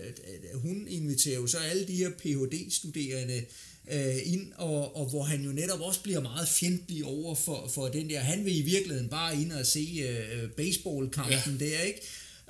hun 0.53 0.87
inviterer 0.89 1.35
jo 1.35 1.47
så 1.47 1.57
alle 1.57 1.87
de 1.87 1.95
her 1.95 2.09
Ph.D.-studerende 2.09 3.45
øh, 3.91 4.33
ind, 4.33 4.53
og, 4.55 4.95
og 4.95 5.05
hvor 5.09 5.23
han 5.23 5.41
jo 5.41 5.51
netop 5.51 5.81
også 5.81 6.01
bliver 6.01 6.19
meget 6.21 6.47
fjendtlig 6.47 7.05
over 7.05 7.35
for, 7.35 7.71
for 7.73 7.87
den 7.87 8.09
der. 8.09 8.19
Han 8.19 8.45
vil 8.45 8.57
i 8.57 8.61
virkeligheden 8.61 9.09
bare 9.09 9.35
ind 9.35 9.51
og 9.51 9.65
se 9.65 10.05
øh, 10.09 10.49
baseballkampen 10.49 11.57
ja. 11.59 11.65
der, 11.65 11.81
ikke? 11.81 12.01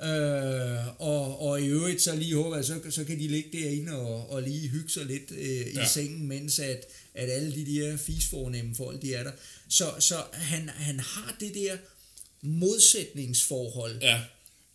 Øh, 0.02 0.86
og, 0.98 1.40
og 1.40 1.62
i 1.62 1.66
øvrigt 1.66 2.02
så 2.02 2.16
lige 2.16 2.34
håber 2.34 2.56
jeg, 2.56 2.64
så, 2.64 2.80
så 2.90 3.04
kan 3.04 3.18
de 3.18 3.28
ligge 3.28 3.50
derinde 3.58 3.92
og, 3.92 4.30
og 4.30 4.42
lige 4.42 4.68
hygge 4.68 4.90
sig 4.90 5.06
lidt 5.06 5.30
øh, 5.30 5.66
i 5.66 5.74
Ja. 5.74 5.86
sengen, 5.86 6.28
mens 6.28 6.58
at, 6.58 6.86
at 7.14 7.30
alle 7.30 7.54
de 7.54 7.74
der 7.74 7.96
fisfornemme 7.96 8.74
folk, 8.74 9.02
de 9.02 9.14
er 9.14 9.22
der. 9.22 9.32
Så, 9.68 9.84
så 9.98 10.14
han, 10.32 10.68
han 10.68 11.00
har 11.00 11.36
det 11.40 11.54
der 11.54 11.76
modsætningsforhold. 12.42 13.98
Ja, 14.02 14.20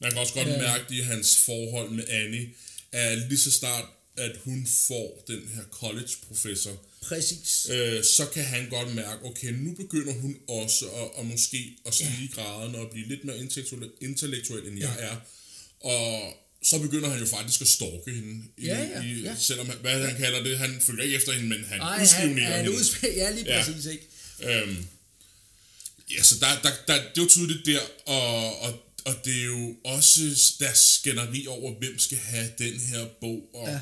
man 0.02 0.12
kan 0.12 0.20
også 0.20 0.34
godt 0.34 0.48
ja. 0.48 0.58
mærke 0.58 0.84
det 0.90 0.96
i 0.96 1.00
hans 1.02 1.38
forhold 1.46 1.90
med 1.90 2.04
Annie, 2.10 2.50
at 2.92 3.18
lige 3.18 3.40
så 3.40 3.52
snart, 3.52 3.86
at 4.18 4.32
hun 4.44 4.68
får 4.88 5.24
den 5.28 5.42
her 5.56 5.64
college-professor, 5.72 6.82
Præcis. 7.02 7.68
øh, 7.72 8.04
så 8.04 8.26
kan 8.34 8.44
han 8.44 8.70
godt 8.70 8.96
mærke, 8.96 9.26
okay, 9.26 9.48
nu 9.52 9.74
begynder 9.74 10.14
hun 10.14 10.38
også 10.48 10.86
at, 10.86 11.10
at 11.20 11.26
måske 11.26 11.78
at 11.86 11.94
stige 11.94 12.30
ja. 12.38 12.42
graden 12.42 12.76
og 12.76 12.90
blive 12.92 13.08
lidt 13.08 13.26
mere 13.26 13.38
intellektuel, 13.38 13.90
intellektuel 14.02 14.68
end 14.68 14.80
jeg 14.80 14.96
er. 15.00 15.16
Og 15.80 16.34
så 16.64 16.80
begynder 16.80 17.10
han 17.10 17.20
jo 17.20 17.26
faktisk 17.26 17.62
at 17.62 17.68
stalke 17.68 18.12
hende. 18.12 18.44
I, 18.58 18.66
Ja, 18.66 18.84
ja, 18.84 19.02
i, 19.04 19.22
ja. 19.22 19.36
Selvom, 19.40 19.70
han- 19.70 19.78
hvad 19.82 20.06
han 20.08 20.18
kalder 20.18 20.44
det, 20.44 20.58
han 20.58 20.82
følger 20.82 21.04
ikke 21.04 21.16
efter 21.16 21.32
hende, 21.32 21.50
men 21.50 21.64
han 21.64 21.80
Ej, 21.82 21.94
han, 21.94 22.02
udspionerer 22.04 22.56
han 22.56 22.66
hende. 22.66 22.78
udspil, 22.78 23.10
ja, 23.22 23.32
lige 23.32 23.46
Ja. 23.46 23.64
præcis, 23.66 23.86
ikke? 23.86 24.04
Øhm, 24.44 24.86
ja, 26.18 26.24
så 26.24 26.36
der, 26.40 26.48
der, 26.64 26.70
der, 26.88 26.94
det 26.94 27.18
er 27.18 27.22
jo 27.24 27.28
tydeligt 27.30 27.66
der, 27.66 27.80
og, 28.06 28.62
og, 28.62 28.72
og 29.06 29.16
det 29.26 29.36
er 29.42 29.46
jo 29.46 29.76
også 29.86 30.22
deres 30.60 30.78
skænderi 30.78 31.48
over, 31.48 31.74
hvem 31.80 32.00
skal 32.00 32.18
have 32.18 32.50
den 32.58 32.80
her 32.80 33.06
bog, 33.22 33.50
og 33.54 33.68
Ja. 33.68 33.74
ja. 33.74 33.80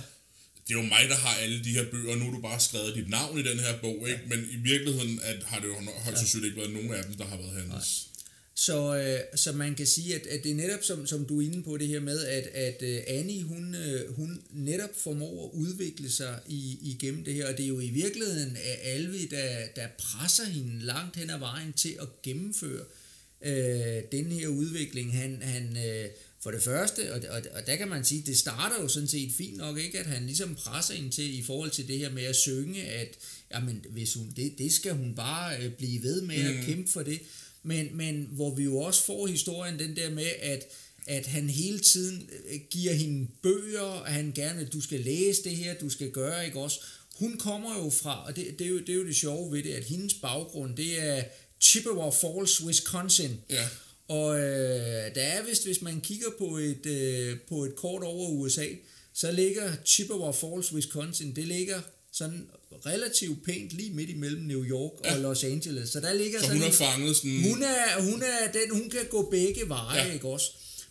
det 0.68 0.74
er 0.76 0.82
jo 0.82 0.88
mig, 0.96 1.04
der 1.10 1.16
har 1.16 1.36
alle 1.36 1.64
de 1.64 1.70
her 1.70 1.86
bøger, 1.92 2.12
og 2.12 2.18
nu 2.18 2.26
har 2.26 2.32
du 2.32 2.42
bare 2.42 2.60
skrevet 2.60 2.96
dit 2.96 3.10
navn 3.10 3.40
i 3.40 3.44
den 3.44 3.60
her 3.60 3.78
bog, 3.78 4.10
ikke? 4.10 4.22
men 4.28 4.40
i 4.52 4.56
virkeligheden 4.56 5.20
at, 5.24 5.44
har 5.46 5.60
det 5.60 5.68
jo 5.68 5.76
højst 6.04 6.18
sandsynligt 6.20 6.46
ikke 6.50 6.62
været 6.62 6.74
nogen 6.74 6.94
af 6.94 7.04
dem, 7.04 7.14
der 7.18 7.26
har 7.26 7.38
været 7.38 7.54
hans. 7.72 8.08
Så, 8.66 8.96
øh, 8.96 9.38
så 9.38 9.52
man 9.52 9.76
kan 9.76 9.88
sige, 9.88 10.16
at, 10.16 10.28
at 10.28 10.44
det 10.44 10.52
er 10.52 10.56
netop, 10.56 10.84
som, 10.84 11.08
som 11.08 11.26
du 11.26 11.42
er 11.42 11.46
inde 11.46 11.64
på 11.64 11.78
det 11.78 11.88
her 11.88 12.00
med, 12.00 12.26
at, 12.26 12.48
at 12.48 12.82
øh, 12.82 13.02
Annie, 13.08 13.44
hun, 13.44 13.76
øh, 13.76 14.16
hun 14.16 14.42
netop 14.54 14.90
formår 14.98 15.46
at 15.46 15.50
udvikle 15.54 16.12
sig 16.12 16.40
i, 16.48 16.80
igennem 16.82 17.24
det 17.24 17.34
her, 17.34 17.48
og 17.48 17.58
det 17.58 17.64
er 17.64 17.68
jo 17.68 17.80
i 17.80 17.90
virkeligheden 17.90 18.58
af 18.58 18.80
Alvi, 18.84 19.26
der, 19.26 19.68
der 19.76 19.88
presser 19.98 20.46
hende 20.46 20.86
langt 20.86 21.16
hen 21.16 21.30
ad 21.30 21.40
vejen 21.40 21.74
til 21.74 21.98
at 22.02 22.08
gennemføre 22.24 22.84
øh, 23.42 24.04
den 24.12 24.32
her 24.32 24.48
udvikling. 24.48 25.14
Han, 25.14 25.42
han 25.42 25.78
øh, 25.88 26.10
for 26.44 26.52
det 26.52 26.64
første, 26.64 27.14
og, 27.14 27.22
og, 27.30 27.42
og 27.54 27.68
der 27.68 27.76
kan 27.76 27.88
man 27.88 28.06
sige, 28.06 28.24
det 28.26 28.38
starter 28.38 28.82
jo 28.82 28.88
sådan 28.88 29.08
set 29.08 29.32
fint 29.38 29.58
nok, 29.58 29.80
ikke, 29.80 30.00
at 30.00 30.06
han 30.06 30.26
ligesom 30.26 30.56
presser 30.56 30.94
hende 30.94 31.10
til 31.10 31.40
i 31.40 31.44
forhold 31.44 31.72
til 31.72 31.88
det 31.88 31.98
her 32.00 32.12
med 32.12 32.24
at 32.24 32.36
synge, 32.36 32.84
at 32.84 33.18
jamen, 33.54 33.86
hvis 33.90 34.14
hun, 34.14 34.34
det, 34.36 34.58
det 34.58 34.74
skal 34.74 34.94
hun 34.94 35.16
bare 35.16 35.58
øh, 35.58 35.72
blive 35.72 36.04
ved 36.04 36.22
med 36.22 36.36
at 36.36 36.66
kæmpe 36.66 36.92
for 36.92 37.04
det. 37.04 37.20
Men, 37.64 37.98
men 37.98 38.28
hvor 38.32 38.56
vi 38.56 38.64
jo 38.64 38.78
også 38.78 39.04
får 39.04 39.28
historien 39.28 39.80
den 39.80 39.96
der 39.96 40.10
med, 40.10 40.28
at, 40.42 40.68
at 41.08 41.26
han 41.26 41.50
hele 41.50 41.80
tiden 41.80 42.30
øh, 42.50 42.60
giver 42.70 42.94
hende 42.94 43.28
bøger, 43.42 43.82
og 43.82 44.08
han 44.08 44.32
gerne, 44.36 44.66
du 44.66 44.82
skal 44.82 45.00
læse 45.00 45.44
det 45.44 45.56
her, 45.56 45.74
du 45.74 45.90
skal 45.90 46.12
gøre, 46.12 46.46
ikke 46.46 46.60
også? 46.60 46.80
Hun 47.16 47.38
kommer 47.38 47.84
jo 47.84 47.90
fra, 47.90 48.26
og 48.26 48.36
det, 48.36 48.60
det, 48.60 48.66
er, 48.66 48.70
jo, 48.70 48.80
det 48.80 48.90
er 48.90 48.94
jo 48.94 49.06
det 49.06 49.16
sjove 49.16 49.52
ved 49.52 49.64
det, 49.64 49.74
at 49.74 49.84
hendes 49.84 50.14
baggrund, 50.14 50.78
det 50.78 51.04
er 51.04 51.24
Chippewa 51.62 52.10
Falls, 52.10 52.62
Wisconsin. 52.62 53.40
Ja. 53.50 53.68
Og 54.08 54.40
øh, 54.40 55.16
der 55.16 55.22
er 55.22 55.46
vist, 55.46 55.66
hvis 55.66 55.82
man 55.82 56.02
kigger 56.02 56.28
på 56.38 56.58
et, 56.58 56.86
øh, 56.86 57.38
på 57.50 57.66
et 57.66 57.76
kort 57.76 58.04
over 58.04 58.30
USA, 58.30 58.68
så 59.14 59.32
ligger 59.32 59.72
Chippewa 59.86 60.32
Falls, 60.32 60.74
Wisconsin, 60.74 61.36
det 61.36 61.48
ligger 61.48 61.82
sådan 62.12 62.48
relativt 62.86 63.46
pænt 63.46 63.72
lige 63.72 63.92
midt 63.94 64.10
imellem 64.10 64.42
New 64.42 64.64
York 64.66 64.92
og 65.00 65.06
Ja. 65.06 65.18
Los 65.18 65.44
Angeles. 65.44 65.90
Så 65.90 66.00
der 66.00 66.14
ligger 66.14 66.40
Så 66.40 66.46
sådan 66.46 66.62
hun 66.62 66.66
har 66.66 66.72
fanget 66.76 67.16
sådan... 67.16 67.44
hun 67.50 67.64
er, 67.64 68.02
hun 68.12 68.22
er 68.24 68.52
den, 68.52 68.80
hun 68.82 68.90
kan 68.90 69.00
gå 69.10 69.28
begge 69.32 69.70
veje, 69.70 70.06
ja. 70.08 70.14
Ikke 70.14 70.28
også? 70.28 70.46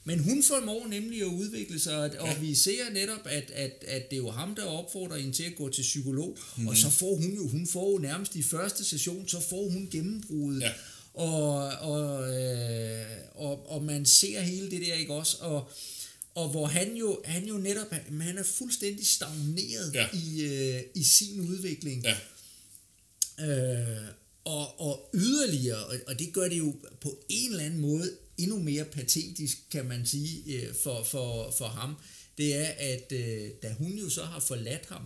Men 0.05 0.19
hun 0.19 0.43
formår 0.43 0.87
nemlig 0.89 1.21
at 1.21 1.27
udvikle 1.27 1.81
sig, 1.81 1.97
og, 1.97 2.11
og 2.19 2.29
Ja. 2.29 2.39
vi 2.41 2.55
ser 2.55 2.91
netop, 2.93 3.21
at, 3.25 3.51
at, 3.55 3.85
at 3.87 4.11
det 4.11 4.17
er 4.17 4.21
jo 4.21 4.31
ham, 4.31 4.55
der 4.55 4.65
opfordrer 4.65 5.17
hende 5.19 5.33
til 5.33 5.43
at 5.43 5.57
gå 5.57 5.69
til 5.69 5.83
psykolog, 5.83 6.39
mm. 6.57 6.69
og 6.69 6.77
så 6.77 6.91
får 6.91 7.17
hun 7.17 7.35
jo, 7.35 7.49
hun 7.49 7.67
får 7.67 7.93
jo 7.93 7.99
nærmest 7.99 8.35
i 8.37 8.43
første 8.43 8.85
session, 8.85 9.29
så 9.29 9.41
får 9.41 9.71
hun 9.71 9.89
gennembruddet, 9.93 10.61
Ja. 10.61 10.71
og, 11.15 11.55
og, 11.69 12.37
øh, 12.43 13.05
og, 13.35 13.71
og 13.73 13.85
man 13.85 14.07
ser 14.07 14.41
hele 14.41 14.71
det 14.71 14.81
der, 14.87 14.95
ikke 14.95 15.13
også? 15.13 15.37
Og, 15.41 15.71
og 16.35 16.49
hvor 16.51 16.67
han 16.67 16.97
jo, 16.97 17.21
han 17.25 17.45
jo 17.45 17.55
netop, 17.59 17.91
han 17.93 18.21
han 18.21 18.39
er 18.39 18.43
fuldstændig 18.43 19.07
stagneret 19.07 19.95
Ja. 19.95 20.07
i, 20.13 20.43
øh, 20.43 20.83
i 20.95 21.05
sin 21.05 21.41
udvikling. 21.41 22.05
Ja, 22.05 22.17
Øh, 23.41 24.09
og, 24.45 24.81
og 24.81 25.11
yderligere, 25.15 25.85
og, 25.87 25.97
og 26.07 26.19
det 26.19 26.33
gør 26.33 26.49
det 26.49 26.59
jo 26.59 26.75
på 27.01 27.23
en 27.29 27.51
eller 27.51 27.65
anden 27.65 27.81
måde 27.81 28.17
endnu 28.39 28.59
mere 28.59 28.85
patetisk, 28.85 29.59
kan 29.71 29.85
man 29.87 30.07
sige, 30.07 30.43
øh, 30.63 30.75
for, 30.83 31.03
for, 31.03 31.51
for 31.59 31.65
ham, 31.67 31.95
det 32.39 32.55
er, 32.57 32.67
at 32.79 33.13
øh, 33.13 33.51
da 33.63 33.73
hun 33.79 33.93
jo 33.93 34.11
så 34.11 34.25
har 34.25 34.41
forladt 34.41 34.87
ham, 34.89 35.03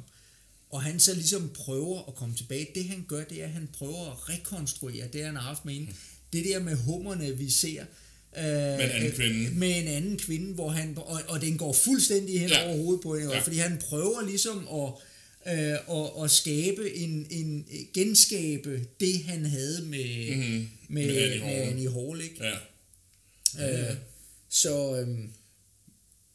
og 0.71 0.83
han 0.83 1.01
så 1.01 1.15
ligesom 1.15 1.51
prøver 1.55 2.09
at 2.09 2.15
komme 2.15 2.35
tilbage, 2.37 2.69
det 2.75 2.85
han 2.85 3.05
gør, 3.09 3.25
det 3.25 3.41
er, 3.43 3.45
at 3.47 3.53
han 3.53 3.69
prøver 3.73 4.11
at 4.13 4.29
rekonstruere 4.29 5.09
det, 5.13 5.25
han 5.25 5.35
har 5.37 5.43
haft 5.43 5.65
med 5.65 5.75
hende. 5.75 5.93
Det 6.33 6.45
der 6.45 6.59
med 6.59 6.77
hummerne, 6.77 7.37
vi 7.39 7.51
ser, 7.51 7.85
øh, 8.39 8.45
med 8.45 8.85
en 8.85 8.91
anden 8.91 9.13
kvinde. 9.13 9.51
Med 9.55 9.77
en 9.83 9.89
anden 9.89 10.19
kvinde, 10.19 10.55
hvor 10.55 10.69
han, 10.69 10.95
og, 10.99 11.21
og 11.29 11.41
den 11.41 11.59
går 11.59 11.73
fuldstændig 11.73 12.41
hen 12.41 12.49
Ja. 12.49 12.67
over 12.69 12.77
hovedet 12.77 13.03
på 13.03 13.15
hende, 13.15 13.29
Ja. 13.31 13.37
ja. 13.37 13.43
fordi 13.43 13.57
han 13.57 13.79
prøver 13.89 14.23
ligesom 14.27 14.69
at 14.69 14.93
øh, 15.55 15.79
og, 15.87 16.17
og 16.19 16.31
skabe 16.31 16.95
en, 16.97 17.27
en 17.31 17.67
genskabe 17.95 18.87
det 19.01 19.25
han 19.25 19.45
havde 19.47 19.83
med, 19.83 20.31
Mhm. 20.37 20.43
mm-hmm. 20.45 20.69
med, 20.89 21.07
Med 21.07 21.17
Annie 21.17 21.41
Hall. 21.41 21.57
med 21.61 21.67
Annie 21.73 21.91
Hall, 21.93 22.21
ikke? 22.21 22.45
ja. 23.59 23.91
Øh, 23.91 23.97
så 24.51 24.97
øhm, 25.01 25.31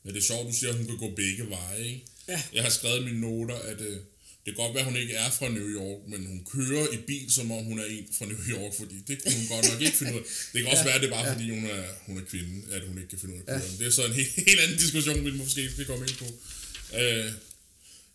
Men 0.04 0.14
det 0.14 0.18
er 0.18 0.22
sjovt, 0.24 0.47
du 0.47 0.54
siger, 0.54 0.70
at 0.70 0.76
hun 0.78 0.86
kan 0.86 0.97
gå 0.97 1.10
begge 1.16 1.50
veje, 1.50 1.84
ikke? 1.86 2.06
Ja. 2.28 2.41
Jeg 2.54 2.64
har 2.64 2.70
skrevet 2.70 3.02
i 3.02 3.06
mine 3.06 3.22
noter, 3.22 3.56
at 3.56 3.82
øh, 3.82 3.97
det 4.46 4.56
kan 4.56 4.64
godt 4.64 4.74
være, 4.76 4.84
at 4.86 4.92
hun 4.92 4.96
ikke 5.04 5.14
er 5.14 5.30
fra 5.40 5.50
New 5.50 5.68
York, 5.80 6.00
men 6.12 6.26
hun 6.26 6.46
kører 6.54 6.88
i 6.94 6.98
bil, 7.08 7.32
som 7.32 7.52
om 7.52 7.64
hun 7.64 7.80
er 7.80 7.86
en 7.86 8.08
fra 8.18 8.26
New 8.26 8.42
York, 8.56 8.74
fordi 8.80 8.96
det 9.08 9.24
kunne 9.24 9.36
hun 9.40 9.48
godt 9.56 9.66
nok 9.72 9.82
ikke 9.82 9.98
finde 9.98 10.14
ud 10.14 10.18
af. 10.20 10.24
Det 10.54 10.62
kan 10.62 10.72
også 10.72 10.84
Ja, 10.84 10.88
være, 10.88 10.96
at 10.96 11.02
det 11.02 11.08
er 11.08 11.12
bare 11.18 11.26
ja. 11.28 11.34
fordi, 11.34 11.50
hun 11.50 11.66
er, 11.66 11.84
hun 12.06 12.18
er 12.18 12.26
kvinde, 12.26 12.74
at 12.76 12.88
hun 12.88 12.98
ikke 12.98 13.10
kan 13.10 13.20
finde 13.20 13.34
ud 13.36 13.40
af 13.40 13.44
at 13.54 13.62
køre. 13.62 13.70
Men 13.72 13.80
Det 13.80 13.88
er 13.88 13.92
så 13.92 14.06
en 14.06 14.14
helt, 14.14 14.30
helt 14.48 14.60
anden 14.60 14.78
diskussion, 14.78 15.26
vi 15.26 15.32
måske 15.32 15.72
skal 15.72 15.86
komme 15.86 16.06
ind 16.08 16.18
på. 16.24 16.26
Øh, 17.00 17.32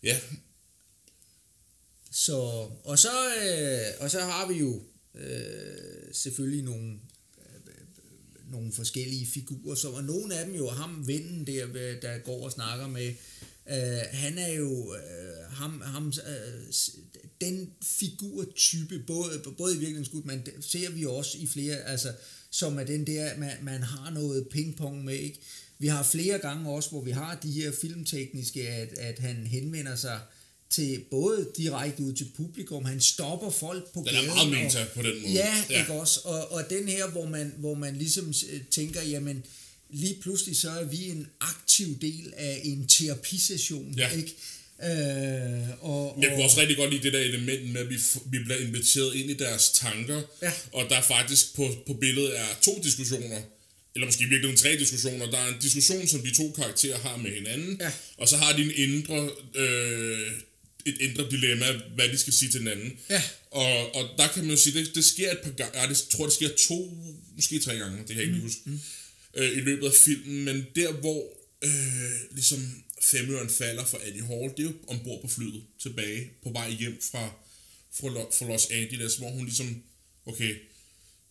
ja, 0.03 0.19
Så, 2.11 2.35
og, 2.83 2.99
så, 2.99 3.09
øh, 3.43 4.03
og 4.03 4.11
så 4.11 4.19
har 4.19 4.47
vi 4.47 4.53
jo 4.59 4.83
øh, 5.15 6.13
selvfølgelig 6.13 6.63
nogle, 6.63 6.99
øh, 7.37 8.51
nogle 8.51 8.73
forskellige 8.73 9.27
figurer, 9.33 9.75
som, 9.75 9.93
og 9.93 10.03
nogle 10.03 10.35
af 10.37 10.45
dem 10.45 10.55
jo, 10.55 10.69
ham 10.69 11.07
vennen 11.07 11.47
der, 11.47 11.65
der 12.01 12.17
går 12.17 12.45
og 12.45 12.51
snakker 12.51 12.87
med, 12.87 13.13
øh, 13.69 13.99
han 14.11 14.37
er 14.37 14.53
jo 14.53 14.95
øh, 14.95 15.51
ham, 15.51 15.81
ham, 15.85 16.07
øh, 16.27 16.73
den 17.41 17.69
figurtype, 17.83 18.99
både, 19.07 19.41
både 19.57 19.75
i 19.75 19.77
virkeligheden 19.77 20.21
men 20.25 20.41
det 20.45 20.53
ser 20.59 20.89
vi 20.91 21.05
også 21.05 21.37
i 21.37 21.47
flere, 21.47 21.75
altså, 21.75 22.13
som 22.49 22.79
er 22.79 22.83
den 22.83 23.07
der, 23.07 23.37
man, 23.37 23.51
man 23.63 23.83
har 23.83 24.09
noget 24.09 24.47
pingpong 24.51 25.03
med, 25.03 25.15
ikke? 25.15 25.39
Vi 25.79 25.87
har 25.87 26.03
flere 26.03 26.37
gange 26.37 26.69
også, 26.69 26.89
hvor 26.89 27.01
vi 27.01 27.11
har 27.11 27.35
de 27.43 27.51
her 27.51 27.71
filmtekniske, 27.81 28.69
at, 28.69 28.97
at 28.97 29.19
han 29.19 29.47
henvender 29.47 29.95
sig 29.95 30.19
til 30.69 31.03
både 31.11 31.49
direkte 31.57 32.03
ud 32.03 32.13
til 32.13 32.27
publikum, 32.35 32.85
han 32.85 33.01
stopper 33.01 33.49
folk 33.49 33.93
på 33.93 33.99
den 33.99 34.07
er 34.07 34.11
gaden. 34.11 34.27
meget 34.27 34.41
og- 34.41 34.63
meta 34.63 34.85
på 34.95 35.01
den 35.01 35.21
måde. 35.21 35.33
Ja, 35.33 35.63
ja. 35.69 35.79
ikke 35.79 35.93
også? 35.93 36.19
Og, 36.23 36.51
og 36.51 36.69
den 36.69 36.87
her, 36.87 37.09
hvor 37.09 37.25
man, 37.25 37.53
hvor 37.57 37.73
man 37.73 37.95
ligesom 37.95 38.33
øh, 38.53 38.61
tænker, 38.71 39.01
jamen, 39.01 39.43
lige 39.93 40.15
pludselig 40.21 40.57
så 40.57 40.69
er 40.69 40.83
vi 40.83 41.09
en 41.09 41.27
aktiv 41.39 41.99
del 42.01 42.33
af 42.37 42.61
en 42.63 42.87
terapisession, 42.87 43.93
Ja. 43.97 44.09
ikke? 44.09 44.33
Øh, 44.83 45.69
og, 45.81 46.13
Men 46.15 46.23
jeg 46.23 46.31
kunne 46.31 46.39
og- 46.41 46.43
også 46.43 46.59
rigtig 46.59 46.77
godt 46.77 46.91
lide 46.91 47.03
det 47.03 47.13
der 47.13 47.19
element 47.19 47.69
med, 47.73 47.81
at 47.81 47.89
vi, 47.89 47.95
vi 48.31 48.39
bliver 48.39 48.57
inviteret 48.59 49.15
ind 49.15 49.29
i 49.31 49.33
deres 49.33 49.71
tanker, 49.71 50.21
Ja. 50.41 50.51
og 50.73 50.89
der 50.89 51.01
faktisk 51.01 51.55
på, 51.55 51.75
på 51.87 51.93
billedet 51.93 52.39
er 52.39 52.45
to 52.61 52.81
diskussioner, 52.83 53.41
eller 53.95 54.05
måske 54.05 54.25
virkelig 54.25 54.57
tre 54.57 54.77
diskussioner. 54.79 55.31
Der 55.31 55.37
er 55.37 55.47
en 55.47 55.59
diskussion, 55.61 56.07
som 56.07 56.21
de 56.21 56.35
to 56.35 56.51
karakterer 56.51 56.99
har 56.99 57.17
med 57.17 57.31
hinanden, 57.31 57.77
Ja. 57.81 57.91
og 58.17 58.27
så 58.29 58.37
har 58.37 58.57
de 58.57 58.61
en 58.63 58.71
indre, 58.75 59.29
øh, 59.55 60.31
et 60.85 60.97
indre 61.01 61.29
dilemma, 61.31 61.65
hvad 61.95 62.09
de 62.09 62.17
skal 62.17 62.33
sige 62.33 62.51
til 62.51 62.59
hinanden. 62.59 62.93
Ja. 63.09 63.23
Og, 63.51 63.95
og 63.95 64.09
der 64.17 64.27
kan 64.27 64.41
man 64.43 64.51
jo 64.51 64.57
sige, 64.57 64.79
det, 64.79 64.95
det 64.95 65.05
sker 65.05 65.31
et 65.31 65.39
par 65.43 65.51
gange, 65.51 65.79
jeg 65.79 65.95
tror, 66.11 66.25
det 66.25 66.33
sker 66.33 66.49
to, 66.67 66.97
måske 67.35 67.59
tre 67.59 67.75
gange, 67.77 67.97
det 67.97 68.07
kan 68.07 68.15
jeg 68.15 68.23
ikke 68.23 68.35
mm. 68.35 68.41
huske, 68.41 68.61
mm. 68.65 68.79
Øh, 69.35 69.57
i 69.57 69.61
løbet 69.61 69.87
af 69.87 69.93
filmen, 70.05 70.45
men 70.45 70.65
der, 70.75 70.91
hvor 70.93 71.23
øh, 71.63 72.31
ligesom 72.31 72.83
femøren 73.01 73.49
falder 73.49 73.85
for 73.85 74.01
Annie 74.05 74.23
Hall, 74.23 74.49
det 74.57 74.59
er 74.59 74.63
jo 74.63 74.73
ombord 74.87 75.21
på 75.21 75.27
flyet 75.27 75.63
tilbage, 75.81 76.31
på 76.43 76.49
vej 76.49 76.69
hjem 76.71 77.01
fra, 77.01 77.31
fra, 77.99 78.07
Lo- 78.07 78.31
fra 78.37 78.47
Los 78.47 78.67
Angeles, 78.71 79.15
hvor 79.15 79.29
hun 79.29 79.45
ligesom, 79.45 79.83
okay, 80.25 80.55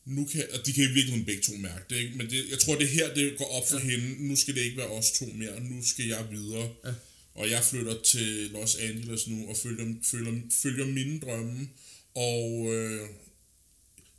nu 0.05 0.25
kan, 0.25 0.45
og 0.53 0.67
de 0.67 0.73
kan 0.73 0.85
i 0.85 0.87
virkeligheden 0.87 1.25
begge 1.25 1.43
to 1.43 1.53
mærke 1.53 1.85
det, 1.91 1.97
ikke? 1.97 2.17
men 2.17 2.31
det, 2.31 2.51
jeg 2.51 2.59
tror, 2.59 2.75
det 2.75 2.85
er 2.85 2.89
her, 2.91 3.15
det 3.15 3.39
går 3.39 3.45
op 3.45 3.69
for 3.69 3.79
ja. 3.79 3.85
hende, 3.85 4.29
nu 4.29 4.37
skal 4.37 4.55
det 4.55 4.61
ikke 4.61 4.77
være 4.77 4.91
os 4.91 5.11
to 5.11 5.25
mere, 5.25 5.61
nu 5.61 5.85
skal 5.85 6.07
jeg 6.07 6.27
videre, 6.31 6.73
ja. 6.85 6.93
og 7.35 7.51
jeg 7.51 7.65
flytter 7.65 8.03
til 8.03 8.51
Los 8.53 8.75
Angeles 8.75 9.27
nu, 9.27 9.49
og 9.49 9.57
følger, 9.57 9.95
følger, 10.03 10.41
følger 10.63 10.87
mine 10.87 11.21
drømme, 11.21 11.69
og 12.15 12.75
øh, 12.75 13.09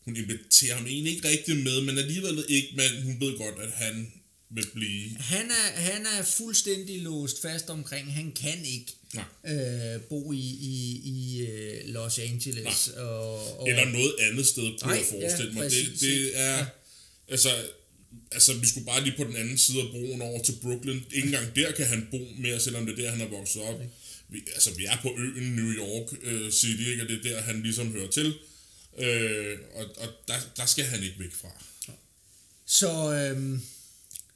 hun 0.06 0.16
inviterer 0.16 0.76
ham 0.76 0.86
egentlig 0.88 1.16
ikke 1.16 1.28
rigtig 1.28 1.58
med, 1.58 1.82
men 1.82 1.98
alligevel 1.98 2.46
ikke, 2.50 2.70
men 2.76 3.04
hun 3.04 3.20
ved 3.20 3.38
godt, 3.38 3.56
at 3.60 3.72
han 3.72 4.12
vil 4.50 4.66
blive... 4.74 5.10
han, 5.20 5.46
er, 5.52 5.82
han 5.82 6.06
er 6.06 6.24
fuldstændig 6.24 7.02
låst 7.02 7.42
fast 7.42 7.70
omkring, 7.70 8.14
han 8.14 8.32
kan 8.32 8.66
ikke 8.66 8.94
Nej. 9.14 9.26
øh, 9.96 10.02
bo 10.02 10.34
i, 10.34 10.38
i, 10.62 11.02
i 11.04 11.48
øh, 11.48 11.94
Los 11.94 12.20
Angeles. 12.20 12.88
Og, 12.88 13.60
og, 13.60 13.70
Eller 13.70 13.86
noget 13.86 14.14
andet 14.20 14.48
sted, 14.48 14.64
kunne 14.64 14.76
Nej, 14.84 14.98
jeg 14.98 15.06
forestille 15.12 15.52
ja, 15.52 15.60
mig. 15.60 15.72
Det, 15.72 15.86
præcis, 15.86 16.00
det 16.00 16.40
er... 16.40 16.58
ja. 16.58 16.66
Altså, 17.28 17.50
altså, 18.32 18.54
vi 18.54 18.68
skulle 18.68 18.86
bare 18.86 19.04
lige 19.04 19.18
på 19.18 19.24
den 19.24 19.36
anden 19.36 19.58
side 19.58 19.82
af 19.82 19.88
broen 19.92 20.22
over 20.22 20.44
til 20.44 20.56
Brooklyn. 20.62 21.02
Ikke 21.12 21.26
engang 21.26 21.56
der 21.56 21.72
kan 21.72 21.86
han 21.86 22.08
bo 22.12 22.20
mere, 22.38 22.60
selvom 22.60 22.86
det 22.86 23.00
er 23.00 23.04
der, 23.04 23.12
han 23.12 23.22
er 23.22 23.28
vokset 23.28 23.62
op. 23.62 23.82
Vi, 24.30 24.40
altså, 24.54 24.70
vi 24.78 24.86
er 24.86 24.98
på 25.02 25.16
øen 25.18 25.56
New 25.56 25.72
York 25.72 26.14
øh, 26.24 26.52
City, 26.52 26.90
ikke? 26.90 27.04
og 27.04 27.10
det 27.10 27.18
er 27.26 27.30
der, 27.30 27.42
han 27.42 27.64
ligesom 27.64 27.92
hører 27.92 28.10
til. 28.10 28.34
Øh, 28.98 29.58
og 29.74 29.86
og 29.98 30.08
der, 30.28 30.34
der 30.58 30.66
skal 30.66 30.86
han 30.86 31.04
ikke 31.04 31.20
væk 31.20 31.34
fra. 31.34 31.64
Så 32.66 33.14
øhm, 33.14 33.62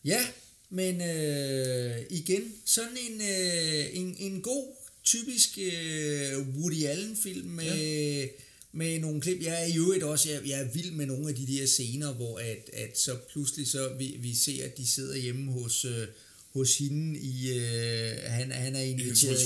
ja, 0.06 0.28
Men 0.70 1.02
øh, 1.02 1.96
igen, 2.10 2.54
sådan 2.66 2.98
en, 3.10 3.22
øh, 3.22 3.86
en, 3.94 4.16
en 4.20 4.42
god, 4.42 4.76
typisk 5.04 5.58
øh, 5.58 6.48
Woody 6.58 6.86
Allen-film 6.86 7.48
med, 7.48 7.78
ja. 8.22 8.28
med 8.72 9.00
nogle 9.00 9.22
klip. 9.22 9.44
Jeg 9.44 9.62
er 9.62 9.66
i 9.66 9.78
øvrigt 9.78 10.04
også, 10.04 10.30
jeg, 10.30 10.42
jeg 10.48 10.60
er 10.60 10.72
vild 10.74 10.92
med 10.92 11.06
nogle 11.06 11.30
af 11.30 11.36
de 11.36 11.48
der 11.48 11.66
scener, 11.66 12.14
hvor 12.14 12.40
at, 12.40 12.70
at 12.74 13.00
så 13.00 13.18
pludselig 13.32 13.68
så 13.68 13.94
vi, 13.98 14.16
vi 14.20 14.36
ser, 14.36 14.66
at 14.66 14.78
de 14.78 14.88
sidder 14.88 15.18
hjemme 15.18 15.52
hos... 15.52 15.86
Øh, 15.86 16.08
hos 16.50 16.78
hende 16.78 17.20
i 17.20 17.60
øh, 17.60 18.18
han, 18.24 18.52
han 18.52 18.76
er 18.76 18.82
inviteret 18.82 19.40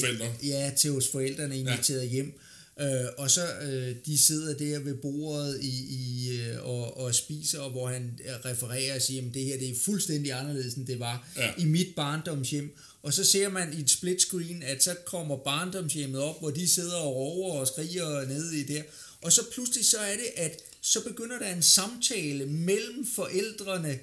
ja 0.44 0.72
til 0.78 0.92
hos 0.92 1.08
forældrene 1.08 1.60
inviteret 1.60 2.04
ja. 2.04 2.10
hjem 2.10 2.40
Øh, 2.80 3.06
og 3.18 3.32
så 3.32 3.48
øh, 3.62 3.96
de 4.06 4.18
sidder 4.18 4.58
der 4.58 4.80
ved 4.80 4.94
bordet 4.94 5.60
i, 5.62 5.86
i, 5.90 6.38
øh, 6.40 6.66
og, 6.66 6.98
og 6.98 7.16
spiser, 7.16 7.60
og 7.60 7.72
hvor 7.72 7.88
han 7.88 8.20
refererer 8.46 8.96
og 8.96 9.02
siger, 9.02 9.28
at 9.28 9.34
det 9.34 9.44
her 9.44 9.58
det 9.58 9.70
er 9.70 9.76
fuldstændig 9.86 10.32
anderledes, 10.32 10.74
end 10.74 10.88
det 10.88 11.00
var 11.00 11.28
ja. 11.38 11.52
i 11.58 11.66
mit 11.66 11.96
barndomshjem. 11.96 12.76
Og 13.04 13.14
så 13.14 13.24
ser 13.24 13.50
man 13.50 13.74
i 13.78 13.82
et 13.82 13.90
split 13.90 14.22
screen, 14.22 14.64
at 14.64 14.84
så 14.84 14.96
kommer 15.06 15.38
barndomshjemmet 15.38 16.22
op, 16.22 16.40
hvor 16.40 16.50
de 16.50 16.68
sidder 16.68 16.96
og 16.96 17.16
råber 17.16 17.60
og 17.60 17.68
skriger 17.68 18.28
nede 18.28 18.60
i 18.60 18.64
der. 18.64 18.82
Og 19.22 19.34
så 19.34 19.42
pludselig 19.54 19.86
så 19.86 19.98
er 19.98 20.14
det, 20.14 20.28
at 20.36 20.60
så 20.82 21.04
begynder 21.04 21.40
der 21.40 21.56
en 21.56 21.64
samtale 21.64 22.46
mellem 22.46 23.08
forældrene, 23.16 24.00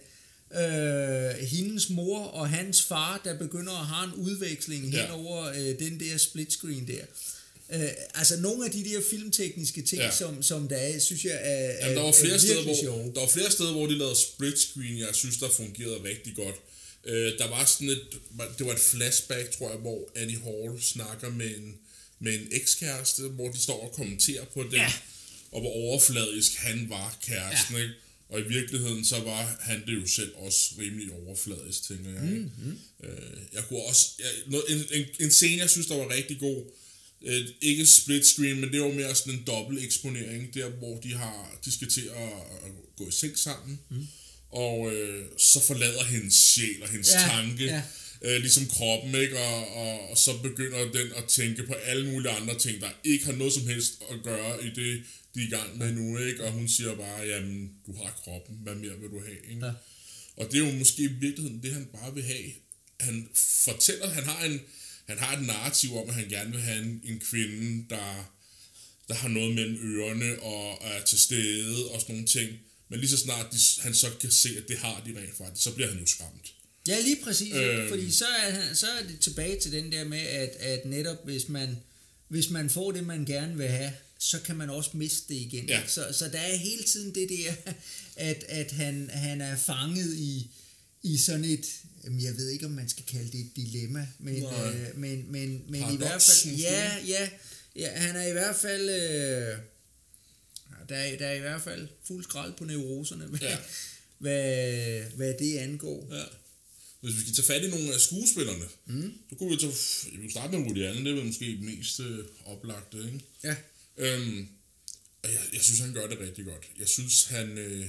øh, 0.55 1.47
hendes 1.47 1.91
mor 1.91 2.25
og 2.25 2.49
hans 2.49 2.83
far, 2.83 3.21
der 3.25 3.39
begynder 3.39 3.73
at 3.73 3.87
have 3.87 4.05
en 4.05 4.15
udveksling 4.15 4.85
ja. 4.85 5.03
hen 5.03 5.11
over 5.11 5.49
øh, 5.49 5.79
den 5.79 6.01
der 6.01 6.17
split 6.17 6.53
screen 6.53 6.87
der. 6.87 7.05
Øh, 7.73 7.89
altså 8.15 8.37
nogle 8.41 8.65
af 8.65 8.71
de 8.71 8.85
der 8.85 9.01
filmtekniske 9.11 9.83
ting, 9.83 10.03
ja. 10.03 10.11
som, 10.11 10.43
som 10.43 10.69
der 10.69 10.77
er, 10.77 10.99
synes 10.99 11.25
jeg 11.25 11.39
er, 11.43 11.73
Jamen, 11.81 11.97
der 11.97 12.03
var 12.03 12.13
flere 12.13 12.41
steder, 12.41 12.63
hvor, 12.63 12.77
sjove. 12.83 13.13
Der 13.15 13.21
var 13.21 13.29
flere 13.29 13.51
steder, 13.51 13.73
hvor 13.73 13.87
de 13.87 13.99
lavede 13.99 14.17
split 14.17 14.59
screen, 14.59 14.99
jeg 14.99 15.15
synes, 15.15 15.37
der 15.37 15.49
fungerede 15.49 16.05
rigtig 16.05 16.37
godt. 16.37 16.55
Øh, 17.05 17.39
der 17.39 17.49
var 17.49 17.65
sådan 17.65 17.89
et, 17.89 18.03
det 18.59 18.67
var 18.67 18.73
et 18.73 18.79
flashback, 18.79 19.51
tror 19.51 19.71
jeg, 19.71 19.79
hvor 19.79 20.11
Annie 20.17 20.39
Hall 20.39 20.83
snakker 20.83 21.29
med 21.29 21.57
en, 21.57 21.75
med 22.19 22.35
en 22.35 22.49
ekskæreste, 22.53 23.23
hvor 23.23 23.49
de 23.49 23.59
står 23.59 23.81
og 23.87 23.93
kommenterer 23.93 24.45
på 24.45 24.63
det, 24.63 24.77
ja. 24.77 24.93
og 25.53 25.61
hvor 25.61 25.71
overfladisk 25.71 26.55
han 26.55 26.87
var 26.89 27.19
kæresten, 27.27 27.77
ja. 27.77 27.83
ikke? 27.83 27.95
Og 28.29 28.41
i 28.41 28.43
virkeligheden, 28.43 29.05
så 29.05 29.19
var 29.19 29.57
han 29.61 29.83
det 29.87 29.95
jo 29.95 30.07
selv 30.07 30.33
også 30.37 30.75
rimelig 30.79 31.13
overfladisk, 31.13 31.83
tænker 31.89 32.11
jeg. 32.11 32.25
Ikke? 32.25 32.51
Mm-hmm. 32.59 32.79
Øh, 33.05 33.39
jeg 33.53 33.63
kunne 33.69 33.83
også... 33.83 34.07
Jeg, 34.19 34.29
noget, 34.47 34.65
en, 34.69 34.85
en, 34.93 35.07
en 35.21 35.31
scene, 35.31 35.63
jeg 35.63 35.71
synes, 35.71 35.87
der 35.87 35.97
var 35.97 36.15
rigtig 36.15 36.39
god, 36.39 36.65
øh, 37.27 37.49
ikke 37.61 37.87
split 37.87 38.27
screen, 38.27 38.61
men 38.61 38.73
det 38.73 38.81
var 38.81 38.93
mere 38.93 39.15
sådan 39.15 39.35
en 39.35 39.43
dobbelt 39.47 39.85
eksponering, 39.85 40.55
der 40.55 40.69
hvor 40.69 41.01
de 41.01 41.15
har, 41.15 41.59
de 41.65 41.73
skal 41.73 41.91
til 41.91 42.11
at, 42.17 42.33
at 42.67 42.73
gå 42.97 43.09
i 43.09 43.13
seng 43.13 43.39
sammen, 43.39 43.81
mm. 43.91 44.07
og 44.51 44.95
øh, 44.95 45.25
så 45.39 45.61
forlader 45.61 46.05
hendes 46.05 46.35
sjæl 46.35 46.83
og 46.83 46.89
hendes 46.89 47.11
ja, 47.13 47.19
tanke, 47.19 47.65
ja. 47.65 47.83
Øh, 48.23 48.41
ligesom 48.41 48.67
kroppen, 48.67 49.15
ikke? 49.15 49.39
Og, 49.39 49.69
og, 49.69 50.11
og 50.11 50.19
så 50.19 50.39
begynder 50.43 50.93
den 50.93 51.13
at 51.17 51.25
tænke 51.29 51.63
på 51.63 51.73
alle 51.73 52.11
mulige 52.11 52.33
andre 52.33 52.59
ting, 52.59 52.81
der 52.81 52.91
ikke 53.05 53.25
har 53.25 53.33
noget 53.33 53.53
som 53.53 53.67
helst 53.67 54.03
at 54.11 54.17
gøre 54.23 54.65
i 54.67 54.71
det, 54.71 55.03
de 55.35 55.41
er 55.41 55.47
i 55.47 55.51
gang 55.51 55.79
med 55.79 55.93
nu, 55.93 56.19
ikke? 56.19 56.45
Og 56.45 56.53
hun 56.53 56.69
siger 56.69 56.95
bare, 56.95 57.27
jamen, 57.27 57.71
du 57.87 57.97
har 57.97 58.21
kroppen, 58.25 58.57
hvad 58.63 58.75
mere 58.75 59.01
vil 59.01 59.11
du 59.11 59.21
have, 59.21 59.37
ikke? 59.51 59.67
Ja. 59.67 59.73
Og 60.37 60.53
det 60.53 60.61
er 60.61 60.71
jo 60.71 60.79
måske 60.79 61.03
i 61.03 61.07
virkeligheden 61.07 61.63
det, 61.63 61.73
han 61.73 61.89
bare 61.93 62.15
vil 62.15 62.23
have. 62.23 62.53
Han 63.01 63.29
fortæller, 63.65 64.09
han 64.09 64.25
har 64.25 64.45
en, 64.45 64.61
han 65.11 65.19
har 65.19 65.37
et 65.37 65.47
narrativ 65.47 65.97
om, 65.97 66.09
at 66.09 66.15
han 66.15 66.29
gerne 66.29 66.51
vil 66.51 66.61
have 66.61 66.83
en, 66.83 67.01
en 67.05 67.21
kvinde, 67.21 67.85
der, 67.91 68.33
der 69.09 69.15
har 69.15 69.29
noget 69.29 69.55
mellem 69.55 69.79
ørerne 69.83 70.43
og 70.43 70.79
er 70.83 71.05
til 71.05 71.19
stede 71.19 71.91
og 71.91 72.01
sådan 72.01 72.15
nogle 72.15 72.29
ting. 72.29 72.51
Men 72.89 73.01
lige 73.01 73.11
så 73.11 73.17
snart 73.17 73.47
de, 73.53 73.59
han 73.83 73.95
så 73.95 74.07
kan 74.21 74.31
se, 74.31 74.49
at 74.59 74.69
det 74.69 74.79
har 74.79 75.03
de 75.07 75.21
rent 75.21 75.37
faktisk, 75.37 75.65
så 75.65 75.75
bliver 75.75 75.89
han 75.89 76.01
jo 76.01 76.07
skræmt. 76.07 76.55
Ja, 76.89 77.01
lige 77.01 77.19
præcis. 77.25 77.55
Øh, 77.55 77.89
fordi 77.89 78.11
så 78.11 78.25
er, 78.27 78.75
så 78.75 78.87
er 78.87 79.07
det 79.07 79.21
tilbage 79.21 79.61
til 79.61 79.73
den 79.73 79.93
der 79.93 80.05
med, 80.05 80.19
at, 80.19 80.49
at 80.49 80.85
netop 80.85 81.25
hvis 81.25 81.49
man, 81.49 81.77
hvis 82.29 82.51
man 82.51 82.71
får 82.71 82.93
det, 82.93 83.07
man 83.07 83.25
gerne 83.25 83.57
vil 83.57 83.69
have, 83.69 83.93
så 84.19 84.41
kan 84.41 84.57
man 84.57 84.71
også 84.71 84.91
miste 84.95 85.35
det 85.35 85.41
igen. 85.41 85.69
Ja. 85.69 85.87
Så, 85.87 86.07
så 86.13 86.29
der 86.29 86.39
er 86.39 86.57
hele 86.57 86.83
tiden 86.83 87.15
det 87.15 87.29
der, 87.29 87.53
at, 88.31 88.45
at 88.49 88.73
han, 88.73 89.11
han 89.13 89.41
er 89.41 89.57
fanget 89.57 90.17
i, 90.17 90.51
i 91.03 91.17
sådan 91.19 91.45
et, 91.45 91.67
jeg 92.05 92.37
ved 92.37 92.49
ikke, 92.49 92.67
om 92.67 92.73
man 92.73 92.89
skal 92.89 93.05
kalde 93.05 93.33
det 93.33 93.41
et 93.41 93.57
dilemma, 93.57 94.09
men, 94.19 94.45
øh, 94.45 94.97
men, 94.97 95.33
men, 95.33 95.65
men 95.69 95.95
i 95.95 95.97
hvert 95.97 96.23
fald, 96.23 96.55
ja, 96.57 96.97
ja, 97.07 97.29
ja, 97.77 97.91
han 97.91 98.17
er 98.17 98.27
i 98.27 98.33
hvert 98.33 98.57
fald, 98.57 98.89
øh, 98.89 99.59
der, 100.89 100.97
er, 100.97 101.19
der 101.19 101.27
er 101.27 101.35
i 101.35 101.41
hvert 101.41 101.63
fald 101.63 101.89
fuld 102.05 102.25
skrald 102.25 102.53
på 102.53 102.65
neuroserne, 102.65 103.25
hvad, 103.31 103.41
ja. 103.41 103.59
hvad, 104.19 105.03
hvad 105.17 105.35
det 105.39 105.59
angår. 105.59 106.09
Ja. 106.11 106.25
Hvis 107.01 107.17
vi 107.17 107.21
skal 107.21 107.35
tage 107.35 107.47
fat 107.47 107.63
i 107.63 107.71
nogle 107.71 107.95
af 107.95 108.01
skuespillerne, 108.01 108.65
mm. 108.87 109.13
så 109.31 109.37
kunne 109.37 109.51
vi 109.51 109.57
tage, 109.57 109.73
vi 110.13 110.17
kunne 110.17 110.31
starte 110.31 110.59
med 110.59 110.67
Woody 110.67 110.83
Allen, 110.83 111.07
det 111.07 111.19
er 111.19 111.25
måske 111.25 111.45
det 111.45 111.63
mest 111.63 112.01
øh, 112.01 112.25
oplagte, 112.45 112.99
ikke? 112.99 113.21
Ja. 113.45 113.57
Øhm, 113.97 114.49
jeg, 115.25 115.41
jeg 115.53 115.61
synes, 115.61 115.81
han 115.81 115.93
gør 115.93 116.07
det 116.07 116.21
rigtig 116.21 116.45
godt. 116.45 116.71
Jeg 116.79 116.89
synes, 116.89 117.25
han... 117.25 117.59
Øh, 117.59 117.87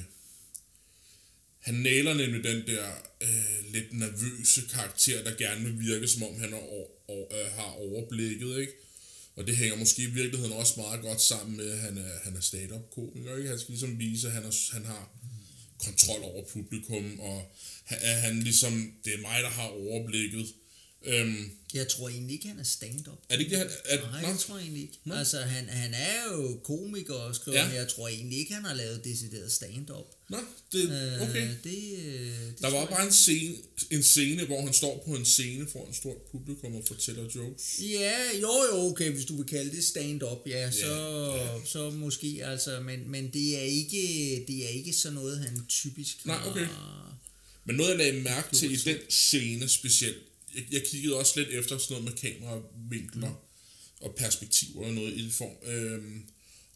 han 1.62 1.74
næler 1.74 2.14
nemlig 2.14 2.44
den 2.44 2.68
der 2.68 2.86
øh, 3.22 3.74
lidt 3.74 3.94
nervøse 3.94 4.62
karakter, 4.74 5.24
der 5.24 5.36
gerne 5.38 5.66
vil 5.66 5.80
virke, 5.80 6.08
som 6.08 6.24
om 6.24 6.40
han 6.40 6.54
er 6.54 6.58
over, 6.58 6.88
over, 7.08 7.34
øh, 7.34 7.52
har 7.52 7.72
overblikket, 7.72 8.60
ikke? 8.60 8.74
Og 9.36 9.48
det 9.48 9.58
hænger 9.58 9.76
måske 9.76 10.02
i 10.02 10.06
virkeligheden 10.06 10.54
også 10.54 10.74
meget 10.78 11.02
godt 11.02 11.22
sammen 11.22 11.58
med, 11.58 11.72
at 11.72 11.80
han 11.80 11.98
er, 11.98 12.20
han 12.24 12.36
er 12.36 12.42
stand-up-komiker, 12.42 13.38
ikke? 13.38 13.50
Han 13.50 13.60
skal 13.60 13.72
ligesom 13.72 14.00
vise, 14.00 14.28
at 14.28 14.34
han, 14.34 14.44
er, 14.44 14.74
han 14.74 14.86
har 14.86 15.10
kontrol 15.78 16.24
over 16.24 16.44
publikum, 16.46 17.20
og 17.20 17.52
at 17.88 18.22
han 18.22 18.44
ligesom, 18.44 18.94
det 19.06 19.14
er 19.14 19.18
mig, 19.18 19.44
der 19.44 19.50
har 19.50 19.68
overblikket. 19.68 20.48
Øhm, 21.04 21.52
jeg 21.74 21.88
tror 21.88 22.10
egentlig 22.10 22.34
ikke, 22.34 22.48
han 22.48 22.60
er 22.60 22.64
stand-up. 22.64 23.18
Er 23.30 23.36
det 23.36 23.44
ikke 23.44 23.56
det, 23.56 23.60
han 23.60 24.00
er? 24.00 24.22
Nej, 24.22 24.38
tror 24.38 24.56
jeg 24.56 24.64
egentlig 24.64 24.82
ikke. 24.82 25.00
Nå. 25.04 25.16
Altså, 25.16 25.40
han, 25.40 25.70
han 25.70 25.94
er 25.94 26.24
jo 26.32 26.60
komiker 26.64 27.14
og 27.14 27.36
skriver, 27.36 27.58
ja. 27.58 27.68
men 27.68 27.76
jeg 27.76 27.88
tror 27.88 28.08
egentlig 28.08 28.40
ikke, 28.40 28.54
han 28.54 28.66
har 28.66 28.74
lavet 28.74 29.04
decideret 29.04 29.52
stand-up. 29.52 30.06
Nå, 30.32 30.38
det, 30.72 30.84
øh, 30.84 31.30
okay. 31.30 31.44
Øh, 31.44 31.50
det, 31.50 31.64
det 31.64 32.62
der 32.62 32.70
var 32.70 32.86
bare 32.86 33.06
en 33.06 33.12
scene, 33.12 33.56
en 33.90 34.04
scene, 34.04 34.46
hvor 34.46 34.62
han 34.62 34.74
står 34.74 35.04
på 35.06 35.16
en 35.16 35.26
scene 35.26 35.68
for 35.72 35.88
en 35.88 35.94
stort 35.94 36.22
publikum 36.32 36.76
og 36.76 36.84
fortæller 36.88 37.24
jokes. 37.36 37.80
Ja, 37.82 38.40
jo 38.42 38.52
jo, 38.72 38.78
okay, 38.78 39.12
hvis 39.12 39.26
du 39.26 39.38
vil 39.38 39.46
kalde 39.46 39.72
det 39.76 39.84
stand-up, 39.84 40.38
ja, 40.48 40.60
ja, 40.60 40.72
så, 40.72 41.34
ja. 41.36 41.66
så 41.66 41.90
måske, 41.90 42.40
altså, 42.44 42.80
men, 42.80 43.12
men 43.12 43.30
det, 43.34 43.58
er 43.58 43.62
ikke, 43.62 44.46
det 44.48 44.66
er 44.66 44.70
ikke 44.70 44.94
sådan 44.94 45.16
noget, 45.16 45.40
han 45.40 45.66
typisk 45.70 46.26
Nej, 46.26 46.40
okay. 46.48 46.68
Men 47.66 47.76
noget, 47.76 47.90
jeg 47.90 47.98
lagde 47.98 48.22
mærke 48.22 48.56
til 48.56 48.72
i 48.72 48.76
den 48.76 48.98
scene 49.10 49.70
specielt, 49.70 50.18
jeg, 50.56 50.64
jeg 50.72 50.84
kiggede 50.92 51.16
også 51.16 51.40
lidt 51.40 51.50
efter 51.50 51.78
sådan 51.78 52.04
noget 52.04 52.04
med 52.04 52.32
kameravinkler 52.32 53.30
mm. 53.30 54.06
og 54.06 54.16
perspektiver 54.18 54.86
og 54.86 54.94
noget 54.94 55.18
i 55.18 55.26
det 55.26 55.34
form. 55.34 55.70
Øhm, 55.74 56.24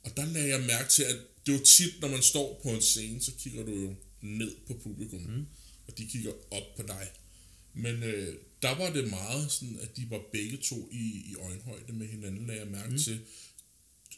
og 0.06 0.18
der 0.18 0.26
lagde 0.26 0.50
jeg 0.50 0.62
mærke 0.62 0.90
til, 0.90 1.04
at 1.04 1.18
det 1.46 1.54
er 1.54 1.58
jo 1.58 1.64
tit, 1.64 2.02
når 2.02 2.08
man 2.08 2.22
står 2.22 2.60
på 2.64 2.70
en 2.70 2.82
scene, 2.82 3.22
så 3.22 3.32
kigger 3.40 3.64
du 3.64 3.72
jo 3.72 3.96
ned 4.22 4.56
på 4.68 4.74
publikum, 4.84 5.22
mm. 5.22 5.46
og 5.88 5.98
de 5.98 6.08
kigger 6.08 6.32
op 6.52 6.76
på 6.76 6.84
dig. 6.88 7.08
Men 7.74 8.04
øh, 8.04 8.36
der 8.62 8.76
var 8.78 8.94
det 8.94 9.10
meget 9.10 9.52
sådan, 9.52 9.80
at 9.82 9.98
de 9.98 10.10
var 10.10 10.22
begge 10.32 10.58
to 10.58 10.90
i, 10.92 11.24
i 11.32 11.36
øjenhøjde 11.36 11.94
med 11.94 12.08
hinanden, 12.08 12.48
lagde 12.48 12.62
jeg 12.62 12.72
mærke 12.72 12.92
mm. 12.92 12.98
til. 12.98 13.20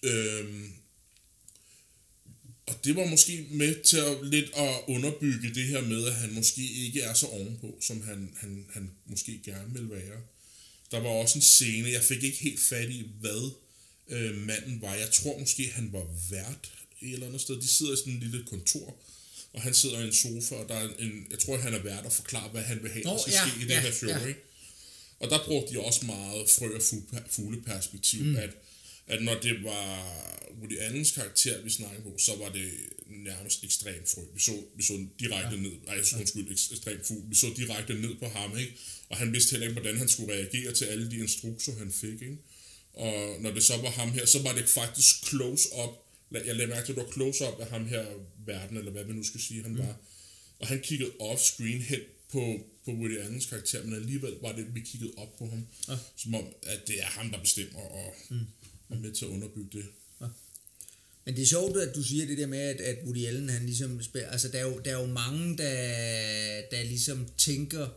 Øhm, 0.03 0.71
og 2.67 2.75
det 2.83 2.95
var 2.95 3.09
måske 3.09 3.47
med 3.51 3.83
til 3.83 3.97
at 3.97 4.27
lidt 4.27 4.51
at 4.55 4.75
underbygge 4.87 5.53
det 5.53 5.63
her 5.63 5.81
med, 5.81 6.05
at 6.05 6.15
han 6.15 6.33
måske 6.33 6.61
ikke 6.61 7.01
er 7.01 7.13
så 7.13 7.27
ovenpå, 7.27 7.77
som 7.81 8.01
han, 8.01 8.33
han, 8.37 8.65
han 8.73 8.91
måske 9.05 9.41
gerne 9.45 9.73
vil 9.73 9.89
være. 9.89 10.21
Der 10.91 10.99
var 10.99 11.09
også 11.09 11.37
en 11.37 11.41
scene, 11.41 11.89
jeg 11.89 12.03
fik 12.03 12.23
ikke 12.23 12.37
helt 12.37 12.59
fat 12.59 12.89
i, 12.89 13.09
hvad 13.19 13.51
øh, 14.09 14.37
manden 14.37 14.81
var. 14.81 14.95
Jeg 14.95 15.11
tror 15.11 15.39
måske, 15.39 15.71
han 15.71 15.89
var 15.93 16.05
vært 16.29 16.71
et 17.01 17.13
eller 17.13 17.27
andet 17.27 17.41
sted. 17.41 17.61
De 17.61 17.67
sidder 17.67 17.93
i 17.93 17.97
sådan 17.97 18.13
en 18.13 18.19
lille 18.19 18.43
kontor, 18.49 18.97
og 19.53 19.61
han 19.61 19.73
sidder 19.73 19.99
i 19.99 20.07
en 20.07 20.13
sofa, 20.13 20.55
og 20.55 20.69
der 20.69 20.75
er 20.75 20.89
en, 20.99 21.27
jeg 21.31 21.39
tror, 21.39 21.57
han 21.57 21.73
er 21.73 21.79
vært 21.79 22.05
og 22.05 22.13
forklarer, 22.13 22.49
hvad 22.49 22.61
han 22.61 22.83
vil 22.83 22.91
have, 22.91 23.03
der 23.03 23.17
skal 23.17 23.33
ja, 23.33 23.49
ske 23.49 23.59
i 23.59 23.63
det 23.63 23.69
ja, 23.69 23.81
her 23.81 23.91
show. 23.91 24.09
Ja. 24.09 24.25
Ikke? 24.25 24.39
Og 25.19 25.29
der 25.29 25.45
brugte 25.45 25.73
de 25.73 25.79
også 25.79 26.05
meget 26.05 26.45
frø- 26.45 26.75
og 26.75 26.81
fugleperspektiv, 27.29 28.23
mm. 28.23 28.35
at 28.35 28.49
at 29.07 29.23
når 29.23 29.39
det 29.39 29.63
var 29.63 30.13
Woody 30.59 30.77
Allens 30.79 31.11
karakter, 31.11 31.61
vi 31.61 31.69
snakkede 31.69 32.03
på, 32.03 32.17
så 32.17 32.35
var 32.35 32.49
det 32.49 32.71
nærmest 33.09 33.63
ekstremt 33.63 34.09
frø. 34.09 34.21
Vi 34.33 34.39
så, 34.39 34.51
vi 34.75 34.83
så 34.83 35.05
direkte 35.19 35.55
ja. 35.55 35.61
ned, 35.61 35.71
ej, 35.87 35.97
undskyld, 36.19 36.51
ekstremt 36.51 37.07
fugl. 37.07 37.23
Vi 37.29 37.35
så 37.35 37.47
direkte 37.57 37.93
ned 37.93 38.15
på 38.15 38.27
ham, 38.27 38.57
ikke? 38.57 38.73
Og 39.09 39.17
han 39.17 39.33
vidste 39.33 39.51
heller 39.51 39.67
ikke, 39.67 39.79
hvordan 39.79 39.97
han 39.97 40.09
skulle 40.09 40.33
reagere 40.33 40.73
til 40.73 40.85
alle 40.85 41.11
de 41.11 41.17
instrukser, 41.17 41.77
han 41.77 41.91
fik, 41.91 42.21
ikke? 42.21 42.37
Og 42.97 43.41
når 43.41 43.51
det 43.51 43.63
så 43.63 43.77
var 43.77 43.89
ham 43.89 44.11
her, 44.11 44.25
så 44.25 44.41
var 44.41 44.53
det 44.53 44.69
faktisk 44.69 45.29
close-up. 45.29 45.89
Jeg 46.31 46.55
lagde 46.55 46.67
mærke 46.67 46.85
til, 46.85 46.91
at 46.91 46.97
det 46.97 47.05
var 47.05 47.11
close-up 47.11 47.59
af 47.59 47.67
ham 47.67 47.87
her 47.87 48.05
verden, 48.45 48.77
eller 48.77 48.91
hvad 48.91 49.03
vi 49.03 49.13
nu 49.13 49.23
skal 49.23 49.39
sige, 49.39 49.63
han 49.63 49.71
mm. 49.71 49.77
var. 49.77 49.95
Og 50.59 50.67
han 50.67 50.81
kiggede 50.81 51.11
off-screen 51.21 51.81
hen 51.81 51.99
på, 52.31 52.59
på 52.85 52.91
Woody 52.91 53.17
Allens 53.17 53.45
karakter, 53.45 53.83
men 53.83 53.95
alligevel 53.95 54.33
var 54.41 54.51
det, 54.51 54.75
vi 54.75 54.79
kiggede 54.79 55.11
op 55.17 55.37
på 55.37 55.49
ham. 55.49 55.67
Ja. 55.89 55.97
Som 56.17 56.35
om, 56.35 56.45
at 56.63 56.87
det 56.87 56.99
er 56.99 57.05
ham, 57.05 57.31
der 57.31 57.39
bestemmer, 57.39 57.79
og 57.79 58.15
mm 58.29 58.45
er 58.89 58.95
med 58.95 59.11
til 59.11 59.25
at 59.25 59.31
underbygge 59.31 59.77
det. 59.77 59.85
Ja. 60.21 60.25
Men 61.25 61.35
det 61.35 61.41
er 61.41 61.45
sjovt, 61.45 61.77
at 61.77 61.95
du 61.95 62.03
siger 62.03 62.25
det 62.25 62.37
der 62.37 62.47
med, 62.47 62.59
at, 62.59 62.81
at 62.81 62.97
Woody 63.05 63.25
Allen, 63.25 63.49
han 63.49 63.65
ligesom, 63.65 64.01
altså 64.15 64.47
der 64.47 64.59
er 64.59 64.63
jo, 64.63 64.79
der 64.85 64.97
er 64.97 65.01
jo 65.01 65.07
mange, 65.07 65.57
der, 65.57 66.61
der 66.71 66.83
ligesom 66.83 67.27
tænker 67.37 67.87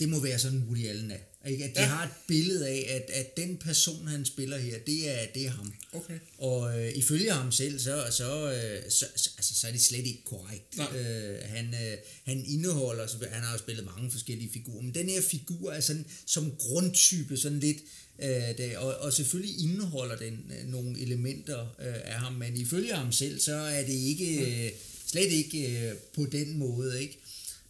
det 0.00 0.08
må 0.08 0.20
være 0.20 0.38
sådan 0.38 0.62
Woody 0.62 0.86
Allen 0.86 1.10
er. 1.10 1.18
Ikke? 1.46 1.64
At 1.64 1.74
de 1.76 1.80
Ja. 1.80 1.86
har 1.86 2.04
et 2.04 2.10
billede 2.26 2.68
af, 2.68 2.86
at, 2.88 3.14
at 3.14 3.36
den 3.36 3.56
person, 3.56 4.06
han 4.06 4.24
spiller 4.24 4.58
her, 4.58 4.78
det 4.78 5.10
er, 5.10 5.26
det 5.34 5.46
er 5.46 5.50
ham. 5.50 5.72
Okay. 5.92 6.18
Og 6.38 6.80
øh, 6.80 6.92
ifølge 6.94 7.32
ham 7.32 7.52
selv, 7.52 7.78
så, 7.78 8.04
så, 8.10 8.52
øh, 8.52 8.90
så, 8.90 9.06
så, 9.16 9.30
altså, 9.38 9.54
så 9.54 9.66
er 9.66 9.72
det 9.72 9.80
slet 9.80 10.06
ikke 10.06 10.24
korrekt. 10.24 10.76
Nej. 10.76 10.96
Øh, 10.98 11.38
han, 11.44 11.66
øh, 11.66 11.96
han 12.24 12.44
indeholder, 12.46 13.06
så 13.06 13.16
han 13.32 13.42
har 13.42 13.52
jo 13.52 13.58
spillet 13.58 13.84
mange 13.84 14.10
forskellige 14.10 14.50
figurer, 14.52 14.82
men 14.82 14.94
den 14.94 15.08
her 15.08 15.20
figur 15.22 15.72
er 15.72 15.80
sådan 15.80 16.06
som 16.26 16.52
grundtype, 16.58 17.36
sådan 17.36 17.60
lidt, 17.60 17.78
øh, 18.22 18.58
det, 18.58 18.76
og, 18.76 18.94
og 18.96 19.12
selvfølgelig 19.12 19.60
indeholder 19.60 20.16
den 20.16 20.52
øh, 20.60 20.68
nogle 20.70 21.00
elementer 21.00 21.60
øh, 21.80 21.94
af 22.04 22.14
ham, 22.20 22.32
men 22.32 22.56
ifølge 22.56 22.94
ham 22.94 23.12
selv, 23.12 23.40
så 23.40 23.54
er 23.54 23.82
det 23.86 23.92
ikke, 23.94 24.64
øh, 24.66 24.70
slet 25.06 25.30
ikke 25.32 25.88
øh, 25.88 25.94
på 26.14 26.26
den 26.32 26.58
måde, 26.58 27.02
ikke? 27.02 27.18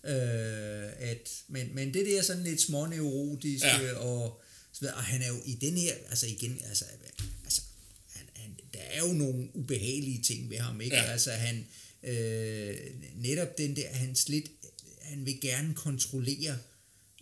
Øh, 0.08 0.88
at, 1.10 1.30
men, 1.48 1.74
men 1.74 1.94
det 1.94 2.06
der 2.06 2.22
sådan 2.22 2.44
lidt 2.44 2.60
småneurotiske, 2.60 3.66
Ja. 3.66 3.92
og, 3.94 4.40
så 4.72 4.80
videre, 4.80 4.94
og 4.94 5.02
han 5.04 5.22
er 5.22 5.28
jo 5.28 5.36
i 5.44 5.54
den 5.54 5.76
her, 5.76 5.94
altså 6.10 6.26
igen, 6.26 6.58
altså, 6.68 6.84
altså 7.44 7.62
han, 8.14 8.26
han, 8.34 8.50
der 8.74 8.80
er 8.80 8.98
jo 9.08 9.12
nogle 9.12 9.48
ubehagelige 9.54 10.22
ting 10.22 10.50
ved 10.50 10.58
ham, 10.58 10.80
ikke? 10.80 10.96
Ja. 10.96 11.02
Altså 11.02 11.30
han, 11.30 11.66
øh, 12.02 12.76
netop 13.16 13.58
den 13.58 13.76
der, 13.76 13.88
han 13.92 14.16
lidt, 14.26 14.50
han 15.02 15.26
vil 15.26 15.40
gerne 15.40 15.74
kontrollere, 15.74 16.58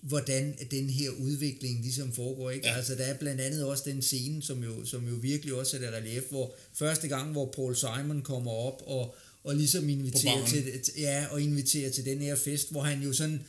hvordan 0.03 0.57
den 0.71 0.91
her 0.91 1.11
udvikling 1.11 1.81
ligesom 1.83 2.13
foregår, 2.13 2.51
ikke? 2.51 2.67
Ja. 2.67 2.77
Altså 2.77 2.95
der 2.95 3.05
er 3.05 3.15
blandt 3.19 3.41
andet 3.41 3.65
også 3.65 3.83
den 3.87 4.03
scene, 4.03 4.43
som 4.43 4.63
jo, 4.65 4.85
som 4.85 5.09
jo 5.09 5.15
virkelig 5.15 5.55
også 5.55 5.71
sætter 5.71 5.91
relief, 5.91 6.23
hvor 6.31 6.55
første 6.75 7.09
gang, 7.09 7.33
hvor 7.33 7.53
Paul 7.57 7.77
Simon 7.77 8.23
kommer 8.23 8.51
op 8.51 8.83
og, 8.87 9.17
og 9.47 9.57
ligesom 9.57 9.89
inviterer 9.89 10.47
til, 10.47 10.81
ja, 10.99 11.27
og 11.31 11.43
inviterer 11.43 11.91
til 11.91 12.05
den 12.05 12.21
her 12.21 12.37
fest, 12.37 12.71
hvor 12.71 12.83
han 12.83 13.03
jo 13.03 13.13
sådan, 13.13 13.43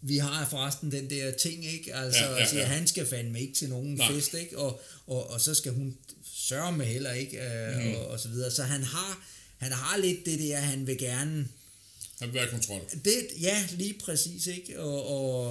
vi 0.00 0.16
har 0.18 0.48
forresten 0.50 0.92
den 0.92 1.10
der 1.10 1.30
ting, 1.30 1.64
ikke? 1.66 1.94
Altså, 1.94 2.20
Ja, 2.24 2.30
ja, 2.32 2.46
ja, 2.52 2.58
ja. 2.58 2.64
han 2.64 2.86
skal 2.86 3.06
fandme 3.06 3.40
ikke 3.40 3.54
til 3.54 3.68
nogen 3.68 3.94
Nej. 3.94 4.12
Fest, 4.12 4.34
ikke? 4.34 4.58
Og, 4.58 4.80
og, 5.06 5.30
og 5.30 5.40
så 5.40 5.54
skal 5.54 5.72
hun 5.72 5.96
sørge 6.34 6.72
med 6.76 6.86
heller 6.86 7.12
ikke, 7.12 7.38
øh, 7.38 7.84
mm. 7.86 7.94
og, 7.94 8.06
og 8.06 8.20
så 8.20 8.28
videre. 8.28 8.50
Så 8.50 8.62
han 8.62 8.82
har, 8.82 9.26
han 9.58 9.72
har 9.72 9.96
lidt 9.98 10.26
det 10.26 10.38
der, 10.38 10.56
han 10.56 10.86
vil 10.86 10.98
gerne, 10.98 11.48
Han 12.20 12.28
vil 12.28 12.34
være 12.34 12.46
i 12.46 12.50
kontrol. 12.50 12.80
det, 13.04 13.26
ja, 13.40 13.66
lige 13.78 13.94
præcis, 14.04 14.46
ikke? 14.46 14.80
Og, 14.80 15.06
og, 15.06 15.44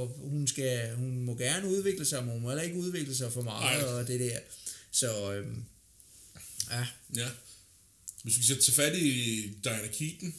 og 0.00 0.16
hun, 0.22 0.46
skal, 0.46 0.94
hun 0.94 1.20
må 1.22 1.34
gerne 1.36 1.68
udvikle 1.68 2.04
sig, 2.04 2.24
men 2.24 2.32
hun 2.32 2.42
må 2.42 2.48
heller 2.48 2.62
ikke 2.64 2.76
udvikle 2.76 3.14
sig 3.14 3.32
for 3.32 3.42
meget, 3.42 3.82
Nej. 3.82 3.92
og 3.92 4.08
det 4.08 4.20
der. 4.20 4.38
Så, 4.90 5.32
øhm, 5.32 5.64
ja, 6.70 6.86
Ja. 7.16 7.28
Hvis 8.22 8.38
vi 8.38 8.44
skal 8.44 8.62
tage 8.62 8.74
fat 8.74 8.96
i 8.96 9.42
Diana 9.64 9.86
Keaton, 9.98 10.34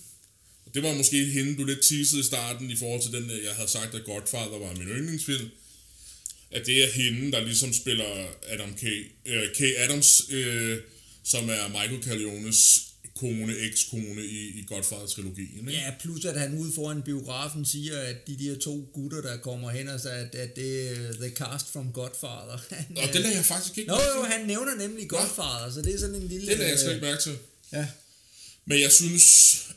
det 0.73 0.83
var 0.83 0.93
måske 0.93 1.25
hende, 1.25 1.57
du 1.57 1.63
lidt 1.63 1.81
teasede 1.81 2.21
i 2.21 2.23
starten 2.23 2.71
i 2.71 2.75
forhold 2.75 3.01
til 3.01 3.11
den, 3.11 3.31
øh, 3.31 3.43
jeg 3.43 3.53
havde 3.53 3.69
sagt, 3.69 3.95
at 3.95 4.05
Godfather 4.05 4.57
var 4.57 4.73
min 4.73 4.87
yndlingsfilm. 4.87 5.49
At 6.51 6.65
det 6.65 6.83
er 6.83 6.91
hende, 6.91 7.31
der 7.31 7.45
ligesom 7.45 7.73
spiller 7.73 8.27
Adam 8.47 8.73
K. 8.73 8.83
Øh, 9.25 9.43
K. 9.55 9.61
Adams, 9.77 10.21
øh, 10.29 10.77
som 11.23 11.49
er 11.49 11.67
Michael 11.67 12.03
Corleones 12.03 12.91
kone, 13.15 13.53
ekskone 13.57 14.25
i, 14.25 14.59
i 14.59 14.65
Godfather-trilogien. 14.67 15.69
Ikke? 15.69 15.71
ja, 15.71 15.93
plus 15.99 16.25
at 16.25 16.39
han 16.39 16.57
ude 16.57 16.71
foran 16.75 17.01
biografen 17.01 17.65
siger, 17.65 17.99
at 17.99 18.27
de 18.27 18.37
der 18.39 18.59
to 18.59 18.89
gutter, 18.93 19.21
der 19.21 19.37
kommer 19.37 19.69
hen 19.69 19.87
og 19.87 19.99
siger, 19.99 20.13
at, 20.13 20.35
at 20.35 20.55
det 20.55 20.91
er 20.91 21.13
the 21.13 21.29
cast 21.29 21.71
from 21.73 21.91
Godfather. 21.93 22.57
Han, 22.69 22.97
Og 22.97 23.03
øh, 23.03 23.13
den 23.13 23.21
lader 23.21 23.35
jeg 23.35 23.45
faktisk 23.45 23.77
ikke 23.77 23.89
Nå 23.89 23.97
jo, 24.15 24.23
han 24.23 24.47
nævner 24.47 24.75
nemlig 24.75 25.09
Godfather, 25.09 25.71
så 25.73 25.81
det 25.81 25.95
er 25.95 25.99
sådan 25.99 26.15
en 26.15 26.27
lille... 26.27 26.47
Den 26.47 26.57
lader 26.57 26.69
jeg 26.69 26.79
slet 26.79 26.89
øh, 26.89 26.95
ikke 26.95 27.05
mærke 27.05 27.21
til. 27.21 27.37
Ja, 27.73 27.87
Men 28.65 28.79
jeg 28.81 28.91
synes, 28.91 29.25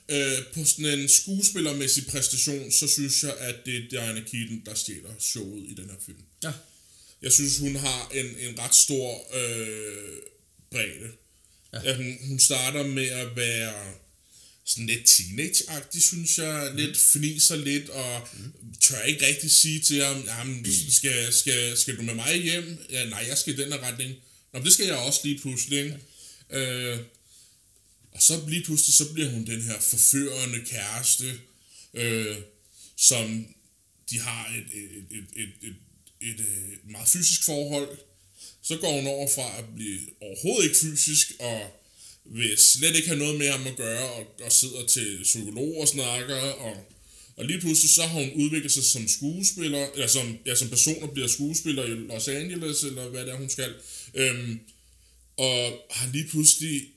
øh, 0.09 0.39
på 0.55 0.65
sådan 0.65 0.99
en 0.99 1.09
skuespillermæssig 1.09 2.07
præstation, 2.07 2.73
så 2.73 2.89
synes 2.89 3.23
jeg, 3.23 3.35
at 3.39 3.55
det 3.67 3.77
er 3.77 3.89
Diana 3.91 4.21
Keaton, 4.21 4.63
der 4.67 4.75
stjæler 4.75 5.15
showet 5.21 5.65
i 5.71 5.75
den 5.75 5.91
her 5.91 5.97
film. 6.07 6.19
ja, 6.43 6.53
Jeg 7.23 7.33
synes, 7.33 7.59
hun 7.59 7.77
har 7.77 8.11
en, 8.15 8.27
en 8.27 8.59
ret 8.59 8.75
stor 8.75 9.37
øh, 9.37 10.17
bredde. 10.71 11.11
Ja. 11.73 11.81
Ja. 11.85 11.97
Hun, 11.97 12.19
hun 12.29 12.39
starter 12.39 12.87
med 12.87 13.07
at 13.07 13.37
være 13.37 13.93
sådan 14.65 14.87
lidt 14.87 15.07
teenage-agtig, 15.09 16.03
synes 16.03 16.39
jeg. 16.39 16.69
Mm. 16.71 16.77
Lidt 16.77 16.97
fniser 16.99 17.57
lidt, 17.57 17.89
og 17.89 18.29
mm. 18.33 18.75
tør 18.81 19.03
ikke 19.03 19.27
rigtig 19.27 19.51
sige 19.51 19.81
til 19.81 20.05
ham, 20.05 20.25
jamen, 20.27 20.67
skal, 20.91 21.33
skal, 21.33 21.77
skal 21.77 21.97
du 21.97 22.03
med 22.03 22.15
mig 22.15 22.43
hjem? 22.43 22.79
Ja, 22.91 23.05
nej, 23.05 23.25
jeg 23.29 23.39
skal 23.39 23.55
i 23.55 23.57
den 23.57 23.73
her 23.73 23.83
retning. 23.83 24.15
Nå, 24.53 24.61
det 24.65 24.73
skal 24.73 24.87
jeg 24.87 24.97
også 24.97 25.21
lige 25.25 25.39
pludselig, 25.39 25.79
ikke? 25.79 25.99
Øh, 26.51 26.99
og 28.15 28.23
så 28.23 28.41
lige 28.49 28.65
pludselig, 28.65 28.95
så 28.95 29.13
bliver 29.13 29.31
hun 29.31 29.47
den 29.47 29.63
her 29.63 29.81
forførende 29.81 30.61
kæreste, 30.67 31.41
øh, 31.95 32.37
som 32.97 33.47
de 34.11 34.19
har 34.19 34.55
et, 34.59 34.79
et, 34.81 35.05
et, 35.11 35.27
et, 35.37 35.49
et, 35.63 35.69
et, 35.69 35.77
et 36.31 36.41
øh, 36.41 36.91
meget 36.91 37.09
fysisk 37.09 37.45
forhold. 37.45 37.99
Så 38.63 38.77
går 38.77 38.93
hun 38.93 39.07
over 39.07 39.29
fra 39.35 39.59
at 39.59 39.65
blive 39.75 40.01
overhovedet 40.21 40.65
ikke 40.65 40.77
fysisk, 40.77 41.33
og 41.39 41.81
vil 42.25 42.59
slet 42.59 42.97
ikke 42.97 43.09
have 43.09 43.19
noget 43.19 43.39
med 43.39 43.51
ham 43.51 43.67
at 43.67 43.77
gøre, 43.77 44.13
og, 44.13 44.41
og 44.41 44.53
sidder 44.53 44.87
til 44.87 45.21
psykolog 45.23 45.81
og 45.81 45.89
snakker, 45.89 46.37
og, 46.37 46.77
og 47.37 47.45
lige 47.45 47.61
pludselig 47.61 47.91
så 47.91 48.03
har 48.03 48.21
hun 48.21 48.33
udviklet 48.33 48.73
sig 48.73 48.85
som 48.85 49.09
skuespiller, 49.09 49.87
eller 49.95 50.07
som, 50.07 50.39
ja, 50.47 50.55
som 50.55 50.69
person 50.69 51.03
og 51.03 51.11
bliver 51.11 51.29
skuespiller 51.29 51.85
i 51.85 51.89
Los 51.89 52.29
Angeles, 52.29 52.83
eller 52.83 53.09
hvad 53.09 53.21
det 53.21 53.33
er, 53.33 53.37
hun 53.37 53.51
skal. 53.51 53.75
Øhm, 54.15 54.61
og 55.37 55.87
har 55.91 56.13
lige 56.13 56.29
pludselig 56.29 56.94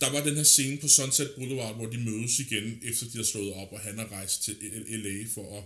der 0.00 0.10
var 0.10 0.24
den 0.24 0.36
her 0.36 0.42
scene 0.42 0.78
på 0.78 0.88
Sunset 0.88 1.30
Boulevard, 1.36 1.76
hvor 1.76 1.86
de 1.86 1.98
mødes 1.98 2.38
igen, 2.38 2.78
efter 2.82 3.06
de 3.06 3.16
har 3.16 3.24
slået 3.24 3.52
op, 3.52 3.72
og 3.72 3.80
han 3.80 3.98
har 3.98 4.12
rejst 4.12 4.42
til 4.42 4.56
L.A. 4.88 5.26
for 5.34 5.58
at 5.58 5.64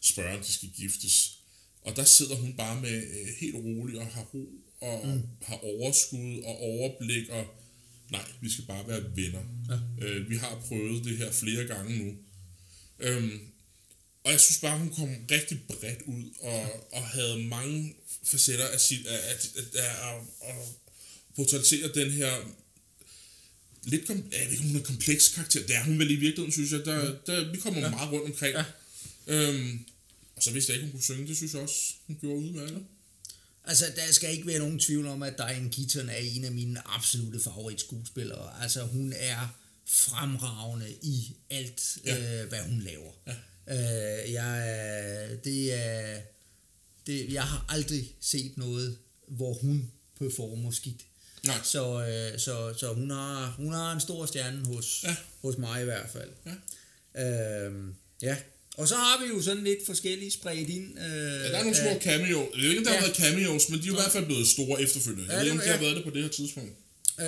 spørge, 0.00 0.36
om 0.38 0.44
de 0.44 0.52
skal 0.52 0.68
giftes. 0.68 1.38
Og 1.82 1.96
der 1.96 2.04
sidder 2.04 2.34
hun 2.34 2.54
bare 2.56 2.80
med 2.80 3.02
øh, 3.02 3.26
helt 3.40 3.56
rolig 3.56 4.00
og 4.00 4.06
har 4.06 4.22
ro, 4.22 4.48
og 4.80 5.06
mm. 5.06 5.22
har 5.42 5.56
overskud 5.56 6.42
og 6.42 6.60
overblik, 6.60 7.28
og 7.28 7.46
nej, 8.10 8.24
vi 8.40 8.50
skal 8.50 8.64
bare 8.64 8.88
være 8.88 9.16
venner. 9.16 9.42
Ja. 9.70 10.06
Øh, 10.06 10.30
vi 10.30 10.36
har 10.36 10.64
prøvet 10.68 11.04
det 11.04 11.18
her 11.18 11.32
flere 11.32 11.64
gange 11.64 11.98
nu. 11.98 12.14
Øhm, 12.98 13.40
og 14.24 14.32
jeg 14.32 14.40
synes 14.40 14.60
bare, 14.60 14.78
hun 14.78 14.90
kom 14.90 15.08
rigtig 15.30 15.60
bredt 15.68 16.02
ud, 16.02 16.24
og, 16.40 16.92
og 16.92 17.02
havde 17.02 17.38
mange 17.38 17.94
facetter 18.24 18.68
af 18.68 18.80
sit, 18.80 19.06
af, 19.06 19.16
af, 19.16 19.36
af, 19.56 19.82
af, 19.82 20.10
af, 20.10 20.20
af 20.40 20.54
portrættere 21.38 21.88
den 21.94 22.10
her 22.10 22.34
lidt 23.84 24.06
kom, 24.06 24.16
jeg 24.32 24.44
ved 24.44 24.50
ikke, 24.52 24.62
hun 24.64 24.76
er 24.76 24.82
kompleks 24.82 25.28
karakter. 25.28 25.66
Det 25.66 25.76
er 25.76 25.84
hun 25.84 25.98
vel 25.98 26.10
i 26.10 26.14
virkeligheden, 26.14 26.52
synes 26.52 26.72
jeg. 26.72 26.84
Der, 26.84 27.16
der, 27.26 27.52
vi 27.52 27.58
kommer 27.58 27.80
ja. 27.80 27.90
meget 27.90 28.12
rundt 28.12 28.26
omkring. 28.26 28.54
Ja. 28.56 28.64
Øhm, 29.26 29.84
og 30.36 30.42
så 30.42 30.50
vidste 30.52 30.72
jeg 30.72 30.76
ikke, 30.80 30.86
hun 30.86 30.92
kunne 30.92 31.02
synge. 31.04 31.28
Det 31.28 31.36
synes 31.36 31.52
jeg 31.54 31.62
også, 31.62 31.94
hun 32.06 32.16
gjorde 32.20 32.38
udmærket. 32.40 32.84
Altså, 33.64 33.84
der 33.96 34.12
skal 34.12 34.32
ikke 34.32 34.46
være 34.46 34.58
nogen 34.58 34.78
tvivl 34.78 35.06
om, 35.06 35.22
at 35.22 35.38
Diane 35.38 35.70
Keaton 35.70 36.08
er 36.08 36.16
en 36.16 36.44
af 36.44 36.52
mine 36.52 36.88
absolute 36.88 37.40
favoritskuespillere. 37.40 38.62
Altså, 38.62 38.82
hun 38.84 39.12
er 39.16 39.56
fremragende 39.86 40.90
i 41.02 41.36
alt, 41.50 41.98
Ja. 42.04 42.42
øh, 42.42 42.48
hvad 42.48 42.62
hun 42.62 42.80
laver. 42.80 43.12
Ja. 43.26 43.34
Øh, 44.26 44.32
jeg, 44.32 45.38
det 45.44 45.74
er, 45.74 46.20
det, 47.06 47.32
jeg 47.32 47.42
har 47.42 47.64
aldrig 47.68 48.14
set 48.20 48.56
noget, 48.56 48.98
hvor 49.28 49.52
hun 49.54 49.90
performer 50.18 50.70
skidt. 50.70 51.00
Nej. 51.46 51.56
Så, 51.64 52.06
øh, 52.08 52.38
så, 52.38 52.74
så 52.78 52.92
hun, 52.94 53.10
har, 53.10 53.54
hun 53.56 53.72
har 53.72 53.92
en 53.92 54.00
stor 54.00 54.26
stjerne 54.26 54.66
hos, 54.66 55.00
Ja. 55.04 55.16
hos 55.42 55.58
mig 55.58 55.80
i 55.82 55.84
hvert 55.84 56.06
fald. 56.12 56.30
Ja. 57.16 57.64
Øhm, 57.66 57.94
ja. 58.22 58.36
Og 58.76 58.88
så 58.88 58.94
har 58.94 59.22
vi 59.24 59.28
jo 59.34 59.42
sådan 59.42 59.64
lidt 59.64 59.86
forskellige 59.86 60.30
spredt 60.30 60.68
ind. 60.68 60.98
Øh, 60.98 61.04
Ja, 61.04 61.48
der 61.48 61.58
er 61.58 61.62
nogle 61.62 61.76
små 61.76 62.00
cameo. 62.00 62.38
Jeg 62.54 62.62
ved 62.62 62.68
ikke, 62.68 62.78
om 62.78 62.84
der 62.84 62.90
har 62.92 62.98
Ja. 62.98 63.04
været 63.06 63.16
cameos, 63.16 63.68
men 63.68 63.78
de 63.78 63.84
er 63.84 63.86
jo 63.88 63.92
i 63.94 63.96
hvert 63.96 64.12
fald 64.12 64.24
blevet 64.26 64.46
store 64.48 64.82
efterfølgende. 64.82 65.24
Jeg 65.24 65.32
Ja, 65.32 65.38
ved 65.38 65.44
ikke, 65.44 65.52
om 65.52 65.60
de 65.64 65.68
har 65.72 65.78
været 65.80 65.96
det 65.96 66.04
på 66.04 66.10
det 66.10 66.22
her 66.22 66.30
tidspunkt. 66.30 66.72
Øh, 67.20 67.26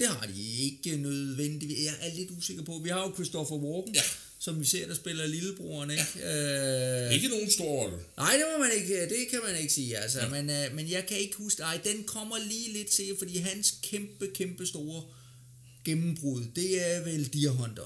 det 0.00 0.06
har 0.08 0.26
de 0.36 0.42
ikke 0.62 0.96
nødvendigvis. 0.96 1.78
Jeg 1.84 1.94
er 2.00 2.14
lidt 2.14 2.30
usikker 2.38 2.62
på. 2.64 2.80
Vi 2.84 2.88
har 2.88 3.00
jo 3.00 3.12
Christopher 3.14 3.56
Walken, 3.56 3.94
Ja. 3.94 4.02
Som 4.40 4.60
vi 4.60 4.64
ser, 4.64 4.86
der 4.86 4.94
spiller 4.94 5.26
lillebroren, 5.26 5.90
ikke? 5.90 6.04
Ja. 6.18 7.06
Øh, 7.06 7.14
Ikke 7.14 7.28
nogen 7.28 7.50
stor 7.50 7.64
rolle. 7.64 7.96
nej, 8.16 8.32
det 8.32 8.44
må 8.56 8.62
man 8.64 8.72
ikke, 8.76 9.00
det 9.08 9.26
kan 9.30 9.40
man 9.46 9.60
ikke 9.60 9.72
sige, 9.72 9.98
altså. 9.98 10.20
Ja. 10.20 10.28
Men, 10.28 10.50
øh, 10.50 10.74
men 10.74 10.90
jeg 10.90 11.06
kan 11.06 11.18
ikke 11.18 11.36
huske, 11.36 11.62
ej, 11.62 11.80
den 11.84 12.04
kommer 12.04 12.36
lige 12.48 12.72
lidt 12.72 12.88
til, 12.88 13.16
fordi 13.18 13.38
hans 13.38 13.74
kæmpe, 13.82 14.28
kæmpe 14.34 14.66
store 14.66 15.02
gennembrud, 15.84 16.44
det 16.56 16.90
er 16.94 17.04
vel 17.04 17.32
Deer 17.32 17.50
Hunter. 17.50 17.84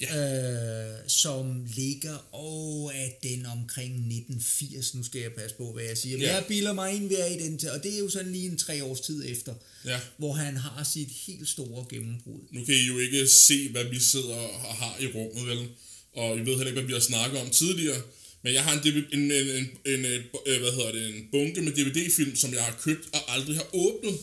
Ja. 0.00 0.92
Øh, 0.92 0.98
som 1.08 1.64
ligger, 1.76 2.34
og 2.34 2.92
er 2.94 3.08
den 3.22 3.46
omkring 3.46 3.92
1980, 3.94 4.94
nu 4.94 5.02
skal 5.02 5.20
jeg 5.20 5.32
passe 5.32 5.56
på, 5.56 5.72
hvad 5.72 5.84
jeg 5.84 5.98
siger. 5.98 6.16
Men 6.16 6.26
Ja. 6.26 6.34
jeg 6.34 6.44
bilder 6.48 6.72
mig 6.72 6.94
ind, 6.94 7.10
jeg 7.12 7.20
er 7.20 7.26
i 7.26 7.38
den 7.42 7.58
til, 7.58 7.70
og 7.70 7.82
det 7.82 7.94
er 7.94 7.98
jo 7.98 8.08
sådan 8.08 8.32
lige 8.32 8.46
en 8.48 8.56
tre 8.58 8.84
års 8.84 9.00
tid 9.00 9.24
efter, 9.26 9.54
Ja. 9.84 10.00
hvor 10.16 10.32
han 10.32 10.56
har 10.56 10.84
sit 10.92 11.08
helt 11.26 11.48
store 11.48 11.86
gennembrud. 11.90 12.40
Nu 12.50 12.64
kan 12.64 12.74
I 12.74 12.86
jo 12.86 12.98
ikke 12.98 13.26
se, 13.28 13.68
hvad 13.68 13.84
vi 13.84 14.00
sidder 14.00 14.34
og 14.34 14.74
har 14.74 14.96
i 15.00 15.06
rummet, 15.06 15.46
vel? 15.46 15.68
Og 16.12 16.36
I 16.36 16.40
ved 16.40 16.46
heller 16.46 16.66
ikke, 16.66 16.72
hvad 16.80 16.86
vi 16.86 16.92
har 16.92 17.00
snakket 17.00 17.40
om 17.40 17.50
tidligere. 17.50 18.02
Men 18.42 18.54
jeg 18.54 18.64
har 18.64 18.72
en, 18.72 18.78
DVD, 18.78 19.04
en, 19.12 19.20
en, 19.32 19.48
en, 19.56 19.68
en, 19.94 20.04
øh, 20.04 20.60
hvad 20.60 20.72
hedder 20.72 20.92
det, 20.92 21.08
en 21.16 21.28
bunke 21.32 21.60
med 21.62 21.72
DVD-film, 21.72 22.36
som 22.36 22.54
jeg 22.54 22.62
har 22.64 22.78
købt 22.82 23.08
og 23.12 23.34
aldrig 23.34 23.56
har 23.56 23.68
åbnet. 23.74 24.18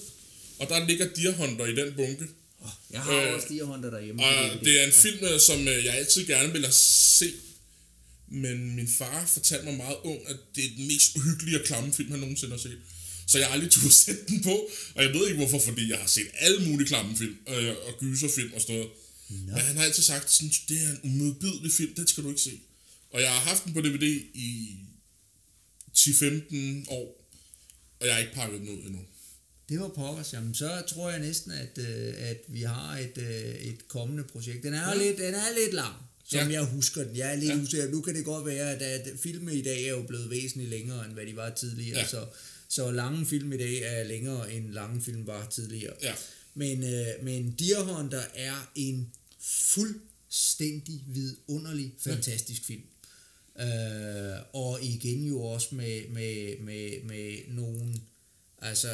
Og 0.60 0.70
der 0.70 0.88
ligger 0.88 1.08
Deer 1.16 1.32
Hunter 1.32 1.66
i 1.66 1.76
den 1.76 1.94
bunke. 1.94 2.26
Jeg 2.91 3.01
har 3.01 3.14
Øh, 3.14 3.34
også 3.36 3.47
Deer 3.49 3.64
Hunter 3.64 3.89
derhjemme. 3.89 4.24
Og 4.24 4.66
det 4.66 4.82
er 4.82 4.86
en 4.86 4.91
film, 4.91 5.26
øh, 5.26 5.39
som 5.39 5.68
øh, 5.68 5.86
jeg 5.86 5.93
altid 5.93 6.26
gerne 6.26 6.51
vil 6.53 6.61
have 6.61 6.74
se. 7.20 7.32
Men 8.28 8.76
min 8.76 8.88
far 8.88 9.26
fortalte 9.26 9.66
mig 9.66 9.74
meget 9.78 9.97
ung, 10.03 10.20
at 10.30 10.36
det 10.55 10.66
er 10.66 10.70
den 10.78 10.88
mest 10.88 11.16
uhyggelige 11.16 11.59
og 11.59 11.66
klamme 11.66 11.93
film, 11.93 12.11
han 12.11 12.20
nogensinde 12.20 12.51
har 12.51 12.59
set. 12.59 12.78
Så 13.28 13.38
jeg 13.38 13.47
har 13.47 13.53
aldrig 13.53 13.72
turde 13.72 13.93
sætte 14.05 14.26
den 14.28 14.43
på. 14.43 14.70
Og 14.95 15.03
jeg 15.03 15.14
ved 15.14 15.28
ikke 15.28 15.38
hvorfor, 15.38 15.59
fordi 15.59 15.89
jeg 15.89 15.97
har 15.99 16.07
set 16.07 16.28
alle 16.34 16.70
mulige 16.70 16.88
klamme 16.88 17.18
film 17.18 17.38
øh, 17.47 17.70
og 17.88 17.93
gyserfilm 17.99 18.53
og 18.53 18.61
sådan 18.61 18.76
noget. 18.76 18.91
No. 19.30 19.38
Men 19.53 19.61
han 19.61 19.78
har 19.78 19.84
altid 19.84 20.03
sagt, 20.03 20.32
sådan, 20.32 20.51
det 20.70 20.78
er 20.84 20.89
en 20.91 20.99
umodbydelig 21.03 21.72
film, 21.72 21.93
den 21.95 22.07
skal 22.07 22.24
du 22.24 22.30
ikke 22.30 22.41
se. 22.41 22.59
Og 23.11 23.22
jeg 23.22 23.30
har 23.32 23.39
haft 23.39 23.66
den 23.66 23.74
på 23.74 23.82
DVD 23.82 24.03
i 24.34 24.76
10-15 25.97 26.86
år, 26.88 27.30
og 27.99 28.05
jeg 28.07 28.16
har 28.16 28.22
ikke 28.22 28.34
pakket 28.34 28.59
den 28.59 28.70
ud 28.70 28.86
endnu. 28.86 28.99
Det 29.70 29.80
var 29.80 29.88
pokkers. 29.88 30.34
Jamen, 30.34 30.53
så 30.53 30.84
tror 30.88 31.09
jeg 31.09 31.20
næsten, 31.20 31.51
at, 31.51 31.78
øh, 31.78 32.14
at 32.18 32.43
vi 32.47 32.61
har 32.61 32.97
et, 32.97 33.18
øh, 33.18 33.55
et 33.55 33.88
kommende 33.88 34.24
projekt. 34.24 34.64
Den 34.64 34.74
er, 34.74 34.89
ja. 34.89 34.95
lidt, 34.95 35.18
den 35.18 35.34
er 35.34 35.64
lidt 35.64 35.74
lang, 35.74 35.95
som 36.26 36.39
ja. 36.39 36.53
jeg 36.53 36.64
husker 36.64 37.03
den. 37.03 37.18
Jeg 37.18 37.32
er 37.32 37.36
lidt 37.36 37.51
ja. 37.51 37.57
usikker. 37.57 37.91
Nu 37.91 38.01
kan 38.01 38.16
det 38.16 38.26
godt 38.26 38.45
være, 38.45 38.72
at, 38.72 38.82
at 38.82 39.20
filme 39.20 39.55
i 39.55 39.61
dag 39.61 39.84
er 39.84 39.89
jo 39.89 40.03
blevet 40.03 40.30
væsentligt 40.30 40.70
længere, 40.70 41.05
end 41.05 41.14
hvad 41.14 41.26
de 41.26 41.36
var 41.36 41.49
tidligere. 41.49 41.99
Ja. 41.99 42.07
Så, 42.07 42.26
så 42.70 42.91
lange 42.91 43.26
film 43.26 43.53
i 43.53 43.57
dag 43.57 43.82
er 43.82 44.03
længere, 44.03 44.53
end 44.53 44.72
lange 44.72 45.01
film 45.01 45.28
var 45.28 45.47
tidligere. 45.49 45.93
Ja. 46.01 46.14
Men, 46.53 46.84
øh, 46.84 47.07
men 47.24 47.55
Deer 47.59 47.84
Hunter 47.84 48.24
er 48.36 48.72
en 48.76 49.11
fuldstændig 49.39 51.03
vidunderlig, 51.07 51.93
fantastisk 51.99 52.70
ja. 52.70 52.74
film. 52.74 52.84
Øh, 53.59 54.38
og 54.53 54.80
igen 54.82 55.26
jo 55.26 55.41
også 55.41 55.76
med, 55.76 56.07
med, 56.09 56.59
med, 56.59 57.03
med 57.03 57.38
nogle 57.47 57.93
Altså, 58.64 58.88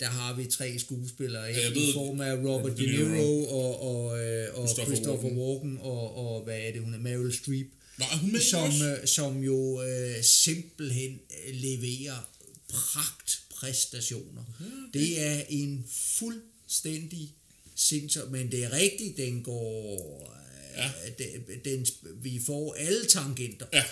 der 0.00 0.06
har 0.06 0.34
vi 0.34 0.44
tre 0.44 0.78
skuespillere 0.78 1.44
ja, 1.44 1.68
ved, 1.68 1.76
i 1.76 1.92
form 1.94 2.20
af 2.20 2.32
Robert 2.34 2.78
De 2.78 2.86
Niro 2.86 3.44
og, 3.44 3.82
og, 3.82 4.24
øh, 4.24 4.54
og 4.54 4.68
Christopher, 4.68 5.30
Walken, 5.30 5.78
og, 5.80 6.16
og 6.16 6.44
hvad 6.44 6.58
er 6.58 6.72
det, 6.72 6.80
hun 6.80 6.94
er, 6.94 6.98
Meryl 6.98 7.32
Streep. 7.32 7.66
Nå, 7.98 8.04
hun 8.20 8.32
med 8.32 8.40
som, 8.40 8.70
øh, 8.82 9.06
som 9.06 9.42
jo 9.42 9.82
øh, 9.82 10.22
simpelthen 10.22 11.20
leverer 11.52 12.30
pragtpræstationer. 12.68 14.44
Okay. 14.60 15.00
Det 15.00 15.26
er 15.26 15.42
en 15.48 15.86
fuldstændig 15.90 17.34
sindssygt, 17.74 18.30
men 18.30 18.52
det 18.52 18.64
er 18.64 18.72
rigtigt, 18.72 19.16
den 19.16 19.42
går... 19.42 20.32
Ja. 20.76 20.90
Den, 21.18 21.64
den, 21.64 21.86
vi 22.22 22.40
får 22.46 22.74
alle 22.74 23.06
tangenter. 23.06 23.66
Ja 23.72 23.84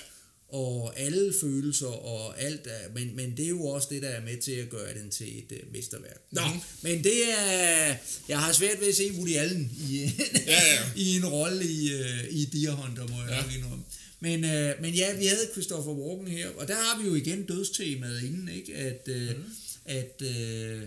og 0.48 1.00
alle 1.00 1.34
følelser 1.40 1.86
og 1.86 2.42
alt, 2.42 2.68
men, 2.94 3.16
men 3.16 3.36
det 3.36 3.44
er 3.44 3.48
jo 3.48 3.66
også 3.66 3.88
det, 3.90 4.02
der 4.02 4.08
er 4.08 4.24
med 4.24 4.36
til 4.42 4.52
at 4.52 4.68
gøre 4.68 4.94
den 4.94 5.10
til 5.10 5.38
et 5.38 5.52
uh, 5.52 5.72
mesterværk. 5.72 6.22
Nå, 6.30 6.40
mm. 6.54 6.60
men 6.82 7.04
det 7.04 7.30
er, 7.30 7.94
jeg 8.28 8.40
har 8.40 8.52
svært 8.52 8.80
ved 8.80 8.88
at 8.88 8.94
se 8.94 9.12
Woody 9.12 9.36
Allen 9.36 9.70
i, 9.88 10.00
ja, 10.46 10.62
ja. 10.72 10.80
i 10.96 11.16
en 11.16 11.26
rolle 11.26 11.64
i, 11.64 11.94
uh, 11.94 12.24
i 12.30 12.44
Deer 12.44 12.72
Hunter, 12.72 13.08
må 13.08 13.22
jeg 13.22 13.30
ja. 13.30 13.42
nok 13.42 13.54
indrømme. 13.54 13.84
Men, 14.20 14.44
uh, 14.44 14.82
men 14.82 14.94
ja, 14.94 15.16
vi 15.16 15.26
havde 15.26 15.48
Christopher 15.52 15.92
Walken 15.92 16.28
her, 16.28 16.48
og 16.48 16.68
der 16.68 16.74
har 16.74 17.02
vi 17.02 17.08
jo 17.08 17.14
igen 17.14 17.42
dødstemaet 17.42 18.22
inden, 18.22 18.48
ikke? 18.48 18.74
At, 18.74 19.08
uh, 19.10 19.36
mm. 19.36 19.44
at 19.84 20.22
uh, 20.22 20.82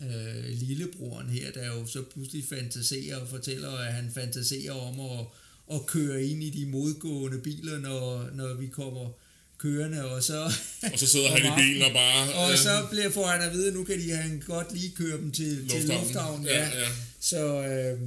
uh, 0.00 0.44
lillebroren 0.44 1.28
her, 1.28 1.52
der 1.52 1.66
jo 1.66 1.86
så 1.86 2.02
pludselig 2.02 2.44
fantaserer 2.48 3.16
og 3.16 3.28
fortæller, 3.28 3.70
at 3.70 3.92
han 3.92 4.10
fantaserer 4.14 4.72
om 4.72 5.00
at 5.00 5.26
at 5.72 5.86
køre 5.86 6.24
ind 6.24 6.42
i 6.42 6.50
de 6.50 6.66
modgående 6.66 7.38
biler, 7.38 7.78
når, 7.78 8.30
når 8.34 8.54
vi 8.54 8.66
kommer 8.66 9.10
kørende, 9.58 10.04
og 10.04 10.22
så... 10.22 10.52
og 10.92 10.98
så 10.98 11.06
sidder 11.06 11.28
han 11.30 11.52
i 11.52 11.62
bilen 11.62 11.82
og 11.82 11.92
bare... 11.92 12.32
Og 12.40 12.52
øh, 12.52 12.58
så 12.58 12.86
bliver, 12.90 13.10
får 13.10 13.26
han 13.26 13.40
at 13.42 13.52
vide, 13.52 13.68
at 13.68 13.74
nu 13.74 13.84
kan 13.84 14.00
de 14.00 14.10
han 14.10 14.42
godt 14.46 14.72
lige 14.72 14.90
køre 14.90 15.16
dem 15.16 15.32
til 15.32 15.46
lufthavnen. 15.46 15.88
Til 15.88 15.88
lufthavnen 15.88 16.46
ja, 16.46 16.68
ja. 16.68 16.80
ja. 16.80 16.88
Så, 17.20 17.66
øh, 17.66 18.00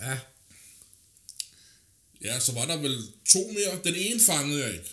ja. 0.00 0.18
Ja, 2.24 2.40
så 2.40 2.52
var 2.52 2.66
der 2.66 2.76
vel 2.76 2.98
to 3.28 3.50
mere. 3.52 3.80
Den 3.84 3.94
ene 3.94 4.20
fangede 4.20 4.64
jeg 4.64 4.72
ikke, 4.72 4.90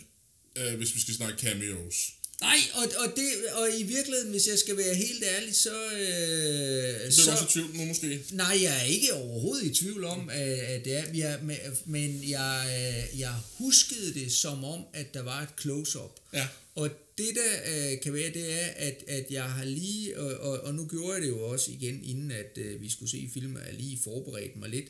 øh, 0.56 0.78
hvis 0.78 0.96
vi 0.96 1.00
skal 1.00 1.14
snakke 1.14 1.40
cameos. 1.40 2.14
Nej, 2.42 2.58
og, 2.74 2.84
og, 2.98 3.14
det, 3.16 3.26
og 3.54 3.68
i 3.80 3.84
virkeligheden, 3.84 4.32
hvis 4.32 4.48
jeg 4.48 4.60
skal 4.60 4.78
være 4.78 4.96
helt 4.96 5.24
ærlig, 5.24 5.56
så... 5.56 5.76
Øh, 5.94 7.06
det 7.06 7.14
så, 7.14 7.32
også 7.32 7.44
i 7.44 7.48
tvivl 7.50 7.76
nu 7.76 7.86
måske? 7.86 8.24
Nej, 8.32 8.58
jeg 8.62 8.78
er 8.82 8.84
ikke 8.84 9.14
overhovedet 9.14 9.66
i 9.66 9.74
tvivl 9.74 10.04
om, 10.04 10.30
at, 10.30 10.42
at 10.42 10.86
det 10.86 10.94
er... 10.98 11.04
Jeg, 11.14 11.40
men 11.86 12.24
jeg, 12.30 12.66
øh, 13.14 13.20
jeg 13.20 13.34
huskede 13.58 14.14
det 14.14 14.32
som 14.32 14.64
om, 14.64 14.82
at 14.94 15.14
der 15.14 15.22
var 15.22 15.42
et 15.42 15.50
close-up. 15.62 16.20
Ja. 16.34 16.48
Og 16.76 16.90
det 17.18 17.30
der 17.36 17.92
øh, 17.92 18.02
kan 18.02 18.14
være, 18.14 18.34
det 18.34 18.54
er, 18.64 18.68
at, 18.76 19.04
at 19.08 19.26
jeg 19.30 19.44
har 19.44 19.66
lige... 19.66 20.20
Og, 20.20 20.52
og, 20.52 20.60
og 20.60 20.74
nu 20.76 20.86
gjorde 20.86 21.14
jeg 21.14 21.22
det 21.22 21.30
jo 21.30 21.40
også 21.44 21.72
igen, 21.72 22.04
inden 22.04 22.32
at 22.32 22.58
øh, 22.58 22.82
vi 22.82 22.90
skulle 22.90 23.12
se 23.12 23.30
filmen, 23.34 23.58
at 23.68 23.76
lige 23.76 24.00
forberedt 24.04 24.56
mig 24.56 24.70
lidt. 24.70 24.86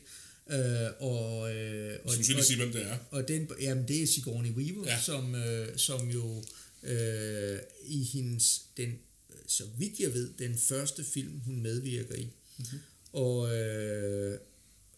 Øh, 0.50 0.58
og, 1.00 1.54
øh, 1.54 1.98
og, 2.04 2.12
så 2.12 2.32
du 2.36 2.42
sige, 2.42 2.56
hvem 2.56 2.72
det 2.72 2.82
er? 2.82 2.96
Og 3.10 3.28
den, 3.28 3.50
jamen, 3.60 3.88
det 3.88 4.02
er 4.02 4.06
Sigourney 4.06 4.50
Weaver, 4.50 4.86
ja. 4.86 5.00
som, 5.00 5.34
øh, 5.34 5.68
som 5.76 6.10
jo 6.10 6.42
øh, 6.82 7.58
i 7.84 8.02
hendes, 8.02 8.62
den, 8.76 8.98
så 9.46 9.64
vidt 9.78 10.00
jeg 10.00 10.14
ved, 10.14 10.30
den 10.38 10.58
første 10.58 11.04
film, 11.04 11.40
hun 11.40 11.62
medvirker 11.62 12.14
i. 12.14 12.28
Mm-hmm. 12.58 12.78
Og 13.12 13.56
øh, 13.56 14.38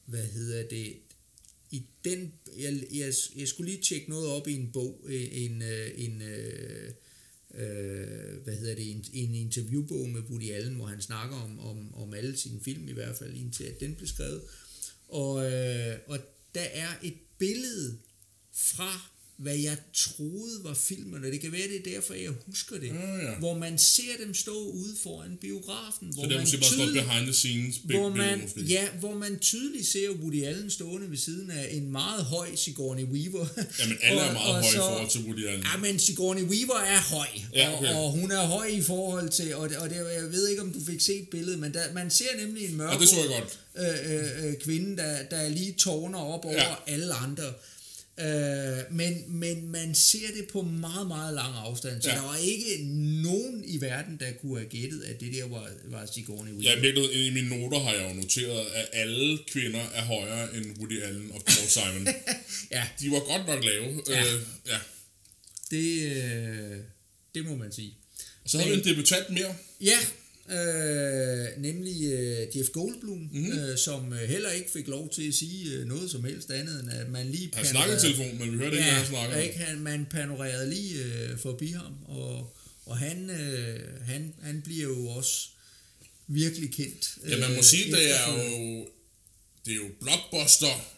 hvad 0.04 0.24
hedder 0.24 0.68
det? 0.68 0.96
I 1.70 1.82
den, 2.04 2.32
jeg, 2.58 2.82
jeg, 2.92 3.14
jeg 3.36 3.48
skulle 3.48 3.70
lige 3.70 3.82
tjekke 3.82 4.10
noget 4.10 4.28
op 4.28 4.48
i 4.48 4.54
en 4.54 4.72
bog, 4.72 5.06
en, 5.10 5.62
øh, 5.62 5.90
en, 5.94 6.22
øh, 6.22 6.92
øh, 7.54 8.42
hvad 8.44 8.56
hedder 8.56 8.74
det, 8.74 8.90
en, 8.90 9.04
en 9.12 9.34
interviewbog 9.34 10.08
med 10.08 10.20
Woody 10.20 10.50
Allen, 10.50 10.74
hvor 10.74 10.86
han 10.86 11.02
snakker 11.02 11.36
om, 11.36 11.60
om, 11.60 11.94
om 11.94 12.14
alle 12.14 12.36
sine 12.36 12.60
film, 12.60 12.88
i 12.88 12.92
hvert 12.92 13.16
fald 13.16 13.36
indtil 13.36 13.64
at 13.64 13.80
den 13.80 13.94
blev 13.94 14.08
skrevet. 14.08 14.42
Og, 15.08 15.52
øh, 15.52 15.98
og 16.06 16.18
der 16.54 16.60
er 16.60 16.88
et 17.02 17.16
billede 17.38 17.98
fra 18.52 19.09
hvad 19.42 19.56
jeg 19.56 19.76
troede 19.94 20.64
var 20.64 20.74
filmen, 20.74 21.24
og 21.24 21.32
det 21.32 21.40
kan 21.40 21.52
være, 21.52 21.68
det 21.68 21.76
er 21.76 21.94
derfor, 21.94 22.14
jeg 22.14 22.30
husker 22.46 22.78
det, 22.78 22.86
ja, 22.86 23.16
ja. 23.16 23.34
hvor 23.38 23.58
man 23.58 23.78
ser 23.78 24.12
dem 24.24 24.34
stå 24.34 24.70
ude 24.70 24.94
foran 25.02 25.38
biografen. 25.40 26.08
Hvor 26.14 26.22
Så 26.22 26.28
det 26.28 26.36
er 26.36 26.58
bare 26.58 26.72
stået 26.72 26.92
behind 26.92 27.24
the 27.24 27.32
scenes 27.32 27.76
hvor 27.84 28.08
man, 28.08 28.50
Ja, 28.56 28.88
hvor 29.00 29.14
man 29.14 29.38
tydeligt 29.38 29.86
ser 29.86 30.10
Woody 30.10 30.44
Allen 30.44 30.70
stående 30.70 31.10
ved 31.10 31.16
siden 31.16 31.50
af 31.50 31.68
en 31.70 31.92
meget 31.92 32.24
høj 32.24 32.48
Sigourney 32.56 33.04
Weaver. 33.04 33.46
Jamen 33.80 33.98
alle 34.02 34.20
og, 34.20 34.26
er 34.28 34.32
meget 34.32 34.64
høje 34.64 34.64
i 34.64 34.76
forhold 34.76 35.10
til 35.10 35.20
Woody 35.20 35.46
Allen. 35.46 35.64
Ja, 35.72 35.80
men 35.80 35.98
Sigourney 35.98 36.42
Weaver 36.42 36.80
er 36.80 37.00
høj, 37.00 37.26
ja, 37.54 37.76
okay. 37.76 37.94
og, 37.94 38.04
og 38.04 38.12
hun 38.12 38.30
er 38.30 38.46
høj 38.46 38.66
i 38.66 38.82
forhold 38.82 39.28
til, 39.28 39.54
og, 39.54 39.70
og 39.78 39.90
det, 39.90 39.96
jeg 39.96 40.32
ved 40.32 40.48
ikke, 40.48 40.62
om 40.62 40.72
du 40.72 40.80
fik 40.86 41.00
set 41.00 41.28
billedet, 41.28 41.58
men 41.58 41.74
der, 41.74 41.92
man 41.94 42.10
ser 42.10 42.36
nemlig 42.40 42.68
en 42.68 42.76
mørk 42.76 42.92
ja, 42.94 42.98
det 42.98 43.08
så 43.08 43.16
jeg 43.16 43.26
godt. 43.40 43.58
Øh, 43.78 44.14
øh, 44.14 44.48
øh, 44.48 44.54
kvinde, 44.56 44.96
der, 44.96 45.22
der 45.22 45.48
lige 45.48 45.72
tårner 45.72 46.18
op 46.18 46.44
over 46.44 46.54
ja. 46.54 46.74
alle 46.86 47.14
andre. 47.14 47.44
Øh, 48.18 48.94
men, 48.96 49.24
men 49.28 49.68
man 49.68 49.94
ser 49.94 50.26
det 50.36 50.48
på 50.52 50.62
meget, 50.62 51.06
meget 51.06 51.34
lang 51.34 51.54
afstand, 51.56 52.02
så 52.02 52.10
ja. 52.10 52.16
der 52.16 52.22
var 52.22 52.36
ikke 52.36 52.84
nogen 53.22 53.64
i 53.66 53.80
verden, 53.80 54.16
der 54.20 54.32
kunne 54.32 54.58
have 54.58 54.68
gættet, 54.68 55.02
at 55.02 55.20
det 55.20 55.32
der 55.32 55.48
var, 55.48 55.70
var 55.84 56.06
Sigourney 56.14 56.52
Weaver. 56.52 56.62
Ja, 56.62 56.80
virkelig, 56.80 57.26
i 57.26 57.30
mine 57.30 57.48
noter 57.48 57.78
har 57.78 57.92
jeg 57.92 58.10
jo 58.10 58.14
noteret, 58.20 58.66
at 58.74 58.88
alle 58.92 59.38
kvinder 59.52 59.80
er 59.94 60.02
højere 60.02 60.56
end 60.56 60.66
Woody 60.78 61.02
Allen 61.02 61.30
og 61.32 61.42
Paul 61.46 61.68
Simon. 61.76 62.08
ja. 62.70 62.88
De 63.00 63.10
var 63.10 63.18
godt 63.18 63.46
nok 63.46 63.64
lave. 63.64 64.02
Ja. 64.08 64.20
Øh, 64.20 64.40
ja. 64.66 64.78
Det, 65.70 66.16
øh, 66.16 66.78
det 67.34 67.44
må 67.44 67.56
man 67.56 67.72
sige. 67.72 67.94
Og 68.44 68.50
så 68.50 68.58
har 68.58 68.68
vi 68.68 68.74
en 68.74 68.84
debutant 68.84 69.30
mere. 69.30 69.54
Ja, 69.80 69.98
øh, 70.48 71.62
nemlig 71.62 72.12
øh, 72.12 72.56
Jeff 72.56 72.68
Goldblum, 72.72 73.18
mm-hmm. 73.18 73.58
øh, 73.58 73.78
som 73.78 74.12
øh, 74.12 74.28
heller 74.28 74.50
ikke 74.50 74.70
fik 74.70 74.88
lov 74.88 75.10
til 75.10 75.28
at 75.28 75.34
sige 75.34 75.74
øh, 75.74 75.86
noget 75.86 76.10
som 76.10 76.24
helst 76.24 76.50
andet, 76.50 76.80
end 76.80 76.90
at 76.90 77.08
man 77.08 77.30
lige... 77.30 77.50
Han 77.54 77.66
snakkede 77.66 77.96
i 77.96 78.00
telefon, 78.00 78.38
men 78.38 78.52
vi 78.52 78.56
hørte 78.56 78.76
ja, 78.76 78.82
ikke, 78.82 78.84
hvad 78.84 78.92
han 78.92 79.06
snakkede 79.06 79.44
ikke, 79.44 79.58
han, 79.58 79.78
man 79.78 80.06
panorerede 80.10 80.70
lige 80.70 81.04
øh, 81.04 81.38
forbi 81.38 81.66
ham, 81.70 81.94
og, 82.04 82.56
og 82.86 82.98
han, 82.98 83.30
øh, 83.30 84.06
han, 84.06 84.34
han 84.42 84.62
bliver 84.62 84.84
jo 84.84 85.06
også 85.06 85.48
virkelig 86.26 86.74
kendt. 86.74 87.18
Ja, 87.28 87.38
man 87.38 87.50
må 87.50 87.56
øh, 87.56 87.64
sige, 87.64 87.92
det 87.92 88.10
er 88.10 88.32
jo, 88.32 88.86
det 89.64 89.72
er 89.72 89.76
jo 89.76 89.88
blockbuster 90.00 90.96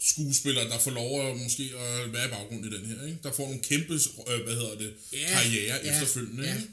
skuespillere, 0.00 0.68
der 0.68 0.78
får 0.78 0.90
lov 0.90 1.30
at 1.30 1.36
måske 1.36 1.62
at 1.62 2.12
være 2.12 2.26
i 2.26 2.30
baggrund 2.30 2.66
i 2.66 2.70
den 2.76 2.86
her, 2.86 3.06
ikke? 3.06 3.18
Der 3.22 3.32
får 3.32 3.46
nogle 3.46 3.62
kæmpe, 3.62 3.94
øh, 3.94 4.44
hvad 4.44 4.54
hedder 4.54 4.78
det, 4.78 4.94
ja, 5.12 5.28
karriere 5.32 5.80
ja, 5.84 5.90
efterfølgende, 5.90 6.44
ja. 6.44 6.54
ikke? 6.54 6.68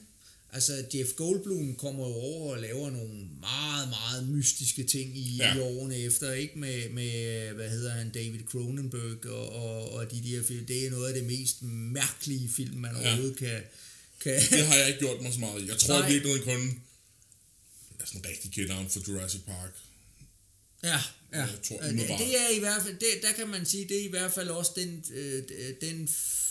Altså, 0.56 0.86
Jeff 0.94 1.10
Goldblum 1.16 1.76
kommer 1.76 2.08
jo 2.08 2.14
over 2.14 2.54
og 2.54 2.62
laver 2.62 2.90
nogle 2.90 3.14
meget, 3.40 3.90
meget 3.90 4.30
mystiske 4.30 4.84
ting 4.84 5.18
i, 5.18 5.36
ja. 5.38 5.56
i 5.56 5.60
årene 5.60 5.98
efter, 5.98 6.34
ikke? 6.34 6.60
Med, 6.60 6.90
med, 6.90 7.12
hvad 7.54 7.70
hedder 7.70 7.92
han, 7.92 8.10
David 8.10 8.40
Cronenberg 8.46 9.26
og, 9.26 9.50
og, 9.50 9.92
og 9.92 10.12
de 10.12 10.24
der 10.24 10.44
film. 10.44 10.66
Det 10.66 10.86
er 10.86 10.90
noget 10.90 11.08
af 11.08 11.14
det 11.14 11.24
mest 11.24 11.62
mærkelige 11.62 12.50
film, 12.50 12.78
man 12.78 12.92
ja. 12.96 13.08
overhovedet 13.08 13.38
kan, 13.38 13.62
kan... 14.20 14.42
Det 14.50 14.66
har 14.68 14.76
jeg 14.76 14.88
ikke 14.88 15.00
gjort 15.00 15.22
mig 15.22 15.34
så 15.34 15.40
meget 15.40 15.62
i. 15.62 15.68
Jeg 15.68 15.78
tror 15.78 16.00
Nej. 16.00 16.12
virkelig 16.12 16.44
kun, 16.44 16.82
jeg 18.00 18.08
sådan 18.08 18.26
rigtig 18.26 18.52
kender 18.52 18.74
ham 18.76 18.90
for 18.90 19.02
Jurassic 19.08 19.42
Park. 19.42 19.74
Ja, 20.84 21.00
ja. 21.34 21.40
Jeg 21.40 21.62
tror, 21.64 21.82
det 21.82 22.40
er 22.42 22.50
i 22.56 22.60
hvert 22.60 22.84
fald, 22.84 22.96
det, 23.00 23.08
der 23.22 23.32
kan 23.32 23.48
man 23.48 23.66
sige, 23.66 23.86
det 23.88 23.98
er 23.98 24.06
i 24.06 24.10
hvert 24.10 24.32
fald 24.32 24.50
også 24.50 24.72
den, 24.76 25.04
øh, 25.14 25.44
den 25.82 26.10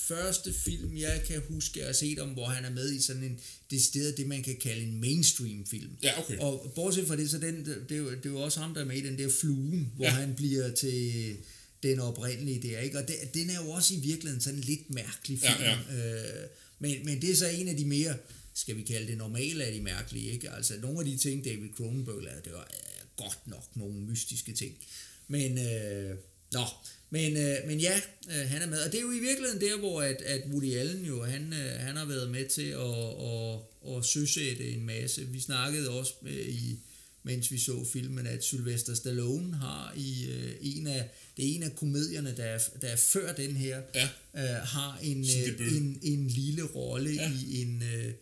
første 0.09 0.53
film, 0.53 0.97
jeg 0.97 1.23
kan 1.27 1.43
huske, 1.49 1.79
jeg 1.79 1.87
har 1.87 1.93
set 1.93 2.19
om, 2.19 2.29
hvor 2.29 2.47
han 2.47 2.65
er 2.65 2.71
med 2.71 2.93
i 2.93 3.01
sådan 3.01 3.23
en, 3.23 3.41
det 3.71 3.83
sted, 3.83 4.17
det 4.17 4.27
man 4.27 4.43
kan 4.43 4.57
kalde 4.57 4.83
en 4.83 5.01
mainstream 5.01 5.67
film. 5.67 5.97
Ja, 6.03 6.19
okay. 6.19 6.39
Og 6.39 6.73
bortset 6.75 7.07
fra 7.07 7.17
det, 7.17 7.31
så 7.31 7.39
den, 7.39 7.65
det, 7.65 7.93
er 7.93 7.97
jo, 7.97 8.11
det 8.11 8.27
er 8.27 8.31
jo 8.31 8.41
også 8.41 8.61
ham, 8.61 8.75
der 8.75 8.81
er 8.81 8.85
med 8.85 8.97
i 8.97 9.07
den 9.07 9.19
der 9.19 9.29
fluen, 9.41 9.93
hvor 9.97 10.05
ja. 10.05 10.11
han 10.11 10.35
bliver 10.35 10.75
til 10.75 11.37
den 11.83 12.01
oprindelige 12.01 12.63
der, 12.63 12.81
ikke? 12.81 12.99
Og 12.99 13.09
det, 13.09 13.17
den 13.35 13.51
er 13.51 13.65
jo 13.65 13.71
også 13.71 13.95
i 13.95 13.99
virkeligheden 13.99 14.41
sådan 14.41 14.59
en 14.59 14.65
lidt 14.65 14.95
mærkelig 14.95 15.39
film. 15.39 15.61
Ja, 15.61 15.79
ja. 15.91 16.43
Øh, 16.43 16.49
men, 16.79 17.05
men 17.05 17.23
det 17.23 17.31
er 17.31 17.37
så 17.37 17.49
en 17.49 17.69
af 17.69 17.77
de 17.77 17.85
mere, 17.85 18.17
skal 18.55 18.77
vi 18.77 18.83
kalde 18.83 19.07
det 19.07 19.19
normale 19.19 19.65
af 19.65 19.73
de 19.73 19.81
mærkelige, 19.81 20.33
ikke? 20.33 20.51
Altså 20.51 20.75
nogle 20.83 20.99
af 20.99 21.05
de 21.05 21.17
ting, 21.17 21.45
David 21.45 21.69
Cronenberg 21.77 22.23
lavede, 22.23 22.41
det 22.45 22.53
var 22.53 22.71
øh, 22.73 23.25
godt 23.25 23.47
nok 23.47 23.77
nogle 23.77 24.01
mystiske 24.01 24.53
ting. 24.53 24.75
Men, 25.29 25.59
øh, 25.59 26.17
nå, 26.53 26.65
men, 27.17 27.31
øh, 27.37 27.57
men 27.69 27.79
ja, 27.81 27.97
øh, 28.29 28.49
han 28.53 28.63
er 28.63 28.67
med. 28.67 28.79
Og 28.85 28.93
det 28.93 28.99
er 28.99 29.03
jo 29.03 29.13
i 29.13 29.21
virkeligheden 29.21 29.61
der, 29.61 29.79
hvor 29.79 30.03
at, 30.03 30.17
at 30.35 30.43
Woody 30.51 30.73
Allen 30.75 31.05
jo, 31.05 31.25
han, 31.25 31.43
øh, 31.53 31.71
han 31.87 31.97
har 31.97 32.05
været 32.05 32.31
med 32.31 32.47
til 32.49 32.69
at, 32.87 32.97
at, 33.33 33.97
at 33.97 34.05
søsætte 34.05 34.65
en 34.71 34.87
masse. 34.87 35.25
Vi 35.27 35.41
snakkede 35.41 35.91
også 35.91 36.13
øh, 36.27 36.49
i 36.49 36.79
mens 37.27 37.53
vi 37.53 37.59
så 37.59 37.85
filmen, 37.93 38.27
at 38.27 38.45
Sylvester 38.45 38.95
Stallone 38.95 39.55
har 39.57 39.95
i 39.97 40.27
øh, 40.31 40.53
en 40.61 40.87
af 40.87 41.09
det 41.37 41.45
er 41.51 41.55
en 41.57 41.63
af 41.63 41.77
komedierne, 41.77 42.35
der 42.37 42.45
er, 42.45 42.59
der 42.83 42.89
er 42.89 42.97
før 42.97 43.33
den 43.35 43.57
her, 43.57 43.83
Ja. 43.95 44.09
øh, 44.37 44.67
har 44.67 44.99
en, 45.03 45.21
øh, 45.21 45.77
en, 45.77 45.99
en 46.03 46.29
lille 46.29 46.63
rolle 46.63 47.11
Ja. 47.11 47.33
i 47.33 47.63
en 47.63 47.83
øh, 47.95 48.13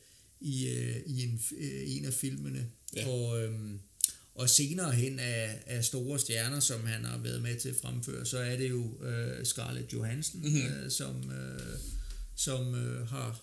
i, 0.41 0.69
øh, 0.69 0.97
i 1.07 1.23
en, 1.23 1.41
øh, 1.59 1.83
en 1.97 2.05
af 2.05 2.13
filmene. 2.15 2.67
Ja. 2.97 3.09
Og, 3.09 3.43
øhm, 3.45 3.79
og 4.35 4.51
senere 4.51 4.93
hen 4.93 5.19
af, 5.19 5.63
af 5.67 5.85
store 5.85 6.19
stjerner, 6.19 6.61
som 6.61 6.87
han 6.87 7.05
har 7.05 7.19
været 7.19 7.43
med 7.43 7.57
til 7.61 7.69
at 7.69 7.77
fremføre, 7.83 8.27
så 8.27 8.39
er 8.39 8.57
det 8.57 8.71
jo 8.71 9.03
øh, 9.05 9.47
Scarlett 9.47 9.93
Johansson, 9.93 10.41
Mhm. 10.41 10.49
mm-hmm. 10.51 10.85
øh, 10.85 10.91
som, 10.91 11.31
øh, 11.33 11.79
som 12.37 12.75
øh, 12.75 13.09
har... 13.09 13.41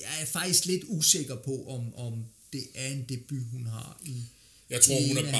Jeg 0.00 0.22
er 0.22 0.26
faktisk 0.26 0.64
lidt 0.66 0.82
usikker 0.88 1.36
på, 1.36 1.64
om, 1.68 1.94
om 1.94 2.24
det 2.52 2.64
er 2.74 2.88
en 2.88 3.04
debut, 3.08 3.42
hun 3.52 3.66
har 3.66 4.00
i... 4.06 4.22
Jeg 4.70 4.80
tror, 4.80 4.98
i 4.98 5.08
hun 5.08 5.16
er 5.16 5.22
film. 5.22 5.34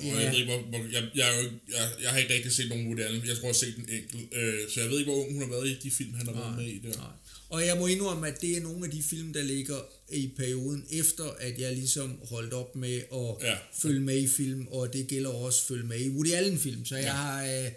og 0.00 0.06
jeg 0.06 0.22
Ja. 0.22 0.30
ved 0.30 0.38
ikke, 0.40 0.52
hvor, 0.52 0.60
hvor 0.62 0.78
jeg, 0.92 1.02
jeg, 1.14 1.44
jeg, 1.72 1.90
jeg 2.02 2.10
har 2.10 2.18
ikke 2.18 2.34
rigtig 2.34 2.52
set 2.52 2.68
nogen 2.68 2.86
Woody 2.86 3.00
Allen. 3.00 3.26
Jeg 3.26 3.36
tror, 3.36 3.42
jeg 3.42 3.48
har 3.48 3.52
set 3.52 3.76
den 3.76 3.88
enkelt. 3.88 4.34
Øh, 4.34 4.60
så 4.74 4.80
jeg 4.80 4.90
ved 4.90 4.98
ikke, 4.98 5.10
hvor 5.10 5.20
ung 5.24 5.32
hun 5.32 5.42
har 5.42 5.48
været 5.50 5.68
i 5.68 5.78
de 5.82 5.90
film, 5.90 6.14
han 6.14 6.26
har 6.26 6.34
været 6.34 6.56
med 6.56 6.66
i 6.66 6.78
der. 6.78 6.96
Nej. 6.96 7.06
Og 7.48 7.66
jeg 7.66 7.76
må 7.78 7.86
indrømme, 7.86 8.28
at 8.28 8.40
det 8.40 8.56
er 8.56 8.60
nogle 8.60 8.84
af 8.86 8.90
de 8.90 9.02
film, 9.02 9.32
der 9.32 9.42
ligger 9.42 9.78
i 10.12 10.28
perioden 10.36 10.86
efter, 10.90 11.24
at 11.24 11.58
jeg 11.58 11.72
ligesom 11.72 12.20
holdt 12.28 12.52
op 12.52 12.76
med 12.76 12.96
at 12.96 13.36
Ja. 13.48 13.56
følge 13.82 14.00
med 14.00 14.18
i 14.18 14.28
film, 14.28 14.66
og 14.68 14.92
det 14.92 15.06
gælder 15.08 15.30
også 15.30 15.60
at 15.62 15.68
følge 15.68 15.84
med 15.86 16.00
i 16.00 16.08
Woody 16.08 16.32
Allen-film. 16.32 16.84
Så 16.84 16.96
jeg 16.96 17.04
Ja. 17.04 17.12
har... 17.12 17.46
Øh, 17.46 17.70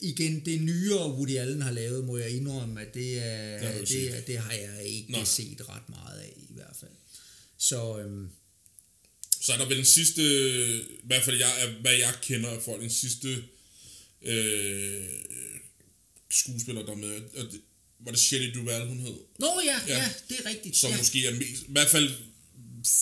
igen, 0.00 0.44
det 0.44 0.60
nyere 0.62 1.12
Woody 1.12 1.36
Allen 1.36 1.62
har 1.62 1.70
lavet, 1.72 2.04
må 2.04 2.16
jeg 2.18 2.30
indrømme, 2.30 2.80
at 2.80 2.94
det, 2.94 3.18
er, 3.18 3.58
Det 3.58 3.68
har 3.68 3.84
set. 3.84 4.26
det 4.26 4.38
har 4.38 4.52
jeg 4.52 4.84
ikke 4.86 5.12
Nå. 5.12 5.24
set 5.24 5.68
ret 5.68 5.88
meget 5.88 6.18
af, 6.20 6.32
i 6.36 6.54
hvert 6.54 6.76
fald. 6.80 6.90
Så 7.58 7.98
øhm, 7.98 8.28
Så 9.40 9.52
er 9.52 9.56
der 9.58 9.68
vel 9.68 9.76
den 9.76 9.84
sidste, 9.84 10.22
i 10.80 10.84
hvert 11.04 11.22
fald 11.22 11.36
jeg, 11.36 11.74
hvad 11.80 11.92
jeg 11.92 12.14
kender 12.22 12.50
af 12.50 12.62
folk, 12.62 12.80
den 12.82 12.90
sidste 12.90 13.44
øh, 14.22 15.04
skuespiller, 16.30 16.82
der 16.82 16.92
er 16.92 16.96
med. 16.96 17.20
Og 17.36 17.44
det, 17.52 17.60
var 18.04 18.10
det 18.10 18.20
Shelley 18.20 18.54
Duvall, 18.54 18.88
hun 18.88 18.98
hed? 18.98 19.14
Nå 19.38 19.60
ja, 19.64 19.76
Ja. 19.88 19.96
ja, 19.98 20.08
det 20.28 20.36
er 20.44 20.50
rigtigt. 20.50 20.76
Som 20.76 20.90
ja. 20.90 20.96
måske 20.96 21.26
er 21.26 21.34
mest, 21.34 21.62
i 21.62 21.66
hvert 21.68 21.88
fald 21.88 22.10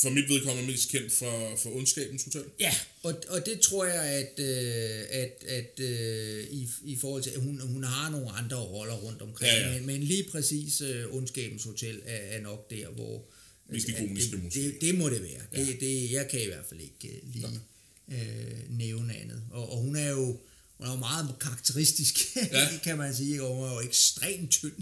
for 0.03 0.11
mit 0.11 0.29
vedkommende 0.29 0.71
mest 0.71 0.89
kendt 0.91 1.13
for, 1.13 1.57
for 1.57 1.71
Ondskabens 1.77 2.25
Hotel. 2.25 2.45
Ja, 2.61 2.75
og, 3.03 3.15
og 3.29 3.47
det 3.47 3.61
tror 3.61 3.85
jeg, 3.85 4.03
at, 4.03 4.39
øh, 4.39 5.05
at, 5.11 5.45
at 5.49 5.81
øh, 5.81 6.45
i, 6.51 6.69
i 6.85 6.97
forhold 6.97 7.23
til, 7.23 7.31
at 7.31 7.41
hun, 7.41 7.61
hun 7.61 7.85
har 7.85 8.11
nogle 8.11 8.31
andre 8.31 8.57
roller 8.57 8.95
rundt 8.95 9.23
omkring, 9.23 9.53
Ja, 9.53 9.69
ja. 9.69 9.75
Men, 9.79 9.87
men 9.87 10.03
lige 10.03 10.25
præcis 10.33 10.81
øh, 10.81 11.05
Ondskabens 11.15 11.65
Hotel 11.65 12.01
er, 12.05 12.17
er 12.17 12.41
nok 12.41 12.71
der, 12.71 12.89
hvor... 12.89 13.25
Mest 13.73 13.89
at 13.89 13.95
ikoniske 13.95 14.37
det, 14.37 14.45
måske. 14.45 14.65
det, 14.65 14.81
det 14.81 14.95
må 14.95 15.09
det 15.09 15.23
være. 15.23 15.43
Ja. 15.53 15.59
Ja. 15.59 15.67
Det, 15.67 15.81
det, 15.81 16.11
jeg 16.13 16.29
kan 16.29 16.43
i 16.43 16.47
hvert 16.47 16.65
fald 16.69 16.81
ikke 16.81 17.17
øh, 17.17 17.35
lige 17.35 17.61
øh, 18.09 18.79
nævne 18.79 19.17
andet. 19.17 19.43
Og, 19.51 19.73
og 19.73 19.79
hun 19.79 19.97
er 19.97 20.11
jo 20.11 20.41
hun 20.81 20.89
er 20.89 20.93
jo 20.93 20.99
meget 20.99 21.35
karakteristisk, 21.41 22.37
Ja. 22.37 22.69
kan 22.85 22.99
man 22.99 23.15
sige, 23.17 23.41
hun 23.41 23.65
er 23.69 23.73
jo 23.75 23.81
ekstremt 23.81 24.51
tynd. 24.51 24.73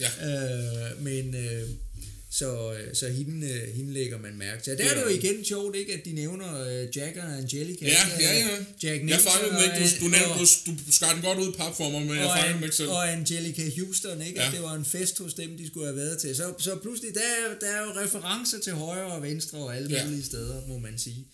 Ja. 0.00 0.10
Øh, 0.90 1.02
men 1.02 1.34
øh, 1.34 1.68
så, 2.30 2.72
øh, 2.72 2.94
så 2.94 3.08
hende, 3.08 3.46
øh, 3.50 3.74
hende 3.76 3.92
lægger 3.92 4.18
man 4.18 4.36
mærke 4.38 4.62
til. 4.62 4.72
Og 4.72 4.78
der 4.78 4.84
Ja. 4.84 4.90
er 4.90 4.94
det 4.94 5.02
jo 5.02 5.18
igen 5.20 5.44
sjovt, 5.44 5.76
ikke, 5.76 5.94
at 5.94 6.04
de 6.04 6.12
nævner 6.12 6.60
øh, 6.68 6.96
Jack 6.96 7.16
og 7.16 7.36
Angelica. 7.38 7.86
Ja, 7.86 8.06
ja, 8.20 8.38
ja. 8.38 8.48
Jack 8.56 8.64
Jeg 8.82 9.02
Nicholson 9.02 9.32
fangede 9.32 9.62
den 9.74 9.82
ikke. 9.82 9.98
Du, 10.00 10.04
du, 10.04 10.10
nævnte, 10.10 10.44
du, 10.66 10.70
du 10.86 10.92
skar 10.92 11.12
den 11.12 11.22
godt 11.22 11.38
ud 11.38 11.48
i 11.48 11.56
pap 11.56 11.76
for 11.76 11.90
mig, 11.90 12.00
men 12.06 12.16
jeg 12.16 12.52
den 12.54 12.62
ikke 12.62 12.76
selv. 12.76 12.88
og 12.90 13.12
Angelica 13.12 13.70
Houston, 13.76 14.22
ikke? 14.22 14.40
Ja. 14.40 14.46
Ja. 14.46 14.52
det 14.54 14.62
var 14.62 14.74
en 14.74 14.84
fest 14.84 15.18
hos 15.18 15.34
dem, 15.34 15.56
de 15.56 15.66
skulle 15.66 15.86
have 15.86 15.96
været 15.96 16.18
til. 16.18 16.36
Så, 16.36 16.54
så 16.58 16.76
pludselig, 16.82 17.14
der, 17.14 17.20
er- 17.20 17.58
der 17.60 17.66
er 17.66 17.80
jo 17.84 17.90
referencer 18.00 18.58
til 18.60 18.72
højre 18.72 19.12
og 19.12 19.22
venstre 19.22 19.58
og 19.58 19.76
alle 19.76 19.90
ja. 19.96 20.04
mulige 20.04 20.24
steder, 20.24 20.66
må 20.66 20.78
man 20.78 20.98
sige. 20.98 21.24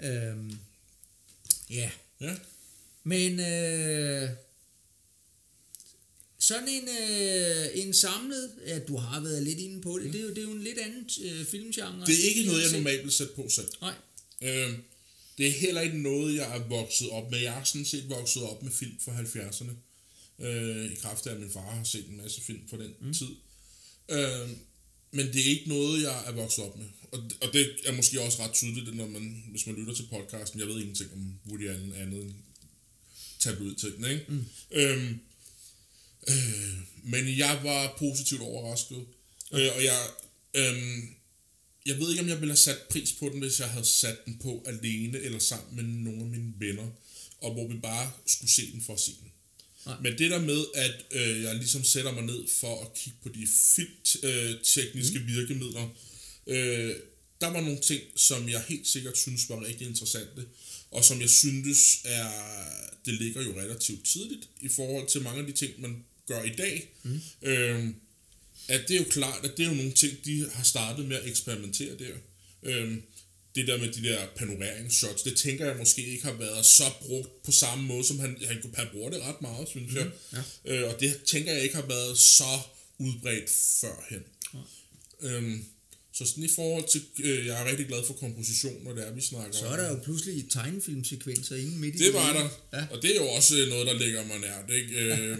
Øhm, 0.00 0.58
ja, 1.70 1.90
Ja. 2.20 2.34
Men 3.04 3.40
øh, 3.40 4.28
sådan 6.38 6.68
en, 6.68 6.88
øh, 6.88 7.66
en 7.74 7.94
samlet, 7.94 8.50
ja, 8.66 8.78
du 8.78 8.96
har 8.96 9.20
været 9.20 9.42
lidt 9.42 9.58
inde 9.58 9.80
på 9.80 9.98
det, 9.98 10.12
det, 10.12 10.20
er 10.20 10.24
jo, 10.24 10.30
det 10.30 10.38
er 10.38 10.42
jo 10.42 10.50
en 10.50 10.62
lidt 10.62 10.78
anden 10.78 11.10
øh, 11.24 11.46
filmgenre. 11.46 12.06
Det 12.06 12.14
er 12.14 12.28
ikke 12.28 12.44
noget, 12.44 12.62
jeg 12.62 12.72
normalt 12.72 13.02
vil 13.02 13.12
sætte 13.12 13.34
på 13.34 13.48
selv. 13.48 13.68
Nej, 13.80 13.94
Øh, 14.42 14.78
det 15.38 15.46
er 15.46 15.50
heller 15.50 15.80
ikke 15.80 15.98
noget, 15.98 16.34
jeg 16.34 16.56
er 16.56 16.68
vokset 16.68 17.10
op 17.10 17.30
med. 17.30 17.38
Jeg 17.38 17.60
er 17.60 17.64
sådan 17.64 17.84
set 17.84 18.08
vokset 18.08 18.42
op 18.42 18.62
med 18.62 18.72
film 18.72 18.98
fra 19.00 19.12
70'erne. 19.12 19.72
Øh, 20.44 20.92
I 20.92 20.94
kraft 20.94 21.26
af, 21.26 21.34
at 21.34 21.40
min 21.40 21.50
far 21.50 21.74
har 21.74 21.84
set 21.84 22.08
en 22.08 22.16
masse 22.16 22.40
film 22.40 22.68
fra 22.70 22.76
den 22.76 22.94
mm. 23.00 23.14
tid. 23.14 23.30
Øh, 24.08 24.48
men 25.10 25.26
det 25.26 25.40
er 25.40 25.50
ikke 25.50 25.68
noget, 25.68 26.02
jeg 26.02 26.24
er 26.26 26.32
vokset 26.32 26.64
op 26.64 26.76
med. 26.76 26.86
Og, 27.12 27.18
og 27.40 27.52
det 27.52 27.70
er 27.84 27.92
måske 27.92 28.20
også 28.20 28.42
ret 28.42 28.52
tydeligt, 28.52 28.96
når 28.96 29.06
man, 29.06 29.44
hvis 29.50 29.66
man 29.66 29.76
lytter 29.76 29.94
til 29.94 30.06
podcasten. 30.10 30.60
Jeg 30.60 30.68
ved 30.68 30.80
ingenting 30.80 31.12
om 31.12 31.34
Woody 31.48 31.68
Allen 31.68 31.92
andet 31.92 32.22
end 32.22 32.32
tabloid 33.40 33.74
ting, 33.74 34.10
ikke? 34.10 34.24
Mm. 34.28 34.44
Øhm, 34.70 35.20
øh, 36.28 36.74
men 37.02 37.38
jeg 37.38 37.60
var 37.62 37.96
positivt 37.98 38.40
overrasket. 38.40 39.04
Øh, 39.52 39.68
og 39.76 39.84
jeg, 39.84 40.06
øh, 40.54 40.78
jeg 41.86 41.98
ved 41.98 42.10
ikke, 42.10 42.22
om 42.22 42.28
jeg 42.28 42.40
ville 42.40 42.52
have 42.52 42.56
sat 42.56 42.78
pris 42.90 43.12
på 43.12 43.28
den, 43.28 43.40
hvis 43.40 43.60
jeg 43.60 43.68
havde 43.68 43.84
sat 43.84 44.24
den 44.26 44.38
på 44.42 44.64
alene 44.66 45.18
eller 45.18 45.38
sammen 45.38 45.76
med 45.76 45.84
nogle 45.84 46.20
af 46.20 46.26
mine 46.26 46.52
venner, 46.58 46.88
og 47.40 47.52
hvor 47.52 47.68
vi 47.68 47.74
bare 47.74 48.12
skulle 48.26 48.50
se 48.50 48.72
den 48.72 48.82
for 48.82 48.94
at 48.94 49.00
se 49.00 49.10
den. 49.22 49.30
Nej. 49.86 49.96
Men 50.02 50.18
det 50.18 50.30
der 50.30 50.40
med, 50.40 50.64
at 50.74 51.04
øh, 51.10 51.42
jeg 51.42 51.54
ligesom 51.54 51.84
sætter 51.84 52.12
mig 52.12 52.22
ned 52.22 52.48
for 52.60 52.82
at 52.84 52.94
kigge 52.94 53.18
på 53.22 53.28
de 53.28 53.48
filmtekniske 53.74 55.18
mm. 55.18 55.26
virkemidler, 55.26 55.88
øh, 56.46 56.94
der 57.40 57.46
var 57.46 57.60
nogle 57.60 57.80
ting, 57.80 58.02
som 58.16 58.48
jeg 58.48 58.64
helt 58.68 58.88
sikkert 58.88 59.18
synes 59.18 59.48
var 59.48 59.64
rigtig 59.64 59.86
interessante, 59.86 60.46
og 60.90 61.04
som 61.04 61.20
jeg 61.20 61.30
synes 61.30 62.00
er, 62.04 62.30
det 63.04 63.14
ligger 63.14 63.42
jo 63.42 63.60
relativt 63.60 64.06
tidligt 64.06 64.48
i 64.60 64.68
forhold 64.68 65.08
til 65.08 65.22
mange 65.22 65.40
af 65.40 65.46
de 65.46 65.52
ting, 65.52 65.80
man 65.80 66.04
gør 66.26 66.42
i 66.42 66.54
dag. 66.56 66.88
Mm. 67.02 67.20
Øh, 67.42 67.88
at 68.68 68.80
det 68.88 68.94
er 68.96 68.98
jo 68.98 69.06
klart, 69.10 69.44
at 69.44 69.56
det 69.56 69.64
er 69.64 69.68
jo 69.68 69.74
nogle 69.74 69.92
ting, 69.92 70.24
de 70.24 70.50
har 70.52 70.64
startet 70.64 71.06
med 71.06 71.16
at 71.16 71.28
eksperimentere 71.28 71.98
der. 71.98 72.14
Øhm, 72.62 73.02
det 73.54 73.66
der 73.66 73.78
med 73.78 73.92
de 73.92 74.02
der 74.02 74.26
panoreringsshots, 74.36 75.22
det 75.22 75.36
tænker 75.36 75.66
jeg 75.66 75.76
måske 75.76 76.06
ikke 76.06 76.24
har 76.24 76.32
været 76.32 76.66
så 76.66 76.84
brugt 77.00 77.42
på 77.42 77.52
samme 77.52 77.84
måde, 77.84 78.04
som 78.04 78.18
han, 78.18 78.36
han, 78.46 78.62
han 78.74 78.86
bruger 78.92 79.10
det 79.10 79.22
ret 79.22 79.42
meget, 79.42 79.68
synes 79.68 79.94
jeg. 79.94 80.10
ja. 80.32 80.42
Øh, 80.64 80.94
og 80.94 81.00
det 81.00 81.22
tænker 81.26 81.52
jeg 81.52 81.62
ikke 81.62 81.74
har 81.74 81.86
været 81.86 82.18
så 82.18 82.58
udbredt 82.98 83.50
førhen. 83.80 84.22
Øhm, 85.20 85.64
så 86.12 86.26
sådan 86.26 86.44
i 86.44 86.48
forhold 86.48 86.88
til, 86.88 87.02
øh, 87.22 87.46
jeg 87.46 87.62
er 87.62 87.70
rigtig 87.70 87.86
glad 87.86 88.06
for 88.06 88.14
komposition, 88.14 88.84
når 88.84 88.92
det 88.94 89.06
er, 89.06 89.12
vi 89.12 89.20
snakker 89.20 89.52
så 89.52 89.66
er 89.66 89.76
der 89.76 89.90
jo 89.90 89.98
pludselig 90.04 90.50
tegnefilmsekvenser 90.50 91.56
inde 91.56 91.78
midt 91.78 91.94
i 91.94 91.98
det 91.98 92.14
var 92.14 92.26
hele. 92.26 92.38
der. 92.38 92.48
Ja. 92.78 92.86
Og 92.90 93.02
det 93.02 93.10
er 93.16 93.20
jo 93.20 93.28
også 93.28 93.54
noget, 93.68 93.86
der 93.86 93.98
ligger 93.98 94.24
mig 94.24 94.38
nært. 94.38 94.70
Ikke? 94.70 95.00
Øh, 95.00 95.38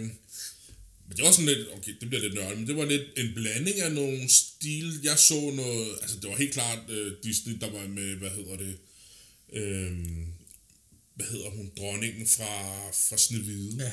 men 1.07 1.17
det 1.17 1.25
var 1.25 1.31
sådan 1.31 1.45
lidt, 1.45 1.67
okay, 1.77 1.93
det 2.01 2.09
bliver 2.09 2.21
lidt 2.21 2.33
nørdet, 2.33 2.57
men 2.57 2.67
det 2.67 2.75
var 2.75 2.85
lidt 2.85 3.07
en 3.17 3.33
blanding 3.33 3.79
af 3.79 3.91
nogle 3.91 4.29
stil. 4.29 4.99
Jeg 5.03 5.17
så 5.19 5.51
noget, 5.55 5.87
altså 6.01 6.17
det 6.21 6.29
var 6.29 6.35
helt 6.35 6.53
klart 6.53 6.89
øh, 6.89 7.13
Disney, 7.23 7.57
der 7.61 7.69
var 7.69 7.87
med, 7.87 8.15
hvad 8.15 8.29
hedder 8.29 8.57
det, 8.57 8.77
øh, 9.53 9.91
hvad 11.15 11.25
hedder 11.25 11.49
hun, 11.49 11.71
dronningen 11.77 12.27
fra, 12.27 12.89
fra 12.91 13.17
Snevide. 13.17 13.75
Ja. 13.79 13.91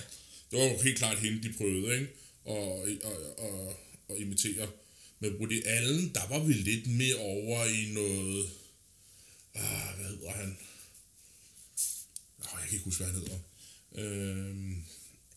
Det 0.50 0.58
var 0.58 0.64
jo 0.64 0.82
helt 0.82 0.98
klart 0.98 1.18
hende, 1.18 1.48
de 1.48 1.54
prøvede, 1.58 1.94
ikke? 1.94 2.08
Og, 2.44 2.88
og, 3.02 3.38
og, 3.38 3.76
og 4.08 4.18
imitere. 4.18 4.68
Men 5.20 5.32
Woody 5.36 5.62
Allen, 5.66 6.10
der 6.14 6.28
var 6.28 6.44
vi 6.44 6.52
lidt 6.52 6.86
mere 6.86 7.16
over 7.16 7.64
i 7.64 7.92
noget, 7.92 8.46
ah, 9.54 9.96
hvad 9.98 10.06
hedder 10.08 10.30
han? 10.30 10.56
Oh, 12.38 12.58
jeg 12.60 12.68
kan 12.68 12.72
ikke 12.72 12.84
huske, 12.84 13.04
hvad 13.04 13.12
han 13.12 13.22
hedder. 13.22 13.38
Øhm, 13.94 14.74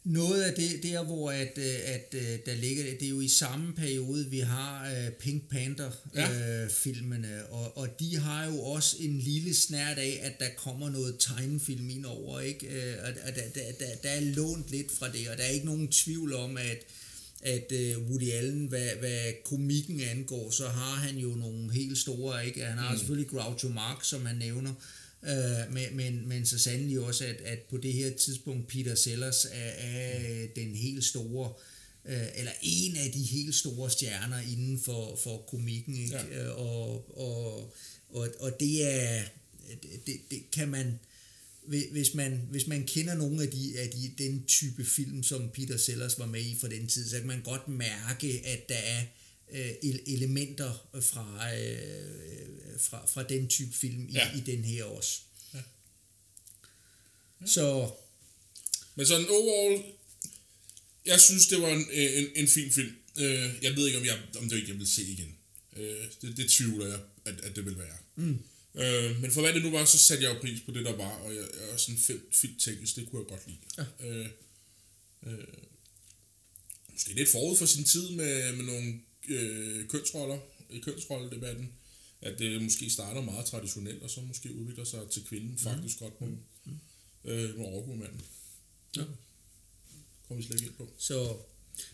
Noget 0.04 0.42
af 0.44 0.56
det 0.56 0.84
der, 0.84 1.04
hvor 1.04 1.32
at, 1.32 1.58
øh, 1.58 1.76
at, 1.84 2.14
øh, 2.14 2.40
der 2.46 2.56
ligger, 2.56 2.84
det 2.84 3.04
er 3.04 3.10
jo 3.10 3.22
i 3.22 3.28
samme 3.28 3.74
periode, 3.74 4.30
vi 4.30 4.40
har 4.40 4.92
øh, 4.92 5.12
Pink 5.12 5.50
Panther-filmene, 5.50 6.38
Ja. 6.46 6.64
øh, 6.64 6.70
filmene, 6.70 7.46
og, 7.46 7.78
og 7.78 8.00
de 8.00 8.16
har 8.18 8.46
jo 8.46 8.60
også 8.62 8.96
en 9.00 9.20
lille 9.20 9.56
snært 9.56 9.98
af, 9.98 10.20
at 10.22 10.40
der 10.40 10.50
kommer 10.58 10.90
noget 10.90 11.16
tegnefilm 11.20 11.90
ind 11.90 12.06
over, 12.06 12.40
ikke? 12.40 12.68
Øh, 12.68 12.98
og 13.04 13.10
og 13.10 13.36
der, 13.36 13.50
der, 13.50 13.72
der, 13.80 13.96
der 14.04 14.10
er 14.10 14.22
lånt 14.22 14.72
lidt 14.72 14.92
fra 14.92 15.12
det, 15.12 15.30
og 15.30 15.38
der 15.38 15.44
er 15.44 15.50
ikke 15.50 15.66
nogen 15.66 15.88
tvivl 15.92 16.34
om, 16.34 16.58
at 16.58 16.78
at 17.42 17.72
øh, 17.72 18.10
Woody 18.10 18.32
Allen, 18.32 18.66
hvad, 18.66 18.90
hvad 19.00 19.34
komikken 19.46 20.02
angår, 20.02 20.52
så 20.52 20.68
har 20.68 20.96
han 20.96 21.18
jo 21.18 21.28
nogle 21.28 21.74
helt 21.74 21.98
store, 21.98 22.48
ikke? 22.48 22.66
Han 22.66 22.78
har 22.78 22.92
mm. 22.92 22.98
selvfølgelig 22.98 23.30
Groucho 23.30 23.70
Marx, 23.70 24.08
som 24.08 24.26
han 24.26 24.36
nævner, 24.36 24.74
Øh, 25.24 25.74
men, 25.74 25.98
men, 25.98 26.28
men 26.28 26.46
så 26.46 26.60
sandelig 26.60 27.00
også, 27.00 27.26
at, 27.26 27.36
at 27.36 27.60
på 27.60 27.78
det 27.78 27.94
her 27.94 28.10
tidspunkt 28.10 28.68
Peter 28.68 28.96
Sellers 28.96 29.46
er, 29.46 29.70
er 29.70 30.48
den 30.56 30.76
helt 30.76 31.04
store, 31.04 31.54
øh, 32.06 32.28
eller 32.36 32.52
en 32.62 32.96
af 32.96 33.12
de 33.12 33.24
helt 33.24 33.56
store 33.56 33.92
stjerner 33.92 34.40
inden 34.40 34.80
for, 34.80 35.20
for 35.24 35.38
komikken. 35.38 35.96
Ikke? 35.96 36.18
Ja. 36.32 36.46
Øh, 36.46 36.60
Og, 36.60 37.18
og, 37.18 37.74
og, 38.10 38.28
og 38.40 38.60
det 38.60 38.94
er, 38.94 39.22
det, 40.06 40.16
det 40.32 40.52
kan 40.54 40.68
man, 40.68 41.00
hvis 41.68 42.14
man, 42.14 42.48
hvis 42.52 42.68
man 42.68 42.86
kender 42.88 43.14
nogle 43.16 43.44
af, 43.44 43.50
de, 43.50 43.80
af 43.80 43.90
de, 43.90 44.14
den 44.24 44.46
type 44.46 44.86
film, 44.86 45.24
som 45.24 45.50
Peter 45.54 45.78
Sellers 45.78 46.20
var 46.20 46.26
med 46.26 46.42
i 46.46 46.58
for 46.60 46.68
den 46.68 46.88
tid, 46.88 47.10
så 47.10 47.18
kan 47.18 47.28
man 47.28 47.42
godt 47.42 47.68
mærke, 47.68 48.42
at 48.46 48.70
der 48.70 48.76
er 48.76 49.04
øh, 49.52 49.72
el- 49.84 50.04
elementer 50.08 50.88
fra, 51.02 51.56
øh, 51.60 52.80
fra, 52.80 53.06
fra 53.06 53.24
den 53.24 53.48
type 53.48 53.74
film 53.74 54.08
i, 54.10 54.12
Ja. 54.14 54.38
i 54.38 54.40
den 54.40 54.64
her 54.64 54.84
også. 54.84 55.20
Ja. 55.54 55.60
Ja. 57.42 57.48
Så 57.48 57.92
Men 58.96 59.06
sådan 59.06 59.26
overall, 59.30 59.84
jeg 61.06 61.22
synes, 61.22 61.48
det 61.48 61.62
var 61.62 61.68
en, 61.70 61.86
en, 61.92 62.28
en 62.36 62.48
fin 62.48 62.72
film. 62.72 62.96
Øh, 63.18 63.50
jeg 63.62 63.76
ved 63.76 63.86
ikke, 63.88 64.00
om, 64.00 64.06
jeg, 64.06 64.20
om 64.38 64.50
det 64.50 64.56
ikke 64.58 64.70
jeg 64.70 64.80
vil 64.80 64.88
se 64.88 65.02
igen. 65.04 65.36
Øh, 65.78 66.06
det, 66.22 66.38
det 66.38 66.52
tvivler 66.52 66.88
jeg, 66.88 67.00
at, 67.26 67.42
at 67.42 67.56
det 67.56 67.66
vil 67.66 67.78
være. 67.78 67.98
Mm. 68.16 68.40
Øh, 68.76 69.22
men 69.22 69.32
for 69.32 69.42
hvad 69.42 69.54
det 69.54 69.64
nu 69.64 69.72
var, 69.72 69.86
så 69.86 69.98
satte 69.98 70.24
jeg 70.24 70.36
jo 70.36 70.40
pris 70.40 70.62
på 70.62 70.72
det, 70.72 70.86
der 70.86 70.96
var, 70.96 71.12
og 71.12 71.36
jeg, 71.36 71.44
jeg 71.62 71.74
er 71.74 71.78
sådan 71.78 72.00
film, 72.00 72.22
filmteknisk, 72.32 72.96
det 72.96 73.10
kunne 73.10 73.22
jeg 73.22 73.30
godt 73.30 73.48
lide. 73.48 73.60
Ja. 73.78 74.08
Øh, 74.08 74.30
øh, 75.24 75.48
måske 76.92 77.14
lidt 77.14 77.32
forud 77.32 77.58
for 77.58 77.66
sin 77.66 77.84
tid 77.84 78.10
med, 78.10 78.56
med 78.56 78.66
nogle 78.66 79.02
øh, 79.28 79.88
kønsroller 79.88 80.40
i 80.70 80.80
kønsrolledebatten, 80.80 81.74
at 82.22 82.40
det 82.40 82.62
måske 82.62 82.90
starter 82.90 83.22
meget 83.22 83.46
traditionelt, 83.46 84.04
og 84.04 84.10
så 84.10 84.22
måske 84.22 84.54
udvikler 84.54 84.84
sig 84.84 85.10
til 85.12 85.26
kvinden 85.26 85.58
faktisk 85.58 86.00
godt 86.00 86.22
med, 86.22 86.30
øh, 87.26 87.58
med 87.58 87.66
overgumanden. 87.66 88.22
Ja. 88.98 89.04
Kommer 90.28 90.42
vi 90.42 90.48
slet 90.48 90.62
ikke 90.62 90.68
ind 90.68 90.78
på. 90.78 90.94
Så, 90.98 91.38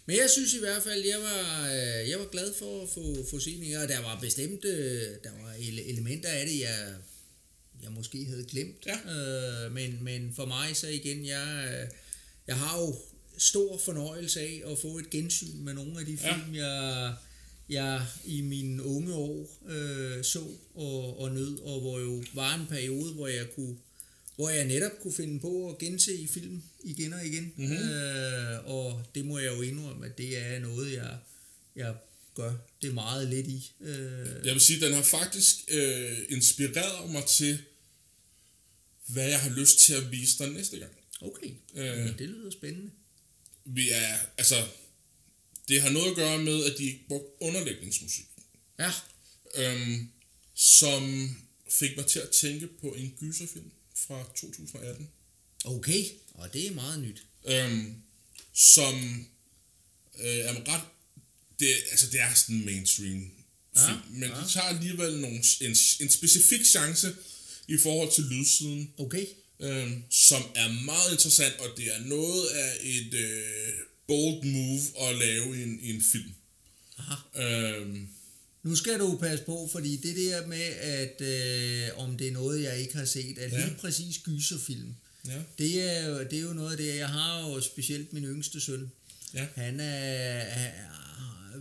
men 0.06 0.16
jeg 0.16 0.30
synes 0.30 0.54
i 0.54 0.60
hvert 0.60 0.84
fald, 0.84 1.06
jeg 1.06 1.20
var, 1.20 1.66
øh, 1.66 2.10
jeg 2.10 2.20
var 2.20 2.26
glad 2.26 2.54
for 2.60 2.84
at 2.84 2.90
få, 2.90 3.26
få 3.30 3.40
set 3.40 3.78
og 3.78 3.88
der 3.90 4.00
var 4.02 4.20
bestemt, 4.20 4.66
øh, 4.66 5.02
der 5.24 5.32
var 5.44 5.54
ele- 5.54 5.90
elementer 5.90 6.30
af 6.30 6.46
det, 6.48 6.60
jeg, 6.60 6.94
jeg 7.84 7.92
måske 7.92 8.26
havde 8.26 8.44
glemt. 8.44 8.86
Ja. 8.86 8.98
Øh, 9.66 9.72
men, 9.72 9.98
men 10.04 10.34
for 10.36 10.46
mig 10.46 10.76
så 10.76 10.88
igen, 10.88 11.26
jeg, 11.26 11.68
øh, 11.82 11.88
jeg 12.48 12.56
har 12.56 12.80
jo 12.82 12.96
stor 13.38 13.78
fornøjelse 13.78 14.40
af 14.42 14.62
at 14.72 14.80
få 14.80 14.98
et 14.98 15.10
gensyn 15.10 15.58
med 15.58 15.74
nogle 15.74 16.00
af 16.00 16.06
de 16.06 16.18
Ja. 16.24 16.36
film, 16.36 16.56
jeg, 16.56 17.14
jeg 17.70 18.06
i 18.26 18.42
mine 18.42 18.84
unge 18.84 19.14
år 19.14 19.58
øh, 19.70 20.24
så 20.24 20.40
og, 20.76 21.20
og 21.20 21.32
nød, 21.32 21.60
og 21.60 21.80
hvor 21.82 22.00
jo 22.00 22.24
var 22.34 22.56
en 22.56 22.68
periode, 22.68 23.14
hvor 23.14 23.28
jeg 23.28 23.46
kunne 23.56 23.78
hvor 24.38 24.50
jeg 24.50 24.66
netop 24.66 24.92
kunne 25.02 25.14
finde 25.14 25.40
på 25.40 25.70
at 25.70 25.78
gense 25.78 26.16
i 26.18 26.28
film 26.28 26.64
igen 26.84 27.14
og 27.14 27.26
igen. 27.26 27.44
Mhm. 27.56 27.66
Mm-hmm. 27.70 27.90
Øh, 27.90 28.66
og 28.66 29.06
det 29.16 29.26
må 29.26 29.40
jeg 29.40 29.56
jo 29.58 29.62
indrømme, 29.62 30.06
at 30.06 30.18
det 30.18 30.38
er 30.38 30.60
noget, 30.60 30.94
jeg, 30.94 31.18
jeg 31.76 31.96
gør 32.36 32.54
det 32.82 32.94
meget 32.94 33.28
lidt 33.28 33.48
i. 33.48 33.72
Øh, 33.82 34.46
Jeg 34.46 34.54
vil 34.54 34.62
sige, 34.62 34.76
at 34.78 34.82
den 34.82 34.94
har 34.94 35.02
faktisk 35.04 35.56
øh, 35.68 36.18
inspireret 36.30 37.10
mig 37.12 37.26
til, 37.26 37.60
hvad 39.08 39.30
jeg 39.30 39.40
har 39.42 39.50
lyst 39.50 39.80
til 39.80 39.94
at 39.94 40.12
vise 40.12 40.38
dig 40.44 40.52
næste 40.54 40.80
gang. 40.80 40.92
okay, 41.22 41.52
Øh. 41.76 42.06
øh. 42.08 42.20
det 42.20 42.30
lyder 42.30 42.50
spændende. 42.52 42.92
Vi 43.66 43.90
er, 43.90 44.18
altså, 44.38 44.56
det 45.68 45.82
har 45.82 45.90
noget 45.90 46.10
at 46.10 46.16
gøre 46.16 46.44
med, 46.44 46.66
at 46.66 46.78
de 46.78 46.84
ikke 46.84 47.06
brugte 47.08 47.42
underlægningsmusik, 47.42 48.26
Ja, 48.80 48.92
øhm, 49.56 50.10
som 50.56 51.30
fik 51.80 51.98
mig 51.98 52.06
til 52.06 52.20
at 52.20 52.30
tænke 52.30 52.68
på 52.68 52.88
en 52.94 53.14
gyserfilm 53.20 53.72
fra 54.08 54.24
2018, 54.36 55.10
okay, 55.66 56.04
og 56.34 56.54
det 56.54 56.68
er 56.68 56.72
meget 56.74 57.00
nyt. 57.02 57.24
øhm, 57.46 57.96
som 58.54 59.26
øh, 60.20 60.26
er 60.26 60.68
ret, 60.74 60.82
det, 61.60 61.68
altså 61.92 62.10
det 62.12 62.20
er 62.22 62.34
sådan 62.34 62.56
en 62.56 62.66
mainstream 62.66 63.32
Ja, 63.76 63.88
film, 63.88 64.00
men 64.20 64.30
ja. 64.30 64.36
de 64.42 64.50
tager 64.50 64.66
alligevel 64.68 65.20
nogle, 65.20 65.44
en, 65.62 65.76
en 66.00 66.10
specifik 66.10 66.66
chance 66.66 67.16
i 67.68 67.78
forhold 67.78 68.12
til 68.12 68.24
lydsiden, 68.24 68.94
Okay, 68.98 69.26
øh, 69.60 69.92
som 70.10 70.42
er 70.56 70.68
meget 70.86 71.12
interessant, 71.12 71.56
og 71.60 71.70
det 71.78 71.96
er 71.96 72.00
noget 72.00 72.48
af 72.50 72.78
et 72.82 73.14
øh, 73.14 73.74
bold 74.08 74.44
move 74.46 75.10
at 75.10 75.18
lave 75.18 75.60
i 75.60 75.64
en, 75.64 75.80
i 75.82 75.90
en 75.96 76.02
film. 76.12 76.34
aha. 76.98 77.44
Øh, 77.44 77.98
Nu 78.68 78.76
skal 78.76 79.00
du 79.00 79.18
passe 79.18 79.46
på, 79.46 79.70
fordi 79.72 79.96
det 79.98 80.16
der 80.16 80.48
med, 80.48 80.64
at 80.82 81.22
øh, 81.22 82.00
om 82.04 82.18
det 82.18 82.28
er 82.28 82.32
noget, 82.32 82.64
jeg 82.64 82.78
ikke 82.80 82.98
har 82.98 83.06
set, 83.06 83.38
at 83.38 83.52
Ja. 83.52 83.66
lige 83.66 83.76
præcis 83.82 84.18
gyserfilm, 84.24 84.96
ja, 85.28 85.40
det 85.58 85.82
er, 85.92 86.08
jo, 86.10 86.20
det 86.24 86.34
er 86.34 86.42
jo 86.42 86.54
noget 86.54 86.72
af 86.72 86.78
det, 86.78 86.96
jeg 86.96 87.08
har 87.10 87.50
jo 87.50 87.62
specielt 87.62 88.14
min 88.14 88.24
yngste 88.24 88.62
søn. 88.62 88.92
ja, 89.34 89.46
Han 89.56 89.80
er 89.80 90.40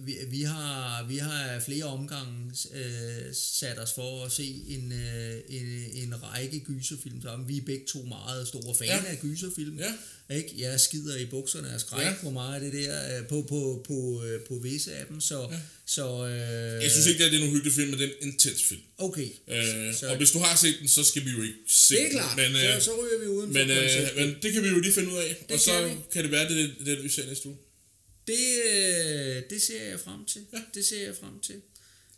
vi, 0.04 0.16
vi, 0.30 0.42
har, 0.42 1.04
vi 1.08 1.16
har 1.16 1.60
flere 1.64 1.84
omgange 1.84 2.52
øh, 2.74 3.34
sat 3.34 3.78
os 3.78 3.92
for 3.94 4.24
at 4.24 4.32
se 4.32 4.62
en, 4.68 4.92
øh, 4.92 5.34
en, 5.48 5.66
en 5.94 6.14
række 6.22 6.58
gyserfilm 6.60 7.22
sammen. 7.22 7.48
Vi 7.48 7.56
er 7.56 7.62
begge 7.66 7.84
to 7.92 8.02
meget 8.02 8.48
store 8.48 8.74
fan 8.74 8.86
Ja. 8.86 9.02
af 9.06 9.18
gyserfilm. 9.22 9.78
ja, 9.78 9.92
Ikke? 10.36 10.54
Jeg 10.58 10.80
skider 10.80 11.16
i 11.16 11.26
bukserne 11.26 11.68
af 11.70 11.80
skræk 11.80 12.04
Ja. 12.06 12.14
på 12.22 12.30
meget 12.30 12.54
af 12.54 12.60
det 12.60 12.72
der, 12.72 13.18
øh, 13.18 13.26
på, 13.28 13.42
på, 13.48 13.84
på, 13.86 14.24
øh, 14.26 14.40
på 14.48 14.58
visse 14.62 14.94
af 14.94 15.06
dem. 15.06 15.20
Så, 15.20 15.48
Ja. 15.50 15.58
så 15.86 16.26
øh, 16.26 16.82
jeg 16.82 16.90
synes 16.90 17.06
ikke, 17.06 17.24
at 17.24 17.32
det 17.32 17.38
er 17.40 17.44
en 17.44 17.48
uhyggelig 17.50 17.72
film, 17.72 17.90
men 17.90 17.98
det 17.98 18.04
er 18.08 18.12
en 18.22 18.28
intens 18.32 18.62
film. 18.62 18.80
Okay, 18.98 19.28
Øh, 19.48 19.94
så, 19.94 20.06
og 20.08 20.16
hvis 20.16 20.30
du 20.30 20.38
har 20.38 20.56
set 20.56 20.76
den, 20.80 20.88
så 20.88 21.04
skal 21.04 21.24
vi 21.24 21.30
jo 21.30 21.42
ikke 21.42 21.54
se 21.68 21.94
det 21.94 22.00
er 22.02 22.08
den, 22.08 22.12
klart. 22.12 22.36
Men, 22.36 22.52
så, 22.52 22.74
øh, 22.76 22.82
så 22.82 22.90
ryger 23.02 23.18
vi 23.20 23.26
uden 23.26 23.52
men, 23.52 23.70
øh, 23.70 24.16
men 24.16 24.34
det 24.42 24.52
kan 24.52 24.62
vi 24.62 24.68
jo 24.68 24.78
lige 24.80 24.92
finde 24.92 25.08
ud 25.12 25.16
af, 25.16 25.36
og 25.40 25.46
kan 25.48 25.58
så 25.58 25.84
vi. 25.88 25.90
kan 26.12 26.22
det 26.24 26.30
være, 26.32 26.48
det 26.48 26.60
er 26.62 26.66
det, 26.78 26.86
det, 26.86 27.04
vi 27.04 27.08
ser 27.08 27.26
næste 27.26 27.48
uge. 27.48 27.56
Det, 28.26 28.62
øh, 28.70 29.42
det 29.50 29.62
ser 29.62 29.84
jeg 29.88 30.00
frem 30.00 30.24
til. 30.24 30.46
Ja. 30.52 30.58
Det 30.74 30.84
ser 30.84 31.04
jeg 31.06 31.16
frem 31.16 31.40
til. 31.40 31.62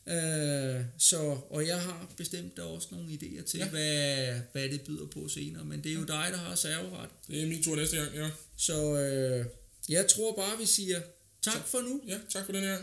Øh, 0.06 0.84
så, 0.98 1.38
og 1.50 1.66
jeg 1.66 1.80
har 1.80 2.12
bestemt 2.16 2.58
også 2.58 2.88
nogle 2.90 3.08
idéer 3.12 3.42
til, 3.44 3.58
Ja. 3.58 3.68
hvad, 3.68 4.40
hvad 4.52 4.68
det 4.68 4.80
byder 4.82 5.06
på 5.06 5.28
senere, 5.28 5.64
men 5.64 5.84
det 5.84 5.90
er 5.92 5.94
jo 5.94 6.04
dig, 6.04 6.26
der 6.30 6.36
har 6.36 6.54
serveret. 6.54 7.10
Det 7.28 7.42
er 7.42 7.46
min 7.46 7.62
tur 7.62 7.76
næste 7.76 7.96
gang, 7.96 8.14
ja. 8.14 8.30
Så 8.56 8.94
øh, 8.96 9.46
jeg 9.88 10.06
tror 10.08 10.36
bare, 10.36 10.58
vi 10.58 10.66
siger 10.66 11.00
tak 11.42 11.68
for 11.68 11.80
nu. 11.80 12.02
Ja, 12.06 12.18
tak 12.30 12.46
for 12.46 12.52
den 12.52 12.62
her. 12.62 12.78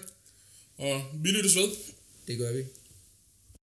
Og 0.77 1.01
vi 1.23 1.29
lyttes 1.29 1.55
ved. 1.55 1.69
Det 2.27 2.37
gør 2.37 2.51
vi. 2.53 2.63